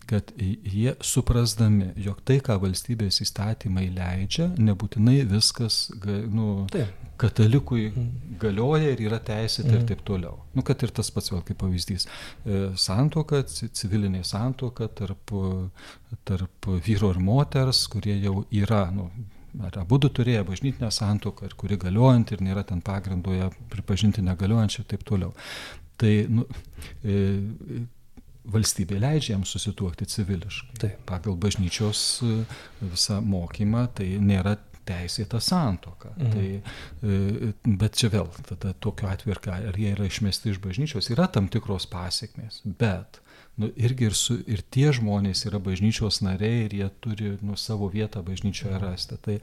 kad 0.08 0.32
jie 0.64 0.94
suprasdami, 1.04 1.90
jog 2.00 2.22
tai, 2.24 2.38
ką 2.44 2.56
valstybės 2.62 3.20
įstatymai 3.24 3.90
leidžia, 3.92 4.46
nebūtinai 4.56 5.18
viskas, 5.28 5.90
nu, 6.32 6.64
Taip. 6.72 6.94
katalikui 7.20 7.90
mm. 7.90 8.06
galioja 8.40 8.94
ir 8.94 9.02
yra 9.04 9.18
teisėta 9.20 9.68
mm. 9.68 9.76
ir 9.76 9.84
taip 9.90 10.04
toliau. 10.08 10.38
Nu, 10.56 10.64
kad 10.64 10.80
ir 10.86 10.94
tas 10.96 11.12
pats 11.12 11.28
vėl 11.34 11.42
kaip 11.44 11.60
pavyzdys. 11.60 12.08
E, 12.08 12.60
santoka, 12.80 13.42
civilinė 13.52 14.24
santoka 14.24 14.88
tarp, 14.88 15.34
tarp 16.30 16.70
vyro 16.88 17.12
ir 17.12 17.20
moters, 17.20 17.84
kurie 17.92 18.16
jau 18.16 18.40
yra, 18.48 18.86
nu, 18.94 19.10
ar 19.66 19.78
abu 19.82 19.98
turėjo 19.98 20.44
bažnytinę 20.48 20.90
santoką 20.94 21.48
ir 21.48 21.54
kuri 21.58 21.78
galiojanti 21.80 22.36
ir 22.36 22.44
nėra 22.46 22.64
ten 22.66 22.82
pagrindoje 22.84 23.50
pripažinti 23.72 24.24
negaliojančią 24.26 24.84
ir 24.84 24.90
taip 24.94 25.06
toliau. 25.08 25.32
Tai 25.98 26.12
nu, 26.30 26.44
e, 27.02 27.84
valstybė 28.48 29.00
leidžia 29.02 29.34
jam 29.34 29.44
susituokti 29.48 30.06
civiliškai. 30.08 30.78
Taip. 30.84 31.02
Pagal 31.08 31.36
bažnyčios 31.40 32.02
e, 32.22 32.40
visą 32.84 33.20
mokymą 33.24 33.88
tai 33.98 34.12
nėra 34.22 34.56
teisėta 34.88 35.40
santoka. 35.44 36.14
Mhm. 36.16 36.32
Tai, 36.32 36.48
e, 37.02 37.52
bet 37.82 37.98
čia 38.00 38.12
vėl, 38.14 38.30
tada 38.48 38.72
tokiu 38.80 39.10
atveju, 39.10 39.40
ar 39.58 39.76
jie 39.76 39.92
yra 39.92 40.08
išmesti 40.08 40.54
iš 40.54 40.62
bažnyčios, 40.64 41.10
yra 41.12 41.28
tam 41.32 41.50
tikros 41.52 41.88
pasiekmės, 41.90 42.62
bet 42.64 43.20
nu, 43.58 43.70
irgi 43.76 44.08
ir, 44.08 44.16
su, 44.16 44.38
ir 44.46 44.62
tie 44.74 44.90
žmonės 44.94 45.44
yra 45.48 45.60
bažnyčios 45.62 46.20
nariai 46.24 46.64
ir 46.66 46.76
jie 46.78 46.88
turi 47.04 47.32
nu, 47.44 47.56
savo 47.58 47.90
vietą 47.92 48.22
bažnyčioje 48.26 48.78
rasti. 48.82 49.18
Tai, 49.24 49.38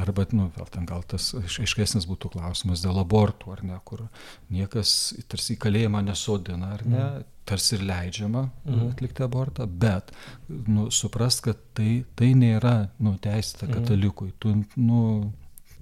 arba, 0.00 0.26
nu, 0.36 0.50
vėl 0.56 0.70
ten 0.72 0.88
gal 0.88 1.04
tas 1.08 1.30
aiškesnis 1.40 2.08
būtų 2.10 2.34
klausimas 2.36 2.84
dėl 2.84 3.00
abortų, 3.02 3.54
ar 3.56 3.64
ne, 3.66 3.78
kur 3.88 4.06
niekas 4.52 5.14
tarsi 5.30 5.56
į 5.56 5.62
kalėjimą 5.64 6.04
nesodina, 6.08 6.74
ar 6.76 6.84
ne, 6.86 7.04
mm. 7.04 7.30
tarsi 7.48 7.78
ir 7.78 7.86
leidžiama 7.88 8.44
mm. 8.48 8.82
atlikti 8.92 9.24
abortą, 9.24 9.68
bet 9.68 10.12
nu, 10.48 10.90
suprast, 10.94 11.44
kad 11.48 11.60
tai, 11.76 12.02
tai 12.18 12.34
nėra 12.38 12.76
nu, 13.00 13.16
teisėta 13.22 13.66
mhm. 13.68 13.78
katalikui. 13.78 14.32
Tu, 14.42 14.54
nu, 14.80 15.00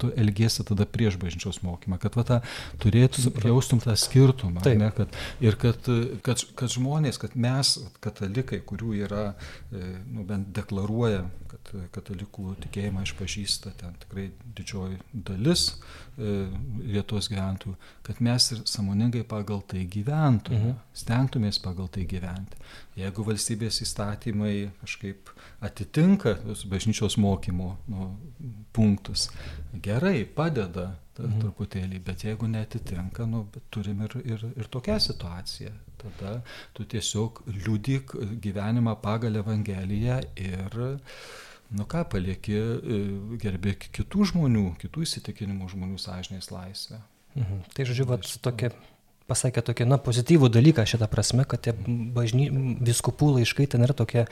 tu 0.03 0.11
elgiesi 0.19 0.67
tada 0.67 0.87
prieš 0.89 1.19
bažnyčios 1.23 1.63
mokymą, 1.67 1.99
kad 2.03 2.19
va, 2.19 2.27
ta, 2.29 2.41
turėtum, 2.83 3.31
jaustum 3.47 3.83
tą 3.83 3.95
skirtumą. 3.99 4.65
Ne, 4.79 4.91
kad, 4.97 5.15
ir 5.45 5.59
kad, 5.61 5.89
kad, 6.27 6.43
kad 6.59 6.75
žmonės, 6.75 7.21
kad 7.23 7.37
mes, 7.39 7.77
katalikai, 8.05 8.63
kurių 8.67 8.97
yra, 9.07 9.25
e, 9.71 9.95
nu, 10.11 10.27
bent 10.29 10.51
deklaruoja, 10.57 11.25
katalikų 11.95 12.57
tikėjimą 12.67 13.05
išpažįsta 13.07 13.73
ten 13.81 13.95
tikrai 14.03 14.29
didžioji 14.57 14.99
dalis 15.13 15.65
e, 15.71 16.33
Lietuvos 16.85 17.29
gyventojų, 17.33 17.75
kad 18.07 18.21
mes 18.25 18.49
ir 18.55 18.63
samoningai 18.69 19.23
pagal 19.29 19.63
tai 19.69 19.85
gyventume, 19.91 20.59
mhm. 20.59 20.81
stengtumės 21.03 21.61
pagal 21.63 21.89
tai 21.93 22.05
gyventi. 22.09 22.61
Jeigu 22.99 23.25
valstybės 23.25 23.81
įstatymai 23.87 24.55
kažkaip 24.83 25.33
atitinka 25.65 26.37
bažnyčios 26.69 27.17
mokymo 27.21 27.77
nu, 27.89 28.11
punktus, 28.77 29.31
gerai, 29.85 30.25
padeda 30.25 30.91
mhm. 31.19 31.39
truputėlį, 31.45 32.03
bet 32.05 32.27
jeigu 32.27 32.51
netitinka, 32.51 33.27
nu, 33.29 33.47
turim 33.73 34.05
ir, 34.09 34.19
ir, 34.25 34.45
ir 34.57 34.69
tokią 34.73 34.99
situaciją. 35.09 35.73
Tada 36.03 36.41
tu 36.75 36.85
tiesiog 36.89 37.45
liudyk 37.47 38.17
gyvenimą 38.43 38.97
pagal 39.05 39.39
Evangeliją 39.39 40.19
ir, 40.43 40.79
nu 41.73 41.87
ką, 41.89 42.05
palieki 42.13 42.57
e, 42.59 43.03
gerbėk 43.43 43.89
kitų 43.97 44.29
žmonių, 44.33 44.67
kitų 44.83 45.07
įsitikinimų 45.07 45.71
žmonių 45.73 46.01
sąžinės 46.01 46.51
laisvę. 46.53 47.01
Mhm. 47.39 47.63
Tai 47.73 47.87
žodžiu, 47.89 48.09
vat, 48.11 48.29
tokia 48.45 48.73
pasakė 49.31 49.65
tokį, 49.65 49.87
na, 49.89 49.99
pozityvų 50.03 50.51
dalyką 50.53 50.85
šitą 50.89 51.09
prasme, 51.11 51.47
kad 51.49 51.65
tie 51.65 51.75
bažny, 51.87 52.49
viskupų 52.85 53.37
laiškai 53.39 53.69
ten 53.73 53.87
yra 53.87 53.97
tokie, 53.97 54.27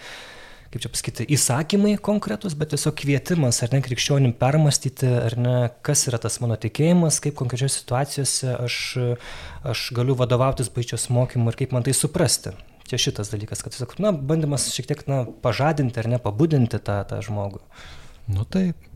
kaip 0.70 0.84
čia 0.84 0.90
pasakyti, 0.92 1.26
įsakymai 1.34 1.96
konkretus, 2.02 2.56
bet 2.58 2.72
tiesiog 2.74 2.96
kvietimas, 3.00 3.62
ar 3.64 3.72
ne, 3.74 3.80
krikščionim 3.86 4.34
permastyti, 4.38 5.08
ar 5.08 5.38
ne, 5.40 5.54
kas 5.86 6.06
yra 6.10 6.20
tas 6.22 6.38
mano 6.42 6.58
tikėjimas, 6.60 7.22
kaip 7.24 7.38
konkrečiose 7.38 7.80
situacijose 7.80 8.56
aš, 8.58 8.80
aš 9.72 9.86
galiu 9.96 10.18
vadovautis 10.18 10.70
bažnyčios 10.74 11.08
mokymu 11.14 11.50
ir 11.50 11.62
kaip 11.62 11.74
man 11.76 11.86
tai 11.86 11.96
suprasti. 11.96 12.54
Čia 12.90 12.98
šitas 12.98 13.30
dalykas, 13.30 13.62
kad 13.62 13.74
tiesiog, 13.74 13.94
na, 14.02 14.10
bandymas 14.10 14.66
šiek 14.74 14.88
tiek, 14.90 15.02
na, 15.06 15.22
pažadinti 15.44 16.00
ar 16.02 16.08
ne, 16.10 16.18
pabudinti 16.22 16.80
tą, 16.82 16.96
tą 17.06 17.20
žmogų. 17.22 17.62
Nu 18.34 18.42
taip, 18.50 18.89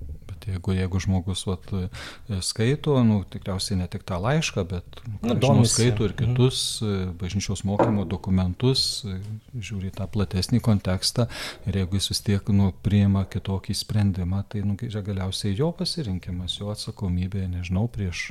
Jeigu, 0.44 0.74
jeigu 0.76 1.00
žmogus 1.00 1.44
vat, 1.48 1.70
e, 1.72 2.40
skaito, 2.44 2.96
nu, 3.06 3.22
tikriausiai 3.30 3.78
ne 3.80 3.88
tik 3.90 4.04
tą 4.06 4.18
laišką, 4.20 4.64
bet 4.68 5.00
nu, 5.22 5.36
žinau, 5.38 5.64
skaito 5.68 6.08
ir 6.08 6.14
mhm. 6.14 6.34
kitus 6.34 6.60
mm. 6.84 7.14
bažnyčios 7.20 7.64
mokymo 7.68 8.04
dokumentus, 8.08 9.04
e, 9.08 9.18
žiūri 9.56 9.92
tą 9.94 10.08
platesnį 10.10 10.60
kontekstą 10.64 11.26
ir 11.68 11.80
jeigu 11.80 12.00
jis 12.00 12.10
vis 12.12 12.22
tiek 12.26 12.52
nu, 12.52 12.70
priima 12.84 13.24
kitokį 13.30 13.76
sprendimą, 13.78 14.44
tai 14.52 14.64
nu, 14.66 14.76
galiausiai 14.78 15.54
jo 15.56 15.70
pasirinkimas, 15.76 16.58
jo 16.60 16.70
atsakomybė, 16.74 17.46
nežinau, 17.52 17.86
prieš, 17.92 18.26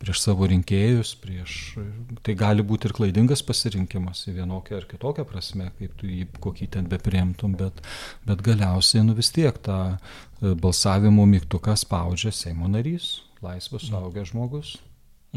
prieš 0.00 0.22
savo 0.24 0.48
rinkėjus, 0.48 1.14
prieš, 1.20 1.58
tai 2.26 2.36
gali 2.38 2.64
būti 2.66 2.88
ir 2.88 2.96
klaidingas 2.96 3.44
pasirinkimas 3.46 4.24
į 4.30 4.38
vienokią 4.40 4.80
ar 4.80 4.88
kitokią 4.88 5.26
prasme, 5.28 5.70
kaip 5.78 5.94
tu 6.00 6.08
jį 6.10 6.26
kokį 6.42 6.70
ten 6.76 6.88
bepriimtum, 6.90 7.56
bet, 7.58 7.82
bet 8.28 8.42
galiausiai 8.44 9.04
nu, 9.06 9.16
vis 9.18 9.32
tiek 9.34 9.56
tą 9.64 9.98
balsavimo 10.40 11.26
mygtuką 11.26 11.74
spaudžia 11.78 12.32
Seimo 12.34 12.68
narys, 12.70 13.18
laisvas 13.42 13.86
mhm. 13.86 13.90
suaugęs 13.90 14.32
žmogus. 14.32 14.76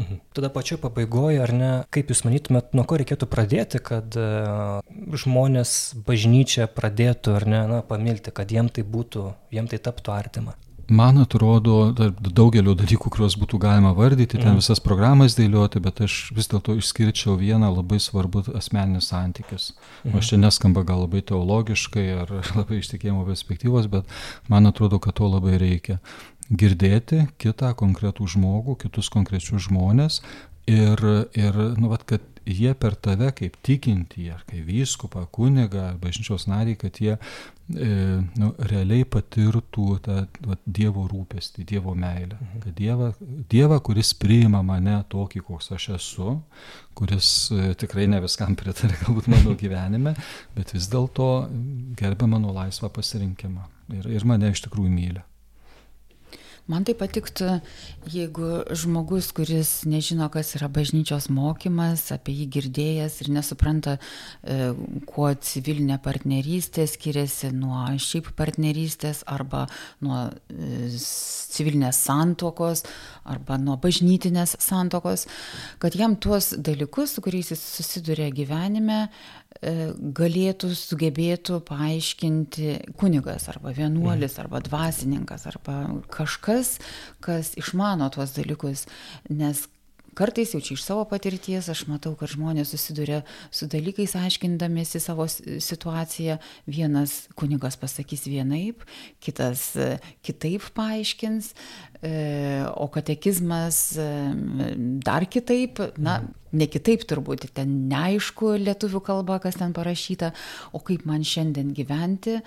Mhm. 0.00 0.22
Tada 0.32 0.48
pačioje 0.48 0.80
pabaigoje, 0.80 1.40
ar 1.44 1.52
ne, 1.52 1.70
kaip 1.92 2.08
Jūs 2.08 2.22
manytumėt, 2.24 2.70
nuo 2.72 2.86
ko 2.88 2.96
reikėtų 2.96 3.28
pradėti, 3.28 3.80
kad 3.84 4.16
uh, 4.16 4.80
žmonės 5.12 5.92
bažnyčią 6.06 6.70
pradėtų, 6.72 7.34
ar 7.36 7.46
ne, 7.48 7.60
na, 7.68 7.80
pamilti, 7.84 8.32
kad 8.32 8.48
jiem 8.52 8.72
tai 8.72 8.86
būtų, 8.88 9.26
jiem 9.52 9.68
tai 9.68 9.82
taptų 9.84 10.14
artima? 10.14 10.56
Man 10.90 11.20
atrodo, 11.22 11.92
daugelio 12.18 12.74
dalykų, 12.76 13.10
kuriuos 13.14 13.36
būtų 13.38 13.60
galima 13.62 13.92
vardyti, 13.96 14.40
ten 14.40 14.56
mm. 14.56 14.58
visas 14.60 14.80
programas 14.82 15.36
dėlioti, 15.38 15.80
bet 15.84 16.02
aš 16.04 16.16
vis 16.34 16.50
dėlto 16.50 16.74
išskirčiau 16.80 17.36
vieną 17.38 17.70
labai 17.70 18.00
svarbų 18.02 18.44
asmeninis 18.58 19.12
santykis. 19.12 19.70
Mm. 20.02 20.18
Aš 20.18 20.32
čia 20.32 20.40
neskamba 20.42 20.82
gal 20.88 21.04
labai 21.04 21.22
teologiškai 21.28 22.06
ar 22.24 22.34
labai 22.58 22.80
iš 22.80 22.90
tikėjimo 22.92 23.22
perspektyvos, 23.28 23.88
bet 23.92 24.10
man 24.52 24.66
atrodo, 24.68 24.98
kad 25.02 25.20
to 25.20 25.30
labai 25.30 25.54
reikia. 25.62 26.00
Girdėti 26.50 27.28
kitą 27.40 27.72
konkretų 27.78 28.26
žmogų, 28.34 28.76
kitus 28.82 29.08
konkrečius 29.12 29.68
žmonės 29.70 30.20
ir, 30.66 30.98
ir 31.38 31.62
nu, 31.78 31.92
vat, 31.94 32.04
kad 32.08 32.26
jie 32.46 32.74
per 32.74 32.96
tave 32.98 33.30
kaip 33.36 33.56
tikintį, 33.64 34.26
ar 34.34 34.42
kaip 34.48 34.66
vyskupą, 34.66 35.24
kunigą, 35.34 35.92
bažnyčios 36.02 36.48
narį, 36.50 36.76
kad 36.80 36.98
jie 37.02 37.16
nu, 37.72 38.50
realiai 38.68 39.06
patirtų 39.08 39.86
tą 40.04 40.16
va, 40.46 40.56
Dievo 40.66 41.06
rūpestį, 41.10 41.64
Dievo 41.68 41.94
meilę. 41.98 42.36
Mhm. 42.36 42.62
Kad 42.64 42.76
dieva, 42.78 43.10
dieva, 43.52 43.80
kuris 43.84 44.12
priima 44.18 44.62
mane 44.66 44.98
tokį, 45.12 45.42
koks 45.48 45.72
aš 45.76 45.88
esu, 45.96 46.36
kuris 46.98 47.32
e, 47.54 47.72
tikrai 47.78 48.06
ne 48.10 48.20
viskam 48.24 48.56
pritarė 48.58 48.98
galbūt 49.04 49.30
mano 49.32 49.56
gyvenime, 49.58 50.14
bet 50.56 50.74
vis 50.76 50.88
dėlto 50.92 51.28
gerbė 51.98 52.28
mano 52.30 52.54
laisvą 52.56 52.92
pasirinkimą 52.92 53.68
ir, 53.98 54.08
ir 54.18 54.28
mane 54.28 54.52
iš 54.52 54.66
tikrųjų 54.66 54.92
myli. 54.92 55.22
Man 56.70 56.84
tai 56.86 56.94
patiktų, 56.94 57.56
jeigu 58.12 58.48
žmogus, 58.78 59.32
kuris 59.34 59.70
nežino, 59.88 60.28
kas 60.30 60.52
yra 60.54 60.68
bažnyčios 60.70 61.26
mokymas, 61.34 62.04
apie 62.14 62.36
jį 62.38 62.46
girdėjęs 62.54 63.16
ir 63.24 63.30
nesupranta, 63.34 63.96
e, 63.98 64.70
kuo 65.10 65.32
civilinė 65.34 65.98
partnerystė 66.04 66.86
skiriasi 66.86 67.50
nuo 67.56 67.82
šiaip 67.98 68.30
partnerystės 68.38 69.24
arba 69.26 69.64
nuo 70.06 70.28
e, 70.30 70.86
civilinės 71.52 71.98
santokos 72.06 72.86
arba 73.26 73.58
nuo 73.58 73.74
bažnytinės 73.82 74.54
santokos, 74.62 75.26
kad 75.82 75.98
jam 75.98 76.14
tuos 76.14 76.52
dalykus, 76.54 77.16
su 77.16 77.26
kuriais 77.26 77.50
jis 77.56 77.66
susiduria 77.74 78.30
gyvenime, 78.30 79.08
galėtų, 79.62 80.72
sugebėtų 80.74 81.60
paaiškinti 81.68 82.94
kunigas 82.98 83.46
arba 83.52 83.70
vienuolis 83.76 84.34
arba 84.42 84.58
dvasininkas 84.64 85.46
arba 85.50 85.76
kažkas, 86.10 86.76
kas 87.22 87.52
išmano 87.60 88.10
tuos 88.10 88.34
dalykus, 88.34 88.88
nes 89.30 89.62
kartais 90.18 90.52
jau 90.54 90.60
čia 90.62 90.76
iš 90.76 90.84
savo 90.84 91.04
patirties 91.08 91.68
aš 91.72 91.84
matau, 91.90 92.14
kad 92.18 92.30
žmonės 92.32 92.72
susiduria 92.74 93.22
su 93.54 93.68
dalykais 93.70 94.16
aiškindamėsi 94.18 95.00
savo 95.02 95.26
situaciją. 95.28 96.38
Vienas 96.66 97.26
kunigas 97.38 97.78
pasakys 97.80 98.26
vienaip, 98.28 98.84
kitas 99.24 99.72
e, 99.76 99.96
kitaip 100.26 100.68
paaiškins, 100.76 101.52
e, 102.02 102.12
o 102.76 102.88
katekizmas 102.92 103.82
dar 105.02 105.26
kitaip, 105.30 105.80
na, 105.96 106.20
ne 106.52 106.68
kitaip 106.68 107.06
turbūt, 107.08 107.48
ten 107.56 107.74
neaišku 107.90 108.54
lietuvių 108.60 109.00
kalba, 109.04 109.38
kas 109.42 109.58
ten 109.60 109.74
parašyta, 109.76 110.32
o 110.76 110.82
kaip 110.84 111.06
man 111.08 111.24
šiandien 111.26 111.72
gyventi, 111.76 112.38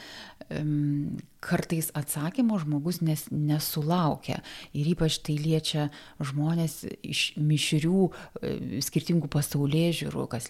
kartais 1.45 1.89
atsakymo 1.97 2.57
žmogus 2.61 2.99
nes, 3.05 3.25
nesulaukia. 3.31 4.39
Ir 4.77 4.89
ypač 4.93 5.17
tai 5.25 5.37
liečia 5.41 5.87
žmonės 6.21 6.83
iš 7.05 7.21
mišrių, 7.37 8.01
e, 8.41 8.81
skirtingų 8.85 9.29
pasaulyje 9.33 9.91
žiūrų, 10.01 10.25
kas 10.29 10.49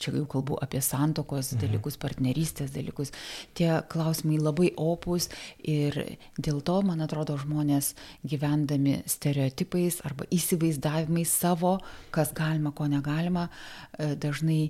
čia 0.00 0.14
jau 0.16 0.24
kalbu 0.32 0.58
apie 0.64 0.80
santokos 0.84 1.52
mhm. 1.52 1.62
dalykus, 1.64 1.98
partnerystės 2.00 2.72
dalykus. 2.74 3.12
Tie 3.56 3.70
klausimai 3.92 4.40
labai 4.40 4.72
opus 4.80 5.28
ir 5.60 5.96
dėl 6.40 6.62
to, 6.64 6.80
man 6.86 7.04
atrodo, 7.04 7.36
žmonės 7.40 7.92
gyvendami 8.24 9.00
stereotipais 9.08 10.00
arba 10.08 10.28
įsivaizdavimais 10.32 11.32
savo, 11.32 11.78
kas 12.14 12.32
galima, 12.36 12.72
ko 12.76 12.88
negalima, 12.88 13.48
e, 13.98 14.14
dažnai 14.16 14.62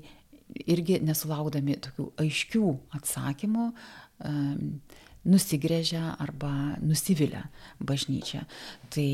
irgi 0.52 0.98
nesulaukdami 1.04 1.78
tokių 1.82 2.08
aiškių 2.22 2.68
atsakymų, 2.98 3.68
nusigrėžia 5.22 6.16
arba 6.22 6.76
nusivilia 6.82 7.44
bažnyčia. 7.78 8.42
Tai 8.90 9.10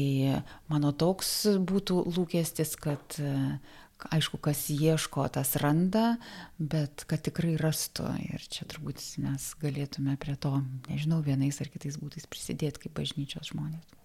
mano 0.73 0.93
toks 0.97 1.45
būtų 1.61 2.01
lūkestis, 2.17 2.77
kad 2.81 3.19
aišku, 4.15 4.39
kas 4.39 4.69
ieško, 4.71 5.27
tas 5.35 5.57
randa, 5.61 6.17
bet 6.59 7.05
kad 7.11 7.23
tikrai 7.27 7.57
rastų. 7.61 8.09
Ir 8.31 8.45
čia 8.47 8.69
turbūt 8.71 9.03
mes 9.23 9.51
galėtume 9.61 10.17
prie 10.21 10.37
to, 10.39 10.61
nežinau, 10.89 11.21
vienais 11.25 11.59
ar 11.61 11.71
kitais 11.73 11.99
būtais 12.01 12.29
prisidėti 12.31 12.87
kaip 12.87 12.95
bažnyčios 12.99 13.53
žmonės. 13.53 13.97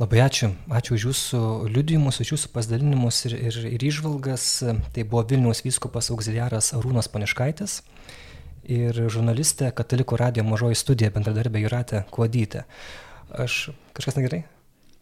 Labai 0.00 0.22
ačiū. 0.24 0.48
Ačiū 0.72 0.96
už 0.96 1.04
jūsų 1.10 1.40
liudijimus, 1.70 2.22
už 2.24 2.32
jūsų 2.34 2.50
pasidalinimus 2.54 3.20
ir, 3.28 3.36
ir, 3.50 3.58
ir 3.76 3.84
išvalgas. 3.86 4.46
Tai 4.64 5.04
buvo 5.04 5.22
Vilniaus 5.28 5.60
vyskupas 5.66 6.08
auxiliaras 6.14 6.72
Arūnas 6.78 7.10
Paniškaitis 7.12 7.82
ir 8.64 8.98
žurnalistė 9.10 9.72
Katalikų 9.74 10.18
radio 10.20 10.44
mažoji 10.46 10.78
studija 10.78 11.10
bendradarbė 11.14 11.64
Juratė 11.64 12.04
Kuodytė. 12.14 12.64
Aš 13.32 13.70
kažkas 13.96 14.18
negerai? 14.18 14.44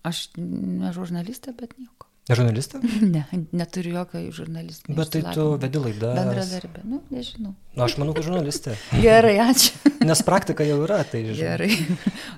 Aš 0.06 0.30
ne 0.38 0.92
žurnalistė, 0.96 1.52
bet 1.56 1.74
nieko. 1.76 1.99
Ne 2.30 2.36
žurnalistė? 2.38 2.78
Ne, 3.10 3.24
neturiu 3.56 3.96
jokio 3.96 4.20
žurnalistinio. 4.34 4.94
Bet 4.98 5.10
tai 5.14 5.24
tu 5.34 5.46
vedi 5.58 5.82
laidą. 5.82 6.12
Bendradarbė, 6.14 6.84
nu, 6.86 7.00
nežinau. 7.10 7.56
Na, 7.74 7.86
aš 7.86 7.96
manau, 8.00 8.14
kad 8.16 8.26
žurnalistė. 8.26 8.76
gerai, 9.04 9.36
ačiū. 9.44 9.90
Nes 10.08 10.22
praktika 10.26 10.64
jau 10.66 10.80
yra, 10.82 11.00
tai 11.06 11.24
žinai. 11.28 11.38
Gerai. 11.38 11.70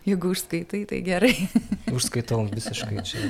Jeigu 0.09 0.33
užskaitai, 0.33 0.83
tai 0.89 0.99
gerai. 1.05 1.33
Užskaitau 1.93 2.41
visiškai 2.51 3.05
čia. 3.07 3.21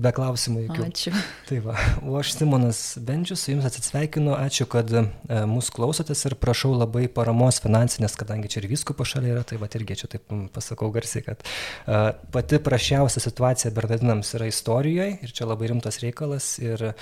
Be 0.00 0.12
klausimų 0.14 0.66
jokių. 0.66 0.86
Ačiū. 0.86 1.12
Tai 1.48 1.58
va. 1.64 1.74
O 2.04 2.16
aš 2.20 2.34
Simonas 2.36 2.80
Bendžius, 3.02 3.42
su 3.44 3.52
jumis 3.52 3.68
atsisveikinu. 3.68 4.32
Ačiū, 4.36 4.66
kad 4.72 4.92
e, 4.92 5.04
mūsų 5.48 5.76
klausotės 5.76 6.24
ir 6.28 6.36
prašau 6.40 6.72
labai 6.76 7.06
paramos 7.12 7.60
finansinės, 7.64 8.16
kadangi 8.20 8.52
čia 8.52 8.62
ir 8.62 8.70
visko 8.72 8.96
pašalė 8.96 9.34
yra, 9.34 9.44
tai 9.48 9.60
va 9.60 9.68
irgi 9.72 9.98
čia 10.02 10.10
taip 10.14 10.32
pasakau 10.54 10.88
garsiai, 10.94 11.24
kad 11.26 11.44
e, 11.44 12.00
pati 12.32 12.60
prašiausia 12.62 13.24
situacija 13.24 13.72
Bernardinams 13.76 14.32
yra 14.38 14.48
istorijoje 14.48 15.18
ir 15.24 15.36
čia 15.36 15.48
labai 15.50 15.61
rimtas 15.70 16.00
reikalas. 16.02 16.56
Ir, 16.62 16.92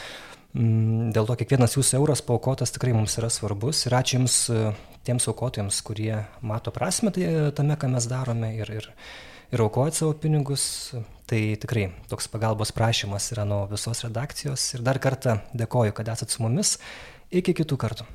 mm, 0.55 1.11
Dėl 1.17 1.29
to 1.29 1.37
kiekvienas 1.41 1.77
jūsų 1.79 1.99
euras 2.01 2.23
paukotas 2.27 2.75
tikrai 2.75 2.95
mums 2.97 3.17
yra 3.21 3.31
svarbus 3.33 3.87
ir 3.87 3.97
ačiū 3.99 4.19
Jums 4.19 4.37
e, 4.53 4.71
tiems 5.07 5.29
aukotojams, 5.31 5.81
kurie 5.87 6.25
mato 6.43 6.73
prasme 6.75 7.13
tai, 7.15 7.27
tame, 7.57 7.79
ką 7.81 7.91
mes 7.95 8.07
darome 8.11 8.53
ir, 8.59 8.71
ir, 8.81 8.91
ir 9.51 9.65
aukojat 9.65 9.97
savo 9.97 10.15
pinigus. 10.15 10.95
Tai 11.31 11.41
tikrai 11.63 11.93
toks 12.11 12.27
pagalbos 12.27 12.75
prašymas 12.75 13.31
yra 13.33 13.45
nuo 13.47 13.63
visos 13.71 14.03
redakcijos. 14.03 14.65
Ir 14.75 14.83
dar 14.83 14.99
kartą 14.99 15.39
dėkoju, 15.55 15.95
kad 15.95 16.11
esat 16.11 16.35
su 16.35 16.43
mumis. 16.43 16.79
Iki 17.31 17.55
kitų 17.63 17.79
kartų. 17.79 18.09